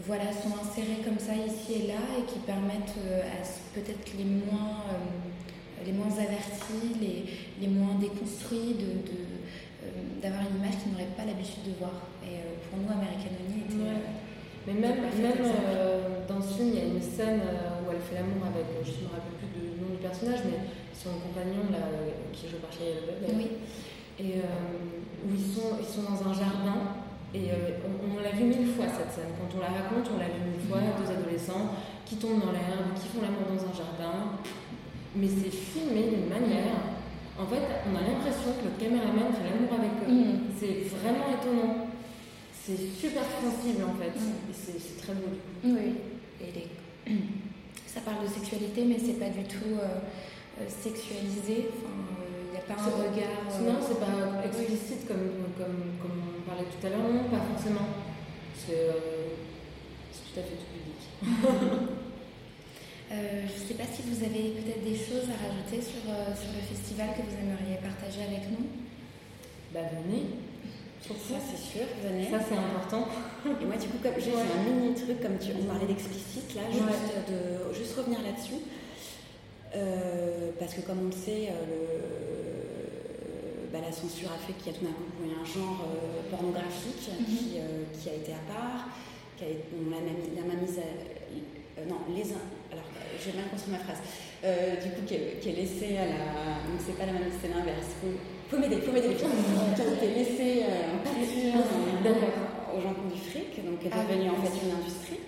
voilà, 0.05 0.30
sont 0.30 0.53
insérés 0.61 1.01
comme 1.03 1.18
ça 1.18 1.34
ici 1.34 1.82
et 1.82 1.88
là 1.88 2.01
et 2.13 2.24
qui 2.30 2.39
permettent 2.45 3.01
euh, 3.01 3.26
à 3.26 3.41
peut-être 3.74 4.13
les 4.13 4.26
moins, 4.26 4.86
euh, 4.93 5.86
les 5.86 5.93
moins 5.93 6.13
avertis, 6.13 6.93
les, 7.01 7.26
les 7.59 7.68
moins 7.68 7.97
déconstruits 7.97 8.78
de, 8.78 9.01
de, 9.09 9.18
d'avoir 10.22 10.45
une 10.45 10.61
image 10.61 10.78
qu'ils 10.82 10.93
n'auraient 10.93 11.18
pas 11.18 11.26
l'habitude 11.26 11.65
de 11.65 11.74
voir. 11.82 12.13
Et 12.22 12.45
pour 12.70 12.78
nous, 12.78 12.89
American 12.89 13.34
Honey 13.41 13.65
était. 13.65 13.82
Ouais. 13.82 14.05
Mais 14.68 14.74
même, 14.74 14.99
même 14.99 15.41
dans 16.28 16.41
ce 16.41 16.59
film, 16.59 16.70
il 16.74 16.78
y 16.78 16.82
a 16.82 16.86
une 16.86 17.01
scène 17.01 17.39
où 17.39 17.89
elle 17.89 18.03
fait 18.03 18.20
l'amour 18.20 18.51
avec, 18.51 18.68
je 18.84 18.99
ne 18.99 19.07
me 19.07 19.15
rappelle 19.15 19.39
plus 19.39 19.47
du 19.55 19.80
nom 19.80 19.95
du 19.95 20.01
personnage, 20.03 20.43
mais 20.43 20.59
son 20.91 21.24
compagnon 21.24 21.72
là, 21.72 21.88
qui 22.34 22.49
joue 22.49 22.59
par 22.59 22.70
Shia 22.70 22.99
LaBeouf. 22.99 23.32
Oui. 23.32 23.47
Et 24.20 24.43
où 25.26 25.30
ils 25.34 25.53
sont, 25.53 25.78
ils 25.80 25.88
sont 25.88 26.03
dans 26.03 26.30
un 26.30 26.34
jardin 26.34 26.97
et 27.34 27.51
euh, 27.51 27.84
on, 27.84 28.18
on 28.18 28.24
l'a 28.24 28.32
vu 28.32 28.45
mille 28.45 28.74
fois 28.74 28.86
cette 28.88 29.11
scène. 29.11 29.34
Quand 29.36 29.51
on 29.57 29.61
la 29.61 29.68
raconte, 29.68 30.07
on 30.13 30.20
l'a 30.20 30.32
vu 30.32 30.39
mille 30.47 30.63
fois, 30.70 30.80
deux 30.95 31.11
adolescents 31.11 31.76
qui 32.05 32.15
tombent 32.15 32.39
dans 32.39 32.51
l'herbe, 32.51 32.95
qui 32.95 33.07
font 33.09 33.22
l'amour 33.22 33.51
dans 33.51 33.61
un 33.68 33.76
jardin. 33.76 34.39
mais 35.15 35.28
c'est 35.28 35.51
filmé 35.51 36.07
d'une 36.07 36.30
manière. 36.30 36.97
En 37.38 37.45
fait, 37.45 37.61
on 37.86 37.93
a 37.93 38.01
l'impression 38.01 38.55
que 38.57 38.65
le 38.65 38.74
caméraman 38.80 39.30
fait 39.34 39.45
l'amour 39.45 39.76
avec 39.78 39.93
eux. 40.07 40.11
Mm. 40.11 40.39
C'est 40.57 40.88
vraiment 40.97 41.28
étonnant. 41.30 41.88
C'est 42.53 42.89
super 42.95 43.24
sensible 43.24 43.84
en 43.84 43.95
fait. 43.99 44.15
Mm. 44.15 44.49
Et 44.49 44.55
c'est 44.55 44.97
très 45.01 45.13
beau. 45.13 45.36
Oui. 45.63 45.99
Et 46.41 46.51
les... 46.55 47.13
Ça 47.86 48.01
parle 48.01 48.28
de 48.28 48.32
sexualité, 48.32 48.86
mais 48.86 48.97
c'est 48.99 49.18
pas 49.18 49.30
du 49.30 49.43
tout 49.43 49.74
euh, 49.74 49.99
euh, 50.61 50.65
sexualisé. 50.68 51.70
Pas 52.68 52.76
un 52.76 52.86
regard. 52.86 53.47
Non, 53.63 53.80
c'est 53.82 53.99
pas 53.99 54.45
explicite 54.45 55.07
comme, 55.07 55.55
comme, 55.57 55.97
comme, 56.01 56.20
on 56.38 56.41
parlait 56.47 56.68
tout 56.68 56.86
à 56.86 56.89
l'heure. 56.89 56.99
Non, 56.99 57.30
pas 57.30 57.43
forcément. 57.53 57.88
C'est 58.53 58.91
tout 60.11 60.39
à 60.39 60.43
fait 60.43 60.57
tout 60.59 60.70
public. 60.72 61.01
Euh, 63.09 63.47
je 63.47 63.63
ne 63.63 63.68
sais 63.70 63.74
pas 63.76 63.88
si 63.88 64.01
vous 64.03 64.20
avez 64.20 64.51
peut-être 64.51 64.84
des 64.84 64.97
choses 64.97 65.32
à 65.32 65.39
rajouter 65.39 65.80
sur, 65.80 66.03
euh, 66.11 66.36
sur 66.36 66.51
le 66.51 66.59
festival 66.59 67.15
que 67.15 67.24
vous 67.24 67.39
aimeriez 67.39 67.80
partager 67.80 68.20
avec 68.20 68.51
nous. 68.51 68.68
Bah 69.74 69.88
venez. 69.88 70.36
Ça 70.99 71.39
c'est 71.39 71.55
sûr, 71.55 71.88
venez. 72.03 72.30
Ça 72.30 72.43
c'est 72.43 72.57
important. 72.57 73.07
Et 73.45 73.65
moi 73.65 73.78
du 73.78 73.88
coup 73.88 73.99
comme 74.03 74.20
j'ai 74.20 74.34
un 74.36 74.59
mini 74.68 74.93
truc 74.93 75.22
comme 75.22 75.38
tu 75.39 75.55
on 75.55 75.63
parlait 75.63 75.88
d'explicite 75.88 76.53
là, 76.53 76.63
juste 76.70 76.84
de 77.32 77.74
juste 77.74 77.95
revenir 77.95 78.20
là-dessus. 78.22 78.59
Euh, 79.74 80.51
parce 80.59 80.74
que 80.74 80.82
comme 80.82 80.99
on 81.03 81.05
le 81.05 81.11
sait, 81.11 81.47
bah, 83.78 83.86
la 83.86 83.93
censure 83.93 84.34
a 84.34 84.39
fait 84.41 84.53
qu'il 84.53 84.73
y 84.73 84.75
a 84.75 84.78
tout 84.80 84.86
d'un 84.86 84.97
coup 84.97 85.21
un 85.21 85.45
genre 85.45 85.86
pornographique 86.32 87.09
mhm. 87.13 87.25
qui, 87.25 87.61
qui, 87.93 88.09
a 88.09 88.13
été 88.13 88.34
à 88.34 88.43
part, 88.49 88.89
qui 89.38 89.45
a, 89.45 89.47
on 89.78 89.89
l'a 89.93 90.55
mise 90.57 90.82
non, 91.86 92.01
les 92.09 92.34
alors 92.73 92.89
je 93.21 93.32
vais 93.32 93.38
mal 93.38 93.49
construire 93.49 93.78
ma 93.78 93.84
phrase, 93.84 94.01
euh, 94.43 94.78
du 94.82 94.89
coup, 94.93 95.03
qui 95.05 95.15
est, 95.15 95.55
laissée 95.55 95.97
à 95.97 96.05
la. 96.05 96.21
Donc, 96.65 96.82
c'est 96.86 96.97
pas 96.97 97.05
la 97.05 97.13
même, 97.13 97.30
c'est 97.41 97.49
l'inverse. 97.49 97.93
Faut, 98.49 98.57
m'aider, 98.57 98.78
faut 98.82 98.91
m'aider 98.91 99.13
qui 99.13 99.25
a 99.25 99.93
été 99.93 100.07
laissée 100.13 100.63
euh, 100.63 100.95
en 100.95 100.99
pâture 101.03 101.61
aux 102.73 102.82
gens 102.82 102.93
qui 102.93 103.01
ont 103.01 103.11
du 103.13 103.21
fric, 103.21 103.65
donc 103.65 103.80
qui 103.80 103.88
est 103.88 103.91
ah 103.93 104.05
devenue 104.05 104.30
en 104.30 104.39
fait 104.41 104.53
une 104.63 104.73
industrie. 104.73 105.21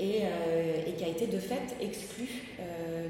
Et, 0.00 0.24
euh, 0.24 0.88
et, 0.88 0.92
qui 0.96 1.04
a 1.04 1.08
été 1.08 1.26
de 1.26 1.38
fait 1.38 1.76
exclue 1.80 2.56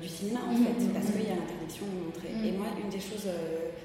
du 0.03 0.09
cinéma 0.09 0.41
en 0.49 0.57
fait, 0.57 0.74
mmh. 0.80 0.88
parce 0.91 1.07
qu'il 1.07 1.22
y 1.22 1.30
a 1.30 1.36
l'interdiction 1.36 1.86
de 1.86 2.05
montrer. 2.07 2.34
Mmh. 2.34 2.47
Et 2.47 2.53
moi, 2.53 2.66
une 2.82 2.91
des 2.91 2.99
choses, 2.99 3.30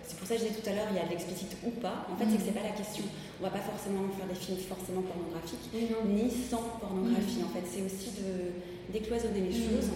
c'est 0.01 0.17
pour 0.17 0.25
ça 0.27 0.35
que 0.35 0.41
je 0.41 0.47
disais 0.47 0.57
tout 0.57 0.69
à 0.69 0.73
l'heure, 0.73 0.87
il 0.89 0.97
y 0.97 0.99
a 0.99 1.05
de 1.05 1.11
l'explicite 1.11 1.57
ou 1.65 1.71
pas, 1.71 2.07
en 2.09 2.15
fait, 2.15 2.25
c'est 2.31 2.37
que 2.37 2.45
c'est 2.49 2.57
pas 2.57 2.65
la 2.65 2.73
question. 2.73 3.03
On 3.39 3.43
va 3.43 3.51
pas 3.51 3.61
forcément 3.61 4.09
faire 4.17 4.25
des 4.25 4.33
films 4.33 4.57
forcément 4.57 5.03
pornographiques, 5.03 5.69
ni 6.07 6.31
sans 6.31 6.79
pornographie. 6.81 7.43
En 7.45 7.51
fait, 7.53 7.67
c'est 7.67 7.83
aussi 7.83 8.15
de 8.17 8.55
décloisonner 8.91 9.41
les 9.41 9.53
choses 9.53 9.91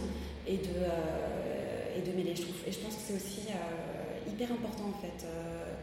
et 0.48 0.58
de, 0.58 0.82
euh, 0.82 1.98
et 1.98 2.02
de 2.02 2.16
mêler. 2.16 2.36
Je 2.36 2.44
Et 2.68 2.72
je 2.72 2.80
pense 2.80 2.96
que 2.96 3.02
c'est 3.06 3.16
aussi 3.16 3.48
euh, 3.50 4.30
hyper 4.30 4.52
important 4.52 4.90
en 4.90 5.00
fait 5.02 5.26
euh, 5.26 5.74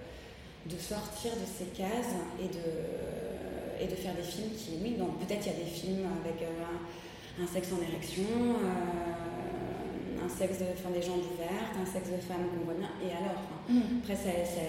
de 0.66 0.76
sortir 0.76 1.32
de 1.32 1.46
ces 1.46 1.66
cases 1.76 2.14
et 2.40 2.48
de, 2.48 3.84
et 3.84 3.86
de 3.86 3.94
faire 3.94 4.14
des 4.14 4.22
films 4.22 4.50
qui, 4.56 4.78
oui, 4.82 4.96
donc 4.98 5.18
peut-être 5.20 5.46
il 5.46 5.52
y 5.52 5.56
a 5.56 5.64
des 5.64 5.70
films 5.70 6.06
avec 6.24 6.42
un, 6.42 6.80
sexe 7.44 7.68
en 7.76 7.82
érection, 7.84 8.24
un 10.24 10.28
sexe 10.28 10.58
de, 10.58 10.72
enfin, 10.72 10.88
des 10.88 11.04
jambes 11.04 11.20
ouvertes, 11.20 11.76
un 11.76 11.84
sexe 11.84 12.08
de 12.08 12.16
femme 12.16 12.48
qu'on 12.48 12.64
voit 12.64 12.78
bien, 12.80 12.88
et 13.04 13.12
alors 13.12 13.44
mm. 13.68 14.00
Après, 14.00 14.16
ça, 14.16 14.32
ça, 14.48 14.64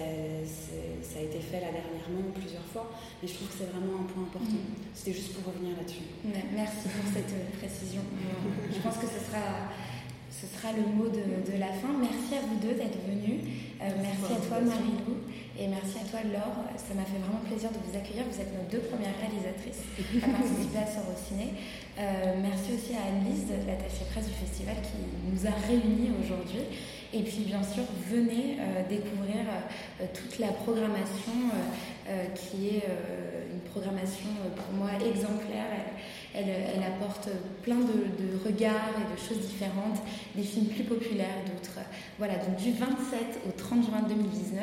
ça, 1.00 1.18
a 1.18 1.22
été 1.22 1.40
fait 1.40 1.64
là 1.64 1.72
dernièrement 1.72 2.28
plusieurs 2.34 2.66
fois, 2.68 2.92
mais 3.22 3.28
je 3.28 3.34
trouve 3.34 3.48
que 3.48 3.54
c'est 3.56 3.70
vraiment 3.72 4.04
un 4.04 4.06
point 4.10 4.28
important. 4.28 4.52
Mm. 4.52 4.92
C'était 4.92 5.16
juste 5.16 5.32
pour 5.32 5.54
revenir 5.54 5.72
là-dessus. 5.78 6.04
Merci 6.52 6.92
pour 6.92 7.06
cette 7.08 7.32
précision. 7.56 8.02
je 8.74 8.78
pense 8.84 8.98
que 8.98 9.06
ce 9.08 9.20
sera 9.24 9.72
ce 10.38 10.46
sera 10.46 10.70
le 10.70 10.86
mot 10.94 11.08
de, 11.08 11.58
la 11.58 11.72
fin. 11.82 11.90
Merci 11.98 12.38
à 12.38 12.46
vous 12.46 12.56
deux 12.62 12.74
d'être 12.74 12.98
venus. 13.08 13.42
Euh, 13.82 13.90
merci 13.98 14.32
à 14.32 14.46
toi 14.46 14.60
Marie-Lou 14.60 15.16
et 15.58 15.66
merci 15.66 15.98
à 15.98 16.06
toi 16.08 16.20
Laure. 16.22 16.62
Ça 16.76 16.94
m'a 16.94 17.02
fait 17.02 17.18
vraiment 17.18 17.42
plaisir 17.42 17.70
de 17.70 17.78
vous 17.82 17.96
accueillir. 17.96 18.24
Vous 18.30 18.40
êtes 18.40 18.54
nos 18.54 18.66
deux 18.70 18.78
premières 18.86 19.14
réalisatrices 19.18 19.82
à 20.22 20.28
participer 20.30 20.78
à 20.78 20.86
Sorociné. 20.86 21.54
Euh, 21.98 22.38
merci 22.40 22.78
aussi 22.78 22.94
à 22.94 23.10
Anne-Lise, 23.10 23.50
l'attachée 23.66 24.06
presse 24.10 24.26
du 24.26 24.38
festival, 24.38 24.76
qui 24.86 25.02
nous 25.26 25.46
a 25.46 25.54
réunis 25.66 26.14
aujourd'hui. 26.22 26.62
Et 27.12 27.22
puis 27.22 27.42
bien 27.42 27.62
sûr, 27.62 27.82
venez 28.06 28.58
euh, 28.60 28.86
découvrir 28.88 29.42
toute 30.14 30.38
la 30.38 30.48
programmation 30.48 31.50
qui 32.34 32.68
est 32.68 32.84
une 33.52 33.60
programmation 33.70 34.30
pour 34.56 34.72
moi 34.74 34.90
exemplaire. 35.04 35.92
Elle, 36.34 36.82
apporte 36.82 37.28
plein 37.62 37.76
de, 37.76 38.44
regards 38.44 38.94
et 38.96 39.12
de 39.12 39.18
choses 39.18 39.46
différentes, 39.48 39.98
des 40.34 40.42
films 40.42 40.66
plus 40.66 40.84
populaires, 40.84 41.42
d'autres. 41.46 41.80
Voilà, 42.18 42.34
donc 42.34 42.56
du 42.56 42.72
27 42.72 43.40
au 43.48 43.52
30 43.52 43.86
juin 43.86 44.02
2019, 44.08 44.62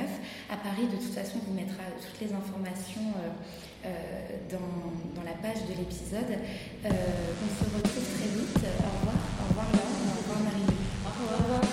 à 0.50 0.58
Paris, 0.58 0.88
de 0.92 0.98
toute 0.98 1.14
façon, 1.14 1.40
on 1.42 1.52
vous 1.52 1.56
mettra 1.56 1.84
toutes 2.00 2.22
les 2.22 2.34
informations 2.34 3.14
euh, 3.18 3.88
euh, 3.88 4.58
dans, 5.16 5.24
la 5.24 5.34
page 5.42 5.64
de 5.68 5.74
l'épisode. 5.78 6.38
Euh, 6.86 6.90
on 6.90 7.50
se 7.50 7.70
retrouve 7.76 8.06
très 8.18 8.30
vite. 8.30 8.58
Au 8.58 9.00
revoir, 9.00 9.16
au 9.42 9.50
revoir 9.50 9.68
Laure, 9.74 9.96
au 10.06 10.22
revoir 10.22 10.40
Marie. 10.44 10.78
Au 11.06 11.44
revoir. 11.44 11.65